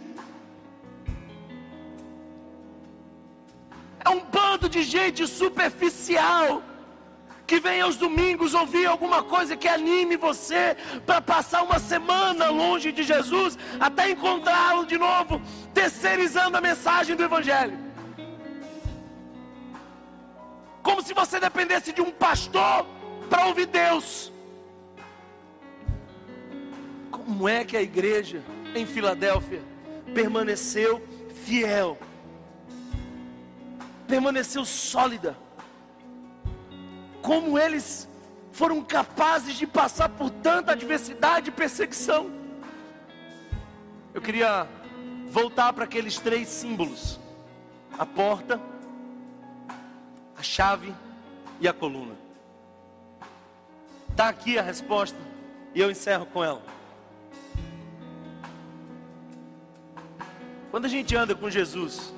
um 4.10 4.20
bando 4.20 4.68
de 4.68 4.82
gente 4.82 5.26
superficial 5.26 6.62
que 7.46 7.58
vem 7.58 7.80
aos 7.80 7.96
domingos 7.96 8.54
ouvir 8.54 8.86
alguma 8.86 9.24
coisa 9.24 9.56
que 9.56 9.66
anime 9.66 10.16
você 10.16 10.76
para 11.04 11.20
passar 11.20 11.64
uma 11.64 11.80
semana 11.80 12.48
longe 12.48 12.92
de 12.92 13.02
Jesus 13.02 13.58
até 13.80 14.10
encontrá-lo 14.10 14.86
de 14.86 14.96
novo, 14.96 15.42
terceirizando 15.74 16.56
a 16.56 16.60
mensagem 16.60 17.16
do 17.16 17.24
Evangelho. 17.24 17.76
Como 20.80 21.02
se 21.02 21.12
você 21.12 21.40
dependesse 21.40 21.92
de 21.92 22.00
um 22.00 22.12
pastor 22.12 22.86
para 23.28 23.46
ouvir 23.46 23.66
Deus. 23.66 24.32
Como 27.10 27.48
é 27.48 27.64
que 27.64 27.76
a 27.76 27.82
igreja 27.82 28.42
em 28.74 28.86
Filadélfia 28.86 29.62
permaneceu 30.14 31.02
fiel? 31.44 31.98
Permaneceu 34.10 34.64
sólida. 34.64 35.36
Como 37.22 37.56
eles 37.56 38.08
foram 38.50 38.82
capazes 38.82 39.54
de 39.54 39.68
passar 39.68 40.08
por 40.08 40.30
tanta 40.30 40.72
adversidade 40.72 41.50
e 41.50 41.52
perseguição. 41.52 42.28
Eu 44.12 44.20
queria 44.20 44.66
voltar 45.28 45.72
para 45.72 45.84
aqueles 45.84 46.18
três 46.18 46.48
símbolos: 46.48 47.20
a 47.96 48.04
porta, 48.04 48.60
a 50.36 50.42
chave 50.42 50.92
e 51.60 51.68
a 51.68 51.72
coluna. 51.72 52.16
Está 54.10 54.28
aqui 54.28 54.58
a 54.58 54.62
resposta 54.62 55.18
e 55.72 55.80
eu 55.80 55.88
encerro 55.88 56.26
com 56.26 56.42
ela. 56.42 56.62
Quando 60.72 60.86
a 60.86 60.88
gente 60.88 61.14
anda 61.14 61.34
com 61.34 61.48
Jesus, 61.48 62.12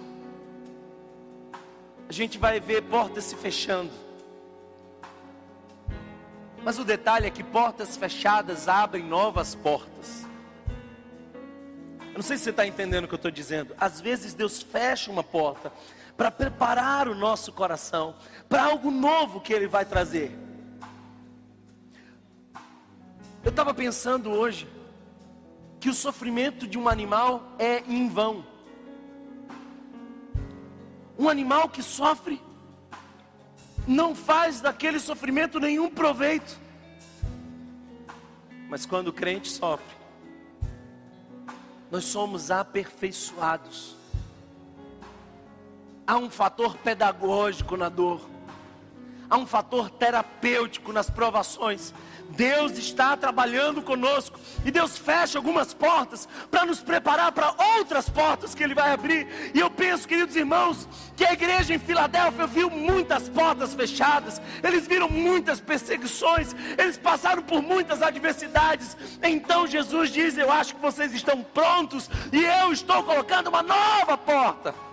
a 2.08 2.12
gente 2.12 2.38
vai 2.38 2.60
ver 2.60 2.82
portas 2.82 3.24
se 3.24 3.36
fechando. 3.36 3.90
Mas 6.64 6.78
o 6.78 6.84
detalhe 6.84 7.26
é 7.26 7.30
que 7.30 7.42
portas 7.42 7.96
fechadas 7.96 8.68
abrem 8.68 9.04
novas 9.04 9.54
portas. 9.54 10.26
Eu 12.12 12.16
não 12.16 12.22
sei 12.22 12.36
se 12.36 12.44
você 12.44 12.50
está 12.50 12.66
entendendo 12.66 13.04
o 13.04 13.08
que 13.08 13.14
eu 13.14 13.16
estou 13.16 13.30
dizendo. 13.30 13.74
Às 13.78 14.00
vezes 14.00 14.34
Deus 14.34 14.62
fecha 14.62 15.10
uma 15.10 15.24
porta 15.24 15.72
para 16.16 16.30
preparar 16.30 17.08
o 17.08 17.14
nosso 17.14 17.52
coração 17.52 18.14
para 18.48 18.64
algo 18.64 18.90
novo 18.90 19.40
que 19.40 19.52
Ele 19.52 19.66
vai 19.66 19.84
trazer. 19.84 20.38
Eu 23.42 23.50
estava 23.50 23.74
pensando 23.74 24.30
hoje 24.30 24.68
que 25.80 25.88
o 25.88 25.94
sofrimento 25.94 26.66
de 26.66 26.78
um 26.78 26.88
animal 26.88 27.54
é 27.58 27.82
em 27.88 28.08
vão. 28.08 28.51
Um 31.22 31.28
animal 31.28 31.68
que 31.68 31.84
sofre 31.84 32.42
não 33.86 34.12
faz 34.12 34.60
daquele 34.60 34.98
sofrimento 34.98 35.60
nenhum 35.60 35.88
proveito. 35.88 36.58
Mas 38.68 38.84
quando 38.84 39.06
o 39.06 39.12
crente 39.12 39.48
sofre, 39.48 39.94
nós 41.92 42.06
somos 42.06 42.50
aperfeiçoados. 42.50 43.94
Há 46.04 46.16
um 46.16 46.28
fator 46.28 46.76
pedagógico 46.78 47.76
na 47.76 47.88
dor, 47.88 48.20
há 49.30 49.36
um 49.36 49.46
fator 49.46 49.90
terapêutico 49.90 50.92
nas 50.92 51.08
provações. 51.08 51.94
Deus 52.36 52.72
está 52.78 53.16
trabalhando 53.16 53.82
conosco 53.82 54.38
e 54.64 54.70
Deus 54.70 54.96
fecha 54.96 55.38
algumas 55.38 55.72
portas 55.74 56.28
para 56.50 56.64
nos 56.64 56.80
preparar 56.80 57.32
para 57.32 57.54
outras 57.76 58.08
portas 58.08 58.54
que 58.54 58.62
Ele 58.62 58.74
vai 58.74 58.92
abrir. 58.92 59.52
E 59.54 59.60
eu 59.60 59.70
penso, 59.70 60.08
queridos 60.08 60.36
irmãos, 60.36 60.88
que 61.16 61.24
a 61.24 61.32
igreja 61.32 61.74
em 61.74 61.78
Filadélfia 61.78 62.46
viu 62.46 62.70
muitas 62.70 63.28
portas 63.28 63.74
fechadas, 63.74 64.40
eles 64.62 64.86
viram 64.86 65.08
muitas 65.08 65.60
perseguições, 65.60 66.54
eles 66.78 66.96
passaram 66.96 67.42
por 67.42 67.62
muitas 67.62 68.02
adversidades. 68.02 68.96
Então 69.22 69.66
Jesus 69.66 70.10
diz: 70.10 70.36
Eu 70.36 70.50
acho 70.50 70.74
que 70.74 70.80
vocês 70.80 71.12
estão 71.14 71.42
prontos 71.42 72.08
e 72.32 72.44
eu 72.44 72.72
estou 72.72 73.02
colocando 73.02 73.48
uma 73.48 73.62
nova 73.62 74.16
porta. 74.16 74.91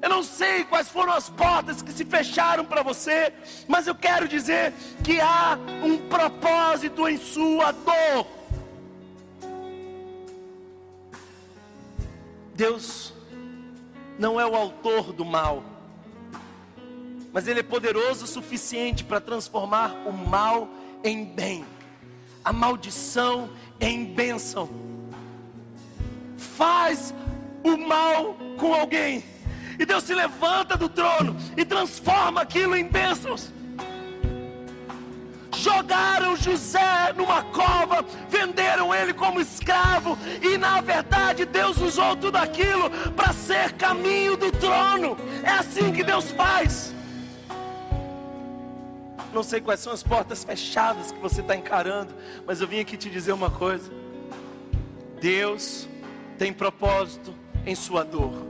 Eu 0.00 0.08
não 0.08 0.22
sei 0.22 0.64
quais 0.64 0.88
foram 0.88 1.12
as 1.12 1.28
portas 1.28 1.82
que 1.82 1.92
se 1.92 2.04
fecharam 2.04 2.64
para 2.64 2.82
você, 2.82 3.32
mas 3.66 3.86
eu 3.86 3.94
quero 3.94 4.28
dizer 4.28 4.72
que 5.02 5.20
há 5.20 5.58
um 5.82 5.98
propósito 6.08 7.08
em 7.08 7.16
sua 7.16 7.72
dor. 7.72 8.26
Deus 12.54 13.12
não 14.18 14.40
é 14.40 14.46
o 14.46 14.54
autor 14.54 15.12
do 15.12 15.24
mal, 15.24 15.64
mas 17.32 17.48
Ele 17.48 17.60
é 17.60 17.64
poderoso 17.64 18.24
o 18.24 18.28
suficiente 18.28 19.04
para 19.04 19.20
transformar 19.20 19.94
o 20.06 20.12
mal 20.12 20.68
em 21.02 21.24
bem, 21.24 21.64
a 22.44 22.52
maldição 22.52 23.50
em 23.80 24.04
bênção. 24.04 24.68
Faz 26.36 27.12
o 27.64 27.76
mal 27.76 28.36
com 28.58 28.74
alguém 28.74 29.24
e 29.78 29.86
Deus 29.86 30.04
se 30.04 30.14
levanta 30.14 30.76
do 30.76 30.88
trono 30.88 31.36
e 31.56 31.64
transforma 31.64 32.40
aquilo 32.40 32.76
em 32.76 32.86
bênçãos. 32.86 33.52
Jogaram 35.56 36.36
José 36.36 37.12
numa 37.16 37.42
cova, 37.42 38.04
venderam 38.28 38.94
ele 38.94 39.12
como 39.12 39.40
escravo, 39.40 40.18
e 40.42 40.56
na 40.56 40.80
verdade 40.80 41.44
Deus 41.44 41.78
usou 41.78 42.16
tudo 42.16 42.36
aquilo 42.36 42.90
para 43.16 43.32
ser 43.32 43.72
caminho 43.72 44.36
do 44.36 44.52
trono. 44.52 45.16
É 45.42 45.50
assim 45.50 45.92
que 45.92 46.04
Deus 46.04 46.30
faz. 46.32 46.94
Não 49.32 49.42
sei 49.42 49.60
quais 49.60 49.80
são 49.80 49.92
as 49.92 50.02
portas 50.02 50.42
fechadas 50.42 51.12
que 51.12 51.18
você 51.18 51.40
está 51.40 51.54
encarando, 51.54 52.14
mas 52.46 52.60
eu 52.60 52.66
vim 52.66 52.80
aqui 52.80 52.96
te 52.96 53.10
dizer 53.10 53.32
uma 53.32 53.50
coisa: 53.50 53.90
Deus 55.20 55.88
tem 56.38 56.52
propósito 56.52 57.34
em 57.66 57.74
sua 57.74 58.04
dor 58.04 58.47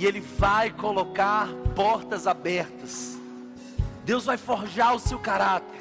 e 0.00 0.06
Ele 0.06 0.20
vai 0.20 0.70
colocar 0.70 1.46
portas 1.76 2.26
abertas. 2.26 3.18
Deus 4.02 4.24
vai 4.24 4.38
forjar 4.38 4.94
o 4.94 4.98
seu 4.98 5.18
caráter. 5.18 5.78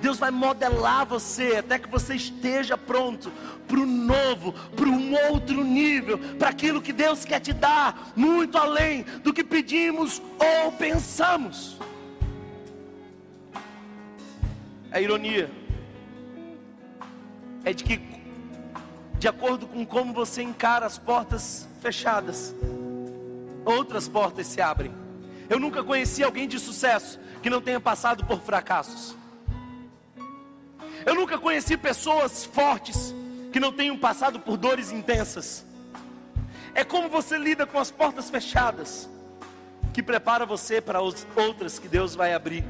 Deus 0.00 0.18
vai 0.18 0.30
modelar 0.30 1.04
você 1.04 1.56
até 1.58 1.78
que 1.78 1.86
você 1.86 2.14
esteja 2.14 2.78
pronto 2.78 3.30
para 3.68 3.78
o 3.78 3.84
novo, 3.84 4.54
para 4.74 4.88
um 4.88 5.14
outro 5.30 5.62
nível, 5.62 6.18
para 6.38 6.48
aquilo 6.48 6.80
que 6.80 6.94
Deus 6.94 7.26
quer 7.26 7.40
te 7.40 7.52
dar, 7.52 8.10
muito 8.16 8.56
além 8.56 9.02
do 9.22 9.34
que 9.34 9.44
pedimos 9.44 10.22
ou 10.38 10.72
pensamos. 10.72 11.76
A 14.90 14.98
ironia 14.98 15.50
é 17.66 17.74
de 17.74 17.84
que, 17.84 18.00
de 19.18 19.28
acordo 19.28 19.66
com 19.66 19.84
como 19.84 20.14
você 20.14 20.40
encara 20.42 20.86
as 20.86 20.96
portas 20.96 21.68
fechadas, 21.82 22.54
outras 23.64 24.08
portas 24.08 24.46
se 24.46 24.60
abrem. 24.60 24.94
Eu 25.48 25.58
nunca 25.58 25.82
conheci 25.82 26.22
alguém 26.22 26.48
de 26.48 26.58
sucesso 26.58 27.18
que 27.42 27.50
não 27.50 27.60
tenha 27.60 27.80
passado 27.80 28.24
por 28.24 28.40
fracassos. 28.40 29.16
Eu 31.04 31.14
nunca 31.14 31.36
conheci 31.36 31.76
pessoas 31.76 32.44
fortes 32.44 33.14
que 33.52 33.60
não 33.60 33.72
tenham 33.72 33.98
passado 33.98 34.40
por 34.40 34.56
dores 34.56 34.92
intensas. 34.92 35.66
É 36.74 36.84
como 36.84 37.08
você 37.08 37.36
lida 37.36 37.66
com 37.66 37.78
as 37.78 37.90
portas 37.90 38.30
fechadas. 38.30 39.08
que 39.92 40.02
prepara 40.02 40.46
você 40.46 40.80
para 40.80 41.00
as 41.00 41.26
outras 41.36 41.78
que 41.78 41.86
Deus 41.86 42.14
vai 42.14 42.32
abrir. 42.32 42.64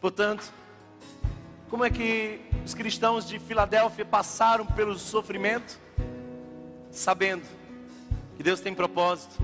Portanto, 0.00 0.52
como 1.68 1.84
é 1.84 1.90
que 1.90 2.40
os 2.64 2.74
cristãos 2.74 3.26
de 3.26 3.40
Filadélfia 3.40 4.04
passaram 4.04 4.64
pelo 4.64 4.96
sofrimento? 4.96 5.80
Sabendo 6.92 7.42
Deus 8.44 8.60
tem 8.60 8.74
propósito 8.74 9.42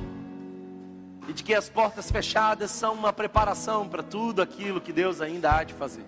e 1.26 1.32
de 1.32 1.42
que 1.42 1.54
as 1.54 1.70
portas 1.70 2.10
fechadas 2.10 2.70
são 2.70 2.92
uma 2.92 3.14
preparação 3.14 3.88
para 3.88 4.02
tudo 4.02 4.42
aquilo 4.42 4.78
que 4.78 4.92
Deus 4.92 5.22
ainda 5.22 5.56
há 5.56 5.64
de 5.64 5.72
fazer. 5.72 6.04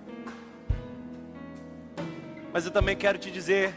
Mas 2.52 2.66
eu 2.66 2.70
também 2.70 2.94
quero 2.94 3.16
te 3.16 3.30
dizer 3.30 3.72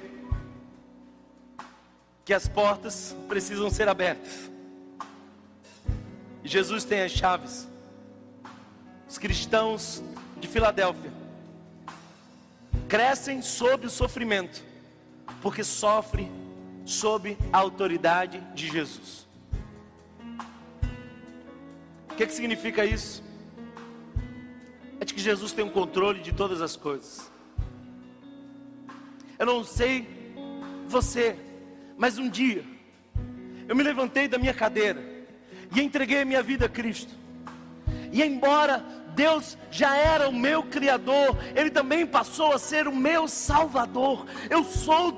que 2.25 2.33
as 2.33 2.49
portas 2.49 3.15
precisam 3.29 3.69
ser 3.69 3.87
abertas. 3.87 4.51
E 6.43 6.49
Jesus 6.49 6.83
tem 6.83 7.01
as 7.01 7.13
chaves. 7.13 7.69
Os 9.07 9.17
cristãos 9.17 10.03
de 10.41 10.47
Filadélfia 10.49 11.13
crescem 12.89 13.41
sob 13.41 13.87
o 13.87 13.89
sofrimento, 13.89 14.61
porque 15.41 15.63
sofrem 15.63 16.44
sob 16.85 17.37
a 17.51 17.57
autoridade 17.57 18.39
de 18.53 18.67
Jesus. 18.67 19.27
O 22.11 22.15
que, 22.15 22.25
que 22.25 22.33
significa 22.33 22.85
isso? 22.85 23.23
É 25.01 25.03
de 25.03 25.13
que 25.13 25.19
Jesus 25.19 25.51
tem 25.51 25.65
o 25.65 25.67
um 25.67 25.71
controle 25.71 26.21
de 26.21 26.31
todas 26.31 26.61
as 26.61 26.77
coisas. 26.77 27.29
Eu 29.37 29.45
não 29.45 29.63
sei 29.65 30.07
você, 30.87 31.35
mas 31.97 32.17
um 32.17 32.29
dia 32.29 32.63
eu 33.67 33.75
me 33.75 33.83
levantei 33.83 34.27
da 34.27 34.37
minha 34.37 34.53
cadeira 34.53 35.03
e 35.75 35.81
entreguei 35.81 36.21
a 36.21 36.25
minha 36.25 36.41
vida 36.41 36.67
a 36.67 36.69
Cristo. 36.69 37.13
E 38.11 38.23
embora 38.23 38.85
Deus 39.15 39.57
já 39.71 39.95
era 39.95 40.29
o 40.29 40.33
meu 40.33 40.63
Criador, 40.63 41.37
Ele 41.55 41.69
também 41.69 42.05
passou 42.05 42.53
a 42.53 42.59
ser 42.59 42.87
o 42.87 42.95
meu 42.95 43.27
Salvador. 43.27 44.25
Eu 44.49 44.63
sou 44.63 45.11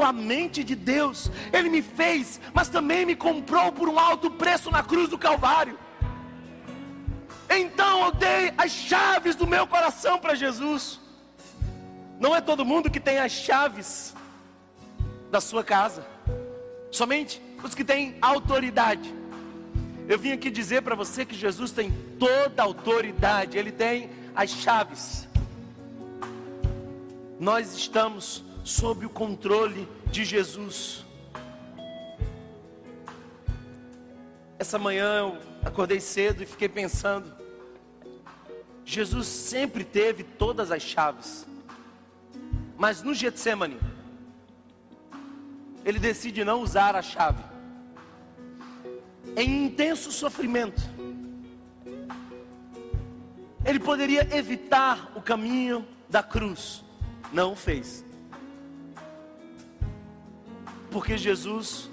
duplamente 0.00 0.64
de 0.64 0.74
Deus. 0.74 1.30
Ele 1.52 1.68
me 1.68 1.82
fez, 1.82 2.40
mas 2.54 2.68
também 2.68 3.04
me 3.04 3.14
comprou 3.14 3.70
por 3.70 3.86
um 3.86 3.98
alto 3.98 4.30
preço 4.30 4.70
na 4.70 4.82
cruz 4.82 5.10
do 5.10 5.18
Calvário. 5.18 5.78
Então 7.50 8.06
eu 8.06 8.12
dei 8.12 8.54
as 8.56 8.70
chaves 8.70 9.36
do 9.36 9.46
meu 9.46 9.66
coração 9.66 10.18
para 10.18 10.34
Jesus. 10.34 10.98
Não 12.18 12.34
é 12.34 12.40
todo 12.40 12.64
mundo 12.64 12.90
que 12.90 12.98
tem 12.98 13.18
as 13.18 13.32
chaves 13.32 14.14
da 15.30 15.40
sua 15.40 15.62
casa, 15.62 16.06
somente 16.90 17.42
os 17.62 17.74
que 17.74 17.84
têm 17.84 18.16
autoridade. 18.22 19.14
Eu 20.08 20.18
vim 20.18 20.32
aqui 20.32 20.50
dizer 20.50 20.82
para 20.82 20.94
você 20.94 21.26
que 21.26 21.34
Jesus 21.34 21.70
tem 21.72 21.92
toda 22.18 22.62
a 22.62 22.64
autoridade, 22.64 23.58
Ele 23.58 23.70
tem 23.70 24.10
as 24.34 24.50
chaves. 24.50 25.28
Nós 27.38 27.74
estamos 27.74 28.44
sob 28.70 29.04
o 29.04 29.10
controle 29.10 29.88
de 30.06 30.24
Jesus. 30.24 31.04
Essa 34.60 34.78
manhã 34.78 35.18
eu 35.18 35.38
acordei 35.64 35.98
cedo 35.98 36.44
e 36.44 36.46
fiquei 36.46 36.68
pensando: 36.68 37.34
Jesus 38.84 39.26
sempre 39.26 39.82
teve 39.82 40.22
todas 40.22 40.70
as 40.70 40.82
chaves. 40.82 41.46
Mas 42.78 43.02
no 43.02 43.12
Getsemane, 43.12 43.76
ele 45.84 45.98
decide 45.98 46.44
não 46.44 46.62
usar 46.62 46.94
a 46.94 47.02
chave. 47.02 47.42
Em 49.36 49.66
intenso 49.66 50.12
sofrimento, 50.12 50.80
ele 53.64 53.80
poderia 53.80 54.28
evitar 54.34 55.12
o 55.16 55.20
caminho 55.20 55.84
da 56.08 56.22
cruz, 56.22 56.84
não 57.32 57.56
fez. 57.56 58.08
Porque 60.90 61.16
Jesus 61.16 61.88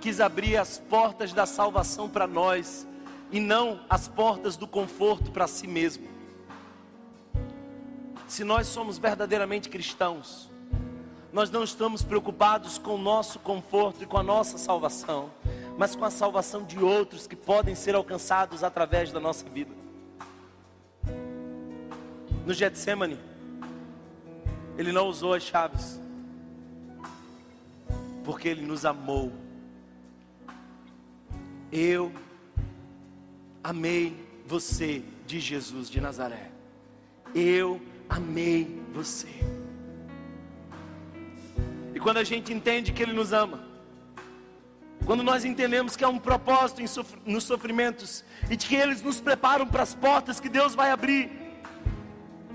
quis 0.00 0.20
abrir 0.20 0.56
as 0.56 0.78
portas 0.78 1.32
da 1.32 1.46
salvação 1.46 2.08
para 2.08 2.26
nós 2.26 2.86
e 3.30 3.40
não 3.40 3.80
as 3.88 4.08
portas 4.08 4.56
do 4.56 4.66
conforto 4.66 5.30
para 5.30 5.46
si 5.46 5.66
mesmo 5.66 6.16
se 8.26 8.42
nós 8.42 8.66
somos 8.66 8.98
verdadeiramente 8.98 9.68
cristãos, 9.68 10.50
nós 11.32 11.50
não 11.50 11.62
estamos 11.62 12.02
preocupados 12.02 12.78
com 12.78 12.94
o 12.94 12.98
nosso 12.98 13.38
conforto 13.38 14.02
e 14.02 14.06
com 14.06 14.18
a 14.18 14.22
nossa 14.22 14.58
salvação, 14.58 15.30
mas 15.78 15.94
com 15.94 16.04
a 16.04 16.10
salvação 16.10 16.64
de 16.64 16.78
outros 16.78 17.26
que 17.26 17.36
podem 17.36 17.74
ser 17.74 17.94
alcançados 17.94 18.64
através 18.64 19.12
da 19.12 19.20
nossa 19.20 19.48
vida. 19.48 19.72
No 22.44 22.52
Getsemane, 22.52 23.18
ele 24.76 24.92
não 24.92 25.08
usou 25.08 25.34
as 25.34 25.42
chaves, 25.42 26.00
porque 28.26 28.48
ele 28.48 28.62
nos 28.62 28.84
amou. 28.84 29.32
Eu 31.70 32.12
amei 33.62 34.16
você, 34.44 35.04
de 35.26 35.38
Jesus 35.38 35.88
de 35.88 36.00
Nazaré. 36.00 36.50
Eu 37.32 37.80
amei 38.08 38.82
você. 38.92 39.28
E 41.94 42.00
quando 42.00 42.16
a 42.16 42.24
gente 42.24 42.52
entende 42.52 42.92
que 42.92 43.02
Ele 43.02 43.12
nos 43.12 43.32
ama, 43.32 43.64
quando 45.04 45.22
nós 45.22 45.44
entendemos 45.44 45.96
que 45.96 46.04
há 46.04 46.08
um 46.08 46.18
propósito 46.18 46.82
nos 47.24 47.44
sofrimentos 47.44 48.24
e 48.50 48.56
de 48.56 48.66
que 48.66 48.74
eles 48.74 49.02
nos 49.02 49.20
preparam 49.20 49.66
para 49.66 49.84
as 49.84 49.94
portas 49.94 50.40
que 50.40 50.48
Deus 50.48 50.74
vai 50.74 50.90
abrir, 50.90 51.30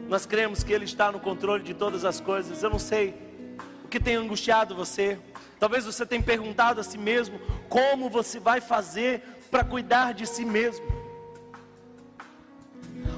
nós 0.09 0.25
cremos 0.25 0.63
que 0.63 0.73
Ele 0.73 0.85
está 0.85 1.11
no 1.11 1.19
controle 1.19 1.63
de 1.63 1.73
todas 1.73 2.03
as 2.03 2.19
coisas. 2.19 2.61
Eu 2.61 2.69
não 2.69 2.79
sei 2.79 3.15
o 3.85 3.87
que 3.87 3.99
tem 4.01 4.15
angustiado 4.15 4.75
você. 4.75 5.17
Talvez 5.61 5.85
você 5.85 6.07
tenha 6.07 6.23
perguntado 6.23 6.81
a 6.81 6.83
si 6.83 6.97
mesmo 6.97 7.39
como 7.69 8.09
você 8.09 8.39
vai 8.39 8.59
fazer 8.59 9.21
para 9.51 9.63
cuidar 9.63 10.11
de 10.11 10.25
si 10.25 10.43
mesmo. 10.43 10.83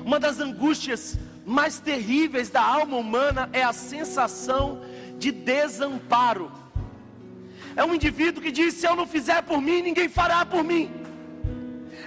Uma 0.03 0.19
das 0.19 0.41
angústias 0.41 1.17
mais 1.45 1.79
terríveis 1.79 2.49
da 2.49 2.61
alma 2.61 2.97
humana 2.97 3.49
é 3.53 3.63
a 3.63 3.71
sensação 3.71 4.81
de 5.17 5.31
desamparo. 5.31 6.51
É 7.77 7.85
um 7.85 7.95
indivíduo 7.95 8.43
que 8.43 8.51
diz: 8.51 8.73
se 8.73 8.85
eu 8.85 8.93
não 8.93 9.07
fizer 9.07 9.41
por 9.43 9.61
mim, 9.61 9.81
ninguém 9.81 10.09
fará 10.09 10.45
por 10.45 10.65
mim. 10.65 10.91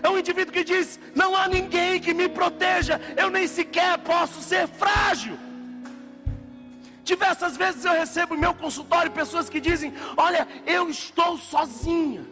É 0.02 0.08
um 0.10 0.18
indivíduo 0.18 0.52
que 0.52 0.64
diz: 0.64 1.00
não 1.14 1.34
há 1.34 1.48
ninguém 1.48 1.98
que 1.98 2.12
me 2.12 2.28
proteja, 2.28 3.00
eu 3.16 3.30
nem 3.30 3.46
sequer 3.46 3.96
posso 4.00 4.42
ser 4.42 4.68
frágil. 4.68 5.45
Diversas 7.06 7.56
vezes 7.56 7.84
eu 7.84 7.92
recebo 7.92 8.34
no 8.34 8.40
meu 8.40 8.52
consultório 8.52 9.12
pessoas 9.12 9.48
que 9.48 9.60
dizem: 9.60 9.94
Olha, 10.16 10.46
eu 10.66 10.90
estou 10.90 11.38
sozinha. 11.38 12.26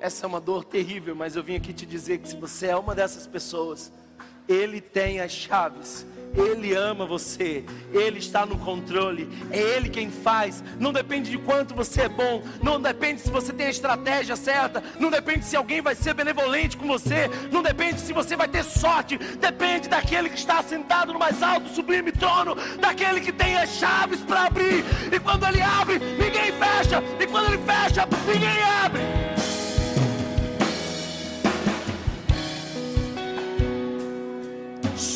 Essa 0.00 0.26
é 0.26 0.28
uma 0.28 0.40
dor 0.40 0.64
terrível, 0.64 1.14
mas 1.14 1.36
eu 1.36 1.42
vim 1.44 1.54
aqui 1.54 1.72
te 1.72 1.86
dizer 1.86 2.18
que 2.18 2.28
se 2.28 2.34
você 2.36 2.66
é 2.66 2.76
uma 2.76 2.96
dessas 2.96 3.28
pessoas, 3.28 3.92
ele 4.48 4.80
tem 4.80 5.20
as 5.20 5.30
chaves. 5.30 6.04
Ele 6.34 6.74
ama 6.74 7.06
você, 7.06 7.64
Ele 7.92 8.18
está 8.18 8.46
no 8.46 8.58
controle, 8.58 9.28
é 9.50 9.58
Ele 9.58 9.88
quem 9.88 10.10
faz. 10.10 10.62
Não 10.78 10.92
depende 10.92 11.30
de 11.30 11.38
quanto 11.38 11.74
você 11.74 12.02
é 12.02 12.08
bom, 12.08 12.42
não 12.62 12.80
depende 12.80 13.20
se 13.20 13.30
você 13.30 13.52
tem 13.52 13.66
a 13.66 13.70
estratégia 13.70 14.36
certa, 14.36 14.82
não 14.98 15.10
depende 15.10 15.44
se 15.44 15.56
alguém 15.56 15.80
vai 15.80 15.94
ser 15.94 16.14
benevolente 16.14 16.76
com 16.76 16.86
você, 16.86 17.28
não 17.50 17.62
depende 17.62 18.00
se 18.00 18.12
você 18.12 18.36
vai 18.36 18.48
ter 18.48 18.64
sorte, 18.64 19.18
depende 19.18 19.88
daquele 19.88 20.28
que 20.28 20.38
está 20.38 20.62
sentado 20.62 21.12
no 21.12 21.18
mais 21.18 21.42
alto, 21.42 21.68
sublime 21.74 22.12
trono, 22.12 22.56
daquele 22.80 23.20
que 23.20 23.32
tem 23.32 23.56
as 23.56 23.70
chaves 23.70 24.20
para 24.20 24.44
abrir. 24.44 24.84
E 25.12 25.18
quando 25.18 25.46
Ele 25.46 25.60
abre, 25.60 25.98
ninguém 25.98 26.52
fecha, 26.52 27.02
e 27.18 27.26
quando 27.26 27.52
Ele 27.52 27.62
fecha, 27.62 28.08
ninguém 28.26 28.62
abre. 28.84 29.37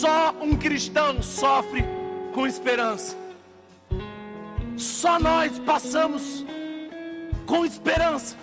Só 0.02 0.34
um 0.40 0.56
cristão 0.56 1.22
sofre 1.22 1.84
com 2.34 2.44
esperança. 2.44 3.16
Só 4.76 5.16
nós 5.20 5.60
passamos 5.60 6.44
com 7.46 7.64
esperança. 7.64 8.36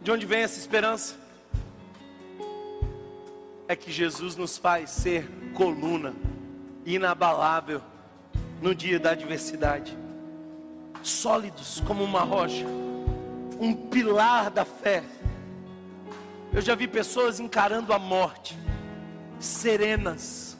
De 0.00 0.12
onde 0.12 0.24
vem 0.26 0.42
essa 0.42 0.60
esperança? 0.60 1.16
É 3.66 3.74
que 3.74 3.90
Jesus 3.90 4.36
nos 4.36 4.56
faz 4.56 4.90
ser 4.90 5.28
coluna 5.52 6.14
inabalável 6.86 7.82
no 8.62 8.76
dia 8.76 9.00
da 9.00 9.10
adversidade, 9.10 9.98
sólidos 11.02 11.82
como 11.84 12.04
uma 12.04 12.20
rocha, 12.20 12.64
um 13.58 13.74
pilar 13.74 14.52
da 14.52 14.64
fé 14.64 15.02
eu 16.52 16.60
já 16.60 16.74
vi 16.74 16.88
pessoas 16.88 17.38
encarando 17.38 17.92
a 17.92 17.98
morte, 17.98 18.58
serenas. 19.38 20.56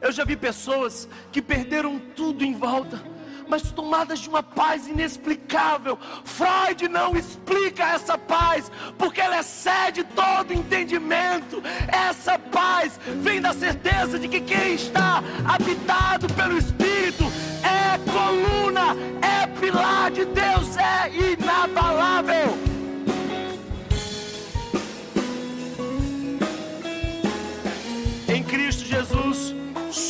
Eu 0.00 0.10
já 0.12 0.24
vi 0.24 0.36
pessoas 0.36 1.08
que 1.30 1.40
perderam 1.40 1.98
tudo 1.98 2.44
em 2.44 2.54
volta, 2.54 3.02
mas 3.48 3.70
tomadas 3.70 4.18
de 4.20 4.28
uma 4.28 4.42
paz 4.42 4.86
inexplicável. 4.86 5.98
Freud 6.24 6.88
não 6.88 7.14
explica 7.16 7.84
essa 7.84 8.16
paz, 8.16 8.70
porque 8.98 9.20
ela 9.20 9.40
excede 9.40 10.02
todo 10.04 10.52
entendimento. 10.52 11.62
Essa 11.88 12.38
paz 12.38 12.98
vem 13.22 13.40
da 13.40 13.52
certeza 13.52 14.18
de 14.18 14.28
que 14.28 14.40
quem 14.40 14.74
está 14.74 15.22
habitado 15.46 16.26
pelo 16.34 16.56
Espírito 16.56 17.24
é 17.62 17.98
coluna, 18.10 18.96
é 19.22 19.46
pilar 19.58 20.10
de 20.10 20.24
Deus, 20.24 20.76
é 20.76 21.10
inabalável. 21.14 22.63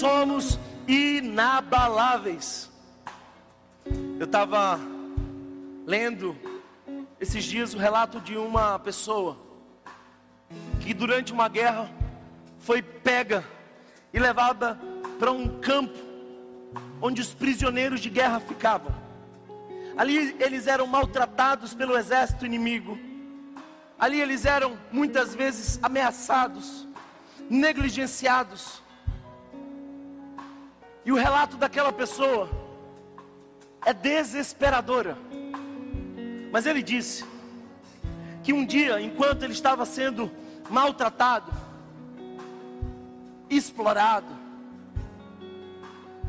Somos 0.05 0.59
inabaláveis. 0.87 2.71
Eu 4.19 4.27
estava 4.27 4.79
lendo 5.87 6.37
esses 7.19 7.43
dias 7.43 7.73
o 7.73 7.79
relato 7.79 8.21
de 8.21 8.37
uma 8.37 8.79
pessoa 8.79 9.39
que 10.83 10.93
durante 10.93 11.33
uma 11.33 11.49
guerra 11.49 11.91
foi 12.59 12.83
pega 12.83 13.43
e 14.13 14.19
levada 14.19 14.79
para 15.19 15.33
um 15.33 15.59
campo 15.59 15.99
onde 17.01 17.23
os 17.23 17.33
prisioneiros 17.33 17.99
de 17.99 18.11
guerra 18.11 18.41
ficavam. 18.41 18.95
Ali 19.97 20.37
eles 20.39 20.67
eram 20.67 20.87
maltratados 20.87 21.73
pelo 21.73 21.97
exército 21.97 22.45
inimigo. 22.45 22.99
Ali 23.99 24.21
eles 24.21 24.45
eram 24.45 24.77
muitas 24.93 25.35
vezes 25.35 25.79
ameaçados, 25.83 26.87
negligenciados. 27.49 28.84
E 31.05 31.13
o 31.13 31.17
relato 31.17 31.57
daquela 31.57 31.93
pessoa 31.93 32.49
é 33.85 33.93
desesperadora. 33.93 35.19
Mas 36.51 36.67
ele 36.67 36.83
disse 36.83 37.25
que 38.43 38.53
um 38.53 38.65
dia, 38.65 39.01
enquanto 39.01 39.43
ele 39.43 39.53
estava 39.53 39.85
sendo 39.85 40.31
maltratado, 40.71 41.53
explorado, 43.51 44.33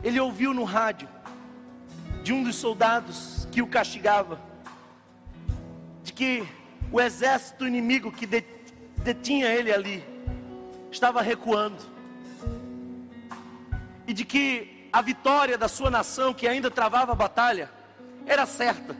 ele 0.03 0.19
ouviu 0.19 0.53
no 0.53 0.63
rádio 0.63 1.07
de 2.23 2.33
um 2.33 2.43
dos 2.43 2.55
soldados 2.55 3.47
que 3.51 3.61
o 3.61 3.67
castigava, 3.67 4.39
de 6.03 6.11
que 6.11 6.47
o 6.91 6.99
exército 6.99 7.65
inimigo 7.65 8.11
que 8.11 8.27
detinha 8.97 9.47
ele 9.47 9.71
ali 9.71 10.03
estava 10.91 11.21
recuando 11.21 11.94
e 14.07 14.13
de 14.13 14.23
que 14.23 14.89
a 14.91 15.01
vitória 15.01 15.57
da 15.57 15.67
sua 15.67 15.89
nação, 15.89 16.33
que 16.33 16.47
ainda 16.47 16.71
travava 16.71 17.11
a 17.11 17.15
batalha, 17.15 17.69
era 18.25 18.45
certa. 18.45 18.95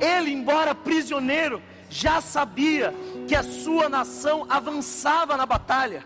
Ele, 0.00 0.32
embora 0.32 0.74
prisioneiro, 0.74 1.62
já 1.90 2.20
sabia 2.20 2.94
que 3.28 3.34
a 3.34 3.42
sua 3.42 3.88
nação 3.88 4.46
avançava 4.48 5.36
na 5.36 5.44
batalha, 5.44 6.04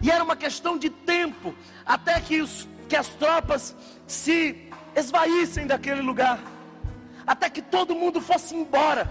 e 0.00 0.10
era 0.10 0.24
uma 0.24 0.34
questão 0.34 0.78
de 0.78 0.90
tempo 0.90 1.54
até 1.84 2.20
que, 2.20 2.40
os, 2.40 2.66
que 2.88 2.96
as 2.96 3.08
tropas 3.08 3.76
se 4.06 4.68
esvaíssem 4.96 5.66
daquele 5.66 6.00
lugar, 6.00 6.40
até 7.26 7.48
que 7.48 7.62
todo 7.62 7.94
mundo 7.94 8.20
fosse 8.20 8.54
embora. 8.54 9.08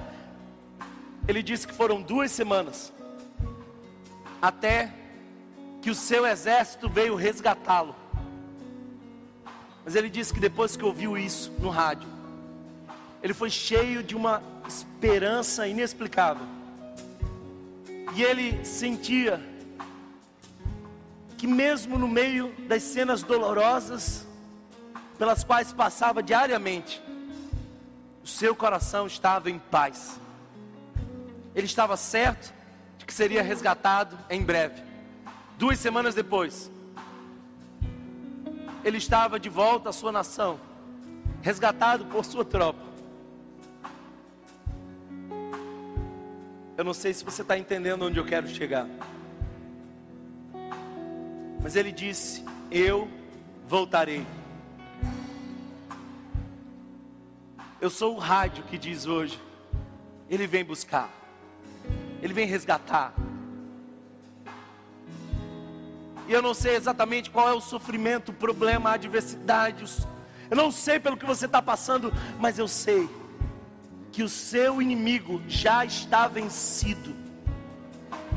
Ele 1.27 1.43
disse 1.43 1.67
que 1.67 1.73
foram 1.73 2.01
duas 2.01 2.31
semanas, 2.31 2.91
até 4.41 4.91
que 5.81 5.89
o 5.89 5.95
seu 5.95 6.25
exército 6.27 6.87
veio 6.87 7.15
resgatá-lo. 7.15 7.95
Mas 9.83 9.95
ele 9.95 10.09
disse 10.09 10.33
que 10.33 10.39
depois 10.39 10.77
que 10.77 10.85
ouviu 10.85 11.17
isso 11.17 11.51
no 11.59 11.69
rádio, 11.69 12.07
ele 13.23 13.33
foi 13.33 13.49
cheio 13.49 14.03
de 14.03 14.15
uma 14.15 14.41
esperança 14.67 15.67
inexplicável. 15.67 16.45
E 18.15 18.23
ele 18.23 18.63
sentia 18.63 19.41
que, 21.37 21.47
mesmo 21.47 21.97
no 21.97 22.07
meio 22.07 22.53
das 22.67 22.83
cenas 22.83 23.23
dolorosas 23.23 24.27
pelas 25.17 25.43
quais 25.43 25.73
passava 25.73 26.21
diariamente, 26.21 27.01
o 28.23 28.27
seu 28.27 28.55
coração 28.55 29.07
estava 29.07 29.49
em 29.49 29.57
paz. 29.57 30.19
Ele 31.55 31.65
estava 31.65 31.97
certo 31.97 32.53
de 32.97 33.05
que 33.05 33.13
seria 33.13 33.41
resgatado 33.41 34.17
em 34.29 34.43
breve. 34.43 34.90
Duas 35.61 35.77
semanas 35.77 36.15
depois, 36.15 36.71
ele 38.83 38.97
estava 38.97 39.39
de 39.39 39.47
volta 39.47 39.89
à 39.89 39.93
sua 39.93 40.11
nação, 40.11 40.59
resgatado 41.39 42.03
por 42.05 42.25
sua 42.25 42.43
tropa. 42.43 42.81
Eu 46.75 46.83
não 46.83 46.95
sei 46.95 47.13
se 47.13 47.23
você 47.23 47.43
está 47.43 47.59
entendendo 47.59 48.01
onde 48.07 48.17
eu 48.17 48.25
quero 48.25 48.47
chegar. 48.47 48.87
Mas 51.61 51.75
ele 51.75 51.91
disse: 51.91 52.43
Eu 52.71 53.07
voltarei. 53.67 54.25
Eu 57.79 57.91
sou 57.91 58.15
o 58.15 58.19
rádio 58.19 58.63
que 58.63 58.79
diz 58.79 59.05
hoje: 59.05 59.39
Ele 60.27 60.47
vem 60.47 60.65
buscar, 60.65 61.07
Ele 62.19 62.33
vem 62.33 62.47
resgatar. 62.47 63.13
E 66.31 66.33
eu 66.33 66.41
não 66.41 66.53
sei 66.53 66.77
exatamente 66.77 67.29
qual 67.29 67.49
é 67.49 67.53
o 67.53 67.59
sofrimento, 67.59 68.29
o 68.29 68.33
problema, 68.33 68.89
a 68.89 68.93
adversidade. 68.93 69.83
Eu 70.49 70.55
não 70.55 70.71
sei 70.71 70.97
pelo 70.97 71.17
que 71.17 71.25
você 71.25 71.45
está 71.45 71.61
passando, 71.61 72.13
mas 72.39 72.57
eu 72.57 72.69
sei 72.69 73.09
que 74.13 74.23
o 74.23 74.29
seu 74.29 74.81
inimigo 74.81 75.41
já 75.45 75.83
está 75.83 76.29
vencido. 76.29 77.13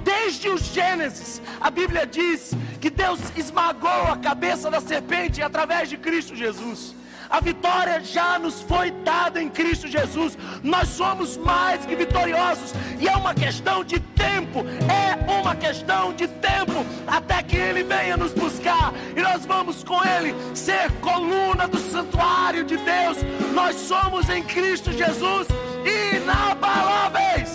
Desde 0.03 0.49
o 0.49 0.59
Gênesis, 0.59 1.41
a 1.61 1.71
Bíblia 1.71 2.05
diz 2.05 2.51
que 2.81 2.91
Deus 2.91 3.21
esmagou 3.37 4.09
a 4.09 4.17
cabeça 4.17 4.69
da 4.69 4.81
serpente 4.81 5.41
através 5.41 5.89
de 5.89 5.97
Cristo 5.97 6.35
Jesus. 6.35 6.97
A 7.29 7.41
vitória 7.41 8.01
já 8.01 8.39
nos 8.39 8.61
foi 8.63 8.91
dada 8.91 9.43
em 9.43 9.49
Cristo 9.49 9.89
Jesus. 9.89 10.37
Nós 10.63 10.89
somos 10.89 11.37
mais 11.37 11.85
que 11.87 11.97
vitoriosos. 11.97 12.73
E 12.99 13.09
é 13.09 13.17
uma 13.17 13.35
questão 13.35 13.85
de 13.85 13.99
tempo. 14.01 14.65
É 14.89 15.31
uma 15.31 15.57
questão 15.57 16.13
de 16.13 16.29
tempo 16.29 16.85
até 17.07 17.43
que 17.43 17.57
Ele 17.57 17.83
venha 17.83 18.17
nos 18.17 18.33
buscar. 18.33 18.93
E 19.17 19.21
nós 19.21 19.45
vamos 19.47 19.83
com 19.83 20.05
Ele 20.05 20.35
ser 20.55 20.91
coluna 21.01 21.67
do 21.67 21.79
santuário 21.79 22.65
de 22.65 22.77
Deus. 22.77 23.19
Nós 23.53 23.77
somos 23.77 24.29
em 24.29 24.43
Cristo 24.43 24.93
Jesus 24.93 25.49
inabaláveis. 25.85 27.55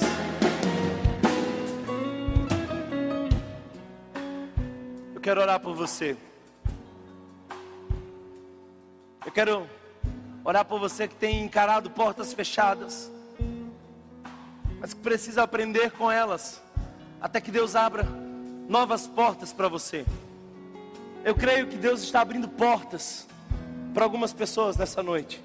Eu 5.14 5.22
quero 5.22 5.42
orar 5.42 5.60
por 5.60 5.76
você. 5.76 6.16
Eu 9.30 9.34
quero 9.34 9.70
orar 10.44 10.66
por 10.66 10.80
você 10.80 11.08
que 11.08 11.14
tem 11.14 11.44
encarado 11.44 11.92
portas 11.92 12.34
fechadas, 12.34 13.12
mas 14.80 14.92
que 14.92 15.02
precisa 15.02 15.44
aprender 15.44 15.92
com 15.92 16.12
elas, 16.12 16.60
até 17.22 17.40
que 17.40 17.52
Deus 17.52 17.76
abra 17.76 18.08
novas 18.68 19.06
portas 19.06 19.54
para 19.54 19.68
você. 19.68 20.04
Eu 21.24 21.36
creio 21.36 21.68
que 21.68 21.78
Deus 21.78 22.02
está 22.02 22.22
abrindo 22.22 22.48
portas 22.48 23.28
para 23.94 24.04
algumas 24.04 24.34
pessoas 24.34 24.76
nessa 24.78 25.04
noite. 25.04 25.40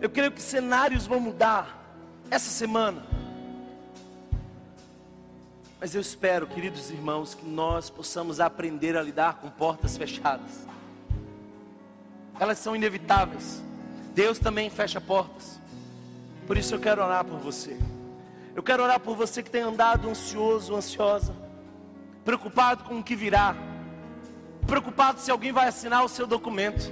Eu 0.00 0.08
creio 0.08 0.32
que 0.32 0.40
cenários 0.40 1.06
vão 1.06 1.20
mudar 1.20 1.78
essa 2.30 2.48
semana. 2.48 3.04
Mas 5.78 5.94
eu 5.94 6.00
espero, 6.00 6.46
queridos 6.46 6.90
irmãos, 6.90 7.34
que 7.34 7.44
nós 7.44 7.90
possamos 7.90 8.40
aprender 8.40 8.96
a 8.96 9.02
lidar 9.02 9.34
com 9.34 9.50
portas 9.50 9.98
fechadas 9.98 10.66
elas 12.38 12.58
são 12.58 12.76
inevitáveis. 12.76 13.62
Deus 14.14 14.38
também 14.38 14.70
fecha 14.70 15.00
portas. 15.00 15.60
Por 16.46 16.56
isso 16.56 16.74
eu 16.74 16.78
quero 16.78 17.02
orar 17.02 17.24
por 17.24 17.38
você. 17.38 17.76
Eu 18.54 18.62
quero 18.62 18.82
orar 18.82 18.98
por 19.00 19.16
você 19.16 19.42
que 19.42 19.50
tem 19.50 19.62
andado 19.62 20.08
ansioso, 20.08 20.74
ansiosa, 20.74 21.34
preocupado 22.24 22.84
com 22.84 22.98
o 22.98 23.02
que 23.02 23.14
virá, 23.14 23.54
preocupado 24.66 25.20
se 25.20 25.30
alguém 25.30 25.52
vai 25.52 25.68
assinar 25.68 26.02
o 26.02 26.08
seu 26.08 26.26
documento, 26.26 26.90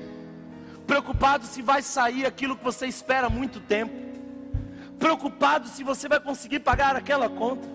preocupado 0.87 1.47
se 1.47 1.63
vai 1.63 1.81
sair 1.81 2.27
aquilo 2.27 2.55
que 2.55 2.63
você 2.63 2.87
espera 2.87 3.29
há 3.29 3.31
muito 3.31 3.61
tempo, 3.61 3.95
preocupado 4.99 5.67
se 5.67 5.83
você 5.83 6.07
vai 6.07 6.21
conseguir 6.21 6.61
pagar 6.61 6.97
aquela 6.97 7.31
conta, 7.31 7.67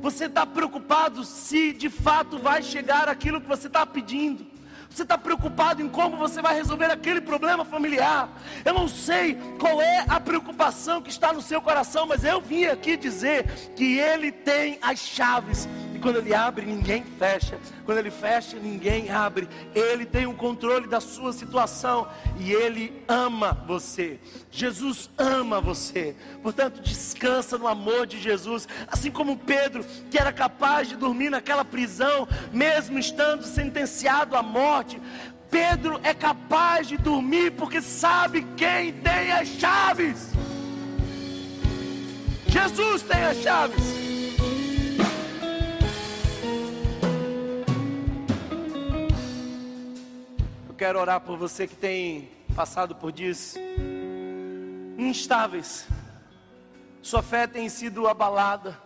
você 0.00 0.24
está 0.24 0.46
preocupado 0.46 1.22
se 1.22 1.74
de 1.74 1.90
fato 1.90 2.38
vai 2.38 2.62
chegar 2.62 3.10
aquilo 3.10 3.42
que 3.42 3.48
você 3.48 3.66
está 3.66 3.84
pedindo. 3.84 4.53
Você 4.94 5.02
está 5.02 5.18
preocupado 5.18 5.82
em 5.82 5.88
como 5.88 6.16
você 6.16 6.40
vai 6.40 6.54
resolver 6.54 6.84
aquele 6.84 7.20
problema 7.20 7.64
familiar. 7.64 8.28
Eu 8.64 8.72
não 8.72 8.86
sei 8.86 9.36
qual 9.58 9.82
é 9.82 10.04
a 10.08 10.20
preocupação 10.20 11.02
que 11.02 11.10
está 11.10 11.32
no 11.32 11.42
seu 11.42 11.60
coração, 11.60 12.06
mas 12.06 12.22
eu 12.22 12.40
vim 12.40 12.66
aqui 12.66 12.96
dizer 12.96 13.44
que 13.74 13.98
Ele 13.98 14.30
tem 14.30 14.78
as 14.80 15.00
chaves 15.00 15.68
Quando 16.04 16.18
Ele 16.18 16.34
abre, 16.34 16.66
ninguém 16.66 17.02
fecha. 17.18 17.58
Quando 17.86 17.96
Ele 17.96 18.10
fecha, 18.10 18.58
ninguém 18.58 19.08
abre. 19.08 19.48
Ele 19.74 20.04
tem 20.04 20.26
o 20.26 20.34
controle 20.34 20.86
da 20.86 21.00
sua 21.00 21.32
situação 21.32 22.06
e 22.38 22.52
Ele 22.52 23.02
ama 23.08 23.54
você. 23.66 24.20
Jesus 24.50 25.08
ama 25.16 25.62
você. 25.62 26.14
Portanto, 26.42 26.82
descansa 26.82 27.56
no 27.56 27.66
amor 27.66 28.06
de 28.06 28.20
Jesus. 28.20 28.68
Assim 28.86 29.10
como 29.10 29.38
Pedro, 29.38 29.82
que 30.10 30.18
era 30.18 30.30
capaz 30.30 30.90
de 30.90 30.96
dormir 30.96 31.30
naquela 31.30 31.64
prisão, 31.64 32.28
mesmo 32.52 32.98
estando 32.98 33.42
sentenciado 33.42 34.36
à 34.36 34.42
morte. 34.42 35.00
Pedro 35.50 35.98
é 36.02 36.12
capaz 36.12 36.86
de 36.86 36.98
dormir 36.98 37.52
porque 37.52 37.80
sabe 37.80 38.46
quem 38.58 38.92
tem 38.92 39.32
as 39.32 39.48
chaves. 39.48 40.28
Jesus 42.46 43.00
tem 43.00 43.22
as 43.24 43.38
chaves. 43.38 44.03
Eu 50.74 50.78
quero 50.78 50.98
orar 50.98 51.20
por 51.20 51.38
você 51.38 51.68
que 51.68 51.76
tem 51.76 52.28
passado 52.52 52.96
por 52.96 53.12
dias 53.12 53.54
instáveis. 54.98 55.86
Sua 57.00 57.22
fé 57.22 57.46
tem 57.46 57.68
sido 57.68 58.08
abalada. 58.08 58.76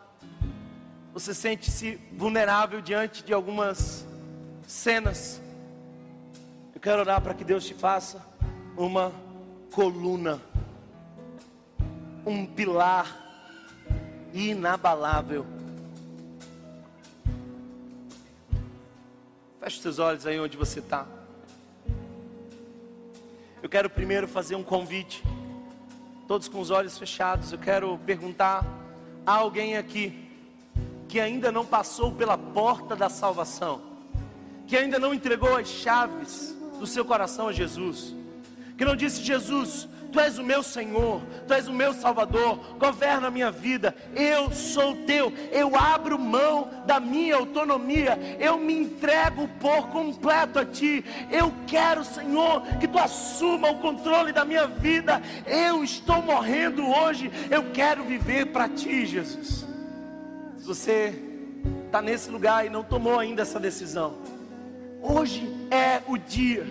Você 1.14 1.32
sente-se 1.32 1.98
vulnerável 2.12 2.82
diante 2.82 3.24
de 3.24 3.32
algumas 3.32 4.06
cenas. 4.66 5.40
Eu 6.74 6.80
quero 6.82 7.00
orar 7.00 7.22
para 7.22 7.32
que 7.32 7.42
Deus 7.42 7.64
te 7.64 7.72
faça 7.72 8.22
uma 8.76 9.10
coluna, 9.72 10.42
um 12.26 12.44
pilar 12.44 13.16
inabalável. 14.34 15.46
Feche 19.58 19.80
seus 19.80 19.98
olhos 19.98 20.26
aí 20.26 20.38
onde 20.38 20.54
você 20.54 20.80
está. 20.80 21.17
Eu 23.60 23.68
quero 23.68 23.90
primeiro 23.90 24.28
fazer 24.28 24.54
um 24.54 24.62
convite, 24.62 25.20
todos 26.28 26.46
com 26.46 26.60
os 26.60 26.70
olhos 26.70 26.96
fechados. 26.96 27.52
Eu 27.52 27.58
quero 27.58 27.98
perguntar 28.06 28.64
a 29.26 29.32
alguém 29.32 29.76
aqui 29.76 30.28
que 31.08 31.18
ainda 31.18 31.50
não 31.50 31.66
passou 31.66 32.12
pela 32.12 32.38
porta 32.38 32.94
da 32.94 33.08
salvação, 33.08 33.82
que 34.66 34.76
ainda 34.76 34.98
não 34.98 35.12
entregou 35.12 35.56
as 35.56 35.66
chaves 35.66 36.56
do 36.78 36.86
seu 36.86 37.04
coração 37.04 37.48
a 37.48 37.52
Jesus, 37.52 38.14
que 38.76 38.84
não 38.84 38.94
disse: 38.94 39.22
Jesus, 39.22 39.88
Tu 40.10 40.20
és 40.20 40.38
o 40.38 40.42
meu 40.42 40.62
Senhor, 40.62 41.20
Tu 41.46 41.52
és 41.52 41.68
o 41.68 41.72
meu 41.72 41.92
Salvador, 41.92 42.76
governa 42.78 43.28
a 43.28 43.30
minha 43.30 43.50
vida, 43.50 43.94
eu 44.14 44.50
sou 44.50 44.96
teu, 45.04 45.32
eu 45.52 45.76
abro 45.76 46.18
mão 46.18 46.70
da 46.86 46.98
minha 46.98 47.36
autonomia, 47.36 48.18
eu 48.38 48.56
me 48.58 48.74
entrego 48.74 49.48
por 49.60 49.88
completo 49.88 50.58
a 50.58 50.64
Ti, 50.64 51.04
eu 51.30 51.52
quero, 51.66 52.04
Senhor, 52.04 52.62
que 52.80 52.88
Tu 52.88 52.98
assuma 52.98 53.70
o 53.70 53.78
controle 53.78 54.32
da 54.32 54.44
minha 54.44 54.66
vida, 54.66 55.20
eu 55.46 55.84
estou 55.84 56.22
morrendo 56.22 56.86
hoje, 56.86 57.30
eu 57.50 57.70
quero 57.72 58.02
viver 58.04 58.46
para 58.46 58.68
Ti, 58.68 59.04
Jesus. 59.04 59.66
Se 60.56 60.66
você 60.66 61.22
está 61.86 62.00
nesse 62.00 62.30
lugar 62.30 62.64
e 62.64 62.70
não 62.70 62.82
tomou 62.82 63.18
ainda 63.18 63.42
essa 63.42 63.60
decisão, 63.60 64.16
hoje 65.02 65.46
é 65.70 66.00
o 66.06 66.16
dia, 66.16 66.66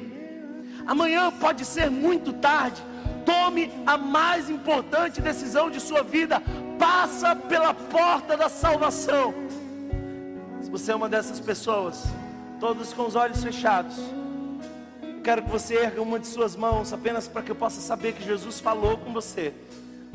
amanhã 0.87 1.31
pode 1.31 1.65
ser 1.65 1.91
muito 1.91 2.33
tarde, 2.33 2.81
Tome 3.27 3.69
a 3.85 3.97
mais 3.97 4.49
importante 4.49 5.19
decisão 5.19 5.69
de 5.69 5.81
sua 5.81 6.01
vida. 6.01 6.41
Passa 6.79 7.35
pela 7.35 7.73
porta 7.73 8.37
da 8.37 8.47
salvação. 8.47 9.33
Se 10.61 10.69
você 10.69 10.93
é 10.93 10.95
uma 10.95 11.09
dessas 11.09 11.37
pessoas, 11.37 12.05
todos 12.57 12.93
com 12.93 13.05
os 13.05 13.15
olhos 13.15 13.43
fechados, 13.43 13.97
quero 15.25 15.43
que 15.43 15.49
você 15.49 15.75
erga 15.75 16.01
uma 16.01 16.17
de 16.17 16.25
suas 16.25 16.55
mãos, 16.55 16.93
apenas 16.93 17.27
para 17.27 17.41
que 17.41 17.51
eu 17.51 17.55
possa 17.55 17.81
saber 17.81 18.13
que 18.13 18.23
Jesus 18.23 18.61
falou 18.61 18.97
com 18.97 19.11
você. 19.11 19.53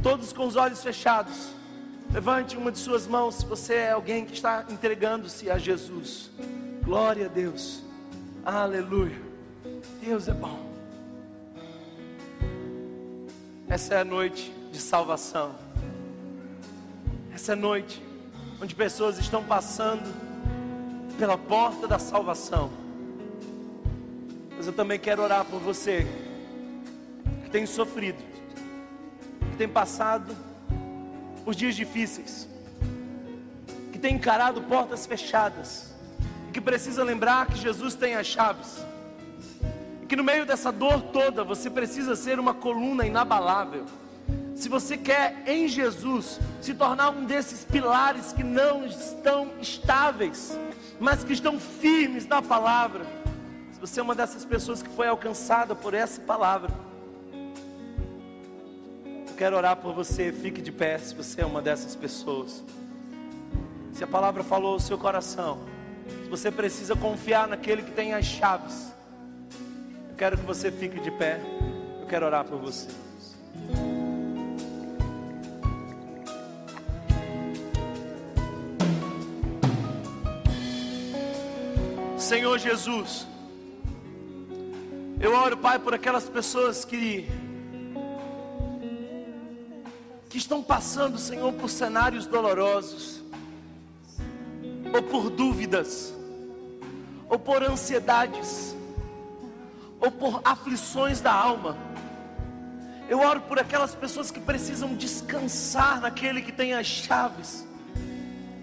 Todos 0.02 0.32
com 0.32 0.47
os 0.47 0.56
olhos 0.56 0.82
fechados, 0.82 1.51
levante 2.10 2.56
uma 2.56 2.72
de 2.72 2.78
suas 2.78 3.06
mãos 3.06 3.34
se 3.34 3.44
você 3.44 3.74
é 3.74 3.90
alguém 3.90 4.24
que 4.24 4.32
está 4.32 4.64
entregando-se 4.70 5.51
a 5.51 5.59
Jesus. 5.59 6.30
Glória 6.82 7.26
a 7.26 7.28
Deus, 7.28 7.82
aleluia. 8.43 9.20
Deus 10.01 10.28
é 10.28 10.32
bom. 10.32 10.71
Essa 13.72 13.94
é 13.94 14.00
a 14.00 14.04
noite 14.04 14.54
de 14.70 14.78
salvação. 14.78 15.54
Essa 17.34 17.52
é 17.52 17.54
a 17.54 17.56
noite 17.56 18.02
onde 18.60 18.74
pessoas 18.74 19.16
estão 19.16 19.42
passando 19.42 20.14
pela 21.16 21.38
porta 21.38 21.88
da 21.88 21.98
salvação. 21.98 22.70
Mas 24.54 24.66
eu 24.66 24.74
também 24.74 24.98
quero 24.98 25.22
orar 25.22 25.46
por 25.46 25.58
você 25.58 26.06
que 27.44 27.48
tem 27.48 27.64
sofrido, 27.64 28.22
que 29.52 29.56
tem 29.56 29.66
passado 29.66 30.36
por 31.42 31.54
dias 31.54 31.74
difíceis, 31.74 32.46
que 33.90 33.98
tem 33.98 34.16
encarado 34.16 34.60
portas 34.60 35.06
fechadas, 35.06 35.94
e 36.50 36.52
que 36.52 36.60
precisa 36.60 37.02
lembrar 37.02 37.46
que 37.46 37.56
Jesus 37.56 37.94
tem 37.94 38.16
as 38.16 38.26
chaves 38.26 38.84
que 40.12 40.16
no 40.16 40.22
meio 40.22 40.44
dessa 40.44 40.70
dor 40.70 41.01
toda 41.05 41.43
você 41.43 41.70
precisa 41.70 42.14
ser 42.14 42.39
uma 42.39 42.52
coluna 42.52 43.06
inabalável. 43.06 43.86
Se 44.55 44.68
você 44.68 44.94
quer 44.94 45.43
em 45.47 45.66
Jesus 45.66 46.39
se 46.60 46.74
tornar 46.74 47.09
um 47.09 47.24
desses 47.24 47.64
pilares 47.64 48.30
que 48.30 48.44
não 48.44 48.84
estão 48.84 49.52
estáveis, 49.59 50.55
mas 51.01 51.24
que 51.24 51.32
estão 51.32 51.59
firmes 51.59 52.26
na 52.26 52.43
palavra, 52.43 53.06
se 53.72 53.80
você 53.80 54.01
é 54.01 54.02
uma 54.02 54.14
dessas 54.14 54.44
pessoas 54.44 54.82
que 54.82 54.90
foi 54.90 55.09
alcançada 55.09 55.74
por 55.74 55.94
essa 55.94 56.20
palavra, 56.20 56.70
eu 59.26 59.34
quero 59.34 59.56
orar 59.56 59.76
por 59.76 59.94
você, 59.94 60.30
fique 60.30 60.60
de 60.60 60.70
pé 60.70 60.98
se 60.98 61.14
você 61.14 61.40
é 61.40 61.47
uma 61.47 61.62
dessas 61.62 61.97
pessoas. 61.97 62.62
Se 63.94 64.05
a 64.05 64.06
palavra 64.06 64.44
falou 64.44 64.76
o 64.76 64.80
seu 64.80 64.98
coração, 64.98 65.60
se 66.22 66.28
você 66.28 66.51
precisa 66.51 66.94
confiar 66.94 67.48
naquele 67.48 67.80
que 67.80 67.93
tem 67.93 68.12
as 68.12 68.26
chaves, 68.26 68.91
quero 70.22 70.38
que 70.38 70.44
você 70.44 70.70
fique 70.70 71.00
de 71.00 71.10
pé. 71.10 71.40
Eu 72.00 72.06
quero 72.06 72.24
orar 72.26 72.44
por 72.44 72.56
você. 72.56 72.86
Senhor 82.16 82.56
Jesus, 82.56 83.26
eu 85.20 85.34
oro, 85.34 85.56
Pai, 85.56 85.80
por 85.80 85.92
aquelas 85.92 86.28
pessoas 86.28 86.84
que 86.84 87.28
que 90.30 90.38
estão 90.38 90.62
passando, 90.62 91.18
Senhor, 91.18 91.52
por 91.54 91.68
cenários 91.68 92.26
dolorosos, 92.26 93.20
ou 94.94 95.02
por 95.02 95.30
dúvidas, 95.30 96.14
ou 97.28 97.40
por 97.40 97.64
ansiedades 97.64 98.76
ou 100.02 100.10
por 100.10 100.42
aflições 100.44 101.20
da 101.20 101.32
alma. 101.32 101.76
Eu 103.08 103.20
oro 103.20 103.40
por 103.42 103.58
aquelas 103.58 103.94
pessoas 103.94 104.30
que 104.30 104.40
precisam 104.40 104.94
descansar 104.94 106.00
naquele 106.00 106.42
que 106.42 106.50
tem 106.50 106.74
as 106.74 106.86
chaves. 106.86 107.66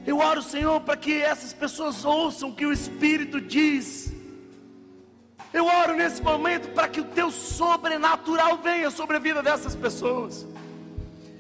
Eu 0.06 0.18
oro, 0.18 0.41
Senhor, 0.41 0.82
para 0.82 0.98
que 0.98 1.22
essas 1.22 1.53
pessoas 1.53 2.03
ouçam 2.03 2.49
o 2.49 2.56
que 2.56 2.66
o 2.66 2.74
Espírito 2.74 3.40
diz. 3.40 4.11
Eu 5.53 5.66
oro 5.66 5.95
nesse 5.95 6.22
momento 6.22 6.74
para 6.74 6.90
que 6.90 6.99
o 6.99 7.06
teu 7.06 7.32
sobrenatural 7.32 8.57
venha 8.57 8.91
sobre 8.91 9.16
a 9.16 9.20
vida 9.20 9.41
dessas 9.41 9.76
pessoas. 9.76 10.45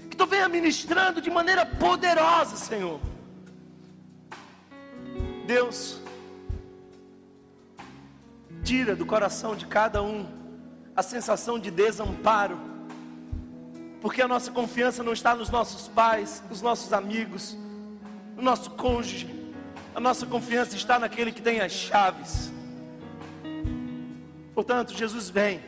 Que 0.09 0.15
tu 0.15 0.25
venha 0.25 0.47
ministrando 0.47 1.21
de 1.21 1.29
maneira 1.29 1.65
poderosa, 1.65 2.55
Senhor. 2.55 3.01
Deus, 5.45 5.99
tira 8.63 8.95
do 8.95 9.05
coração 9.05 9.55
de 9.55 9.65
cada 9.65 10.01
um 10.01 10.25
a 10.95 11.01
sensação 11.01 11.57
de 11.57 11.71
desamparo, 11.71 12.59
porque 14.01 14.21
a 14.21 14.27
nossa 14.27 14.51
confiança 14.51 15.03
não 15.03 15.13
está 15.13 15.35
nos 15.35 15.49
nossos 15.49 15.87
pais, 15.87 16.43
nos 16.49 16.61
nossos 16.61 16.91
amigos, 16.93 17.57
no 18.35 18.41
nosso 18.41 18.71
cônjuge, 18.71 19.53
a 19.95 19.99
nossa 19.99 20.25
confiança 20.25 20.75
está 20.75 20.99
naquele 20.99 21.31
que 21.31 21.41
tem 21.41 21.61
as 21.61 21.71
chaves. 21.71 22.51
Portanto, 24.53 24.93
Jesus 24.93 25.29
vem, 25.29 25.61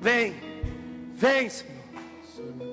vem, 0.00 0.34
vem, 1.14 1.50
Senhor, 1.50 1.74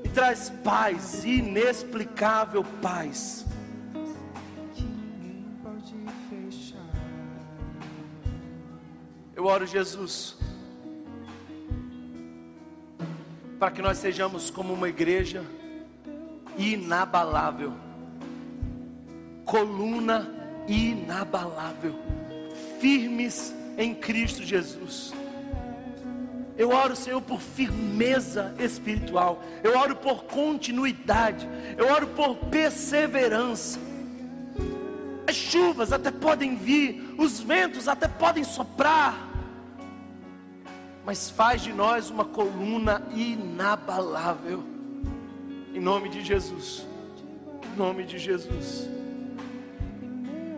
e 0.03 0.09
traz 0.09 0.51
paz, 0.63 1.23
inexplicável 1.25 2.63
paz 2.81 3.40
Eu 9.41 9.47
oro, 9.47 9.65
Jesus, 9.65 10.35
para 13.57 13.71
que 13.71 13.81
nós 13.81 13.97
sejamos 13.97 14.51
como 14.51 14.71
uma 14.71 14.87
igreja 14.87 15.43
inabalável, 16.55 17.73
coluna 19.43 20.31
inabalável, 20.67 21.95
firmes 22.79 23.51
em 23.79 23.95
Cristo 23.95 24.43
Jesus. 24.43 25.11
Eu 26.55 26.69
oro, 26.69 26.95
Senhor, 26.95 27.19
por 27.19 27.41
firmeza 27.41 28.53
espiritual. 28.59 29.41
Eu 29.63 29.75
oro 29.75 29.95
por 29.95 30.25
continuidade. 30.25 31.49
Eu 31.75 31.87
oro 31.87 32.05
por 32.09 32.35
perseverança. 32.35 33.79
As 35.27 35.35
chuvas 35.35 35.91
até 35.91 36.11
podem 36.11 36.55
vir, 36.55 37.15
os 37.17 37.39
ventos 37.39 37.87
até 37.87 38.07
podem 38.07 38.43
soprar, 38.43 39.30
mas 41.05 41.29
faz 41.29 41.61
de 41.61 41.73
nós 41.73 42.09
uma 42.09 42.25
coluna 42.25 43.01
inabalável. 43.13 44.63
Em 45.73 45.79
nome 45.79 46.09
de 46.09 46.23
Jesus. 46.23 46.85
Em 47.73 47.77
nome 47.77 48.03
de 48.03 48.19
Jesus. 48.19 48.87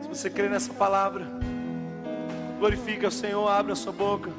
Se 0.01 0.07
você 0.07 0.29
crê 0.29 0.49
nessa 0.49 0.73
palavra, 0.73 1.25
glorifique 2.59 3.05
o 3.05 3.11
Senhor, 3.11 3.47
abra 3.47 3.73
a 3.73 3.75
sua 3.75 3.93
boca. 3.93 4.31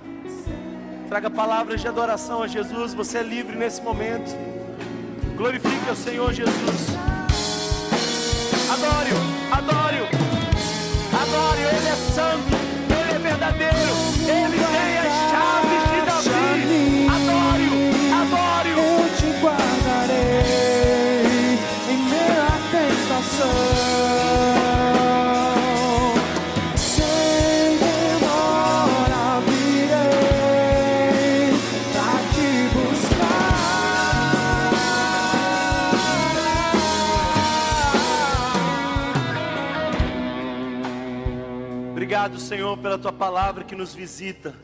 Traga 1.09 1.31
palavras 1.31 1.81
de 1.81 1.89
adoração 1.89 2.43
a 2.43 2.47
Jesus. 2.47 2.93
Você 2.95 3.19
é 3.19 3.23
livre 3.23 3.57
nesse 3.57 3.81
momento. 3.81 4.37
Glorifique 5.37 5.91
o 5.91 5.97
Senhor 5.97 6.33
Jesus. 6.33 6.89
Adore-o, 8.73 9.55
adore-o, 9.55 10.07
adore, 11.17 11.61
Ele 11.61 11.89
é 11.89 11.97
santo, 12.13 12.55
Ele 12.91 13.15
é 13.15 13.19
verdadeiro, 13.19 13.95
Ele 14.27 14.57
tem 14.57 14.99
as 14.99 15.31
chaves 15.31 15.74
Senhor, 42.45 42.77
pela 42.77 42.99
tua 42.99 43.13
palavra 43.13 43.65
que 43.65 43.75
nos 43.75 43.95
visita, 43.95 44.55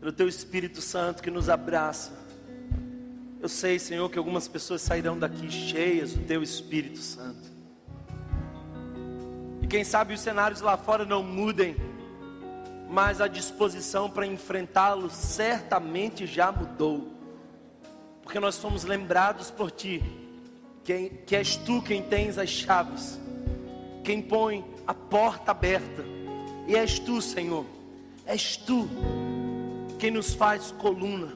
pelo 0.00 0.10
teu 0.10 0.26
Espírito 0.26 0.80
Santo 0.80 1.22
que 1.22 1.30
nos 1.30 1.48
abraça. 1.48 2.12
Eu 3.40 3.48
sei, 3.48 3.78
Senhor, 3.78 4.10
que 4.10 4.18
algumas 4.18 4.48
pessoas 4.48 4.82
sairão 4.82 5.16
daqui 5.16 5.48
cheias 5.48 6.12
do 6.12 6.24
teu 6.24 6.42
Espírito 6.42 6.98
Santo. 6.98 7.52
E 9.62 9.66
quem 9.68 9.84
sabe 9.84 10.12
os 10.12 10.20
cenários 10.20 10.60
lá 10.60 10.76
fora 10.76 11.04
não 11.04 11.22
mudem, 11.22 11.76
mas 12.90 13.20
a 13.20 13.28
disposição 13.28 14.10
para 14.10 14.26
enfrentá-los 14.26 15.12
certamente 15.12 16.26
já 16.26 16.50
mudou. 16.50 17.12
Porque 18.24 18.40
nós 18.40 18.58
fomos 18.58 18.82
lembrados 18.82 19.52
por 19.52 19.70
ti, 19.70 20.02
que 20.82 21.36
és 21.36 21.56
tu 21.58 21.80
quem 21.80 22.02
tens 22.02 22.38
as 22.38 22.50
chaves, 22.50 23.20
quem 24.02 24.20
põe 24.20 24.64
a 24.84 24.92
porta 24.92 25.52
aberta. 25.52 26.17
E 26.68 26.76
és 26.76 26.98
tu, 26.98 27.22
Senhor, 27.22 27.64
és 28.26 28.58
tu 28.58 28.86
quem 29.98 30.10
nos 30.10 30.34
faz 30.34 30.70
coluna. 30.70 31.32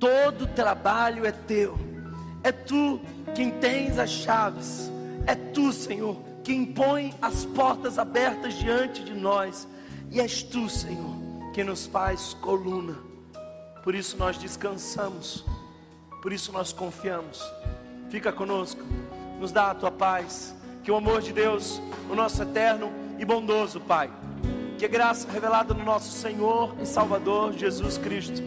Todo 0.00 0.46
trabalho 0.46 1.26
é 1.26 1.30
teu. 1.30 1.78
É 2.42 2.50
tu 2.50 2.98
quem 3.34 3.50
tens 3.50 3.98
as 3.98 4.08
chaves. 4.08 4.90
É 5.26 5.34
tu, 5.34 5.74
Senhor, 5.74 6.16
quem 6.42 6.64
põe 6.64 7.14
as 7.20 7.44
portas 7.44 7.98
abertas 7.98 8.54
diante 8.54 9.04
de 9.04 9.12
nós. 9.12 9.68
E 10.10 10.18
és 10.18 10.42
tu, 10.42 10.70
Senhor, 10.70 11.16
quem 11.52 11.64
nos 11.64 11.86
faz 11.86 12.32
coluna. 12.32 12.96
Por 13.84 13.94
isso 13.94 14.16
nós 14.16 14.38
descansamos. 14.38 15.44
Por 16.22 16.32
isso 16.32 16.50
nós 16.50 16.72
confiamos. 16.72 17.42
Fica 18.08 18.32
conosco. 18.32 18.82
Nos 19.38 19.52
dá 19.52 19.70
a 19.70 19.74
tua 19.74 19.90
paz. 19.90 20.54
Que 20.82 20.90
o 20.90 20.96
amor 20.96 21.20
de 21.20 21.32
Deus, 21.32 21.78
o 22.10 22.14
nosso 22.14 22.42
eterno 22.42 22.90
e 23.18 23.24
bondoso 23.24 23.80
Pai, 23.80 24.10
que 24.82 24.86
a 24.86 24.88
graça 24.88 25.30
revelada 25.30 25.72
no 25.72 25.84
nosso 25.84 26.10
Senhor 26.10 26.74
e 26.82 26.84
Salvador 26.84 27.52
Jesus 27.52 27.96
Cristo, 27.96 28.42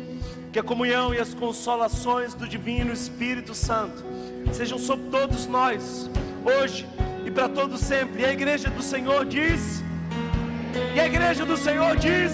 que 0.52 0.60
a 0.60 0.64
comunhão 0.64 1.14
e 1.14 1.18
as 1.18 1.34
consolações 1.34 2.34
do 2.34 2.45
Divino 2.45 2.91
Espírito 2.91 3.56
Santo 3.56 4.03
sejam 4.52 4.78
sobre 4.78 5.06
todos 5.06 5.48
nós, 5.48 6.10
hoje 6.44 6.86
e 7.26 7.32
para 7.32 7.48
todos 7.48 7.80
sempre. 7.80 8.24
E 8.24 8.26
a 8.26 8.34
igreja 8.34 8.70
do 8.70 8.84
Senhor 8.84 9.24
diz: 9.24 9.82
E 10.94 10.99
a 10.99 11.06
igreja 11.06 11.45
do 11.45 11.56
Senhor 11.56 11.95
diz: 11.95 12.34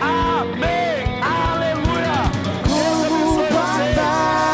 Amém, 0.00 1.20
Aleluia. 1.20 2.30
Deus 2.62 3.06
abençoe 3.06 3.48
vocês. 3.48 4.53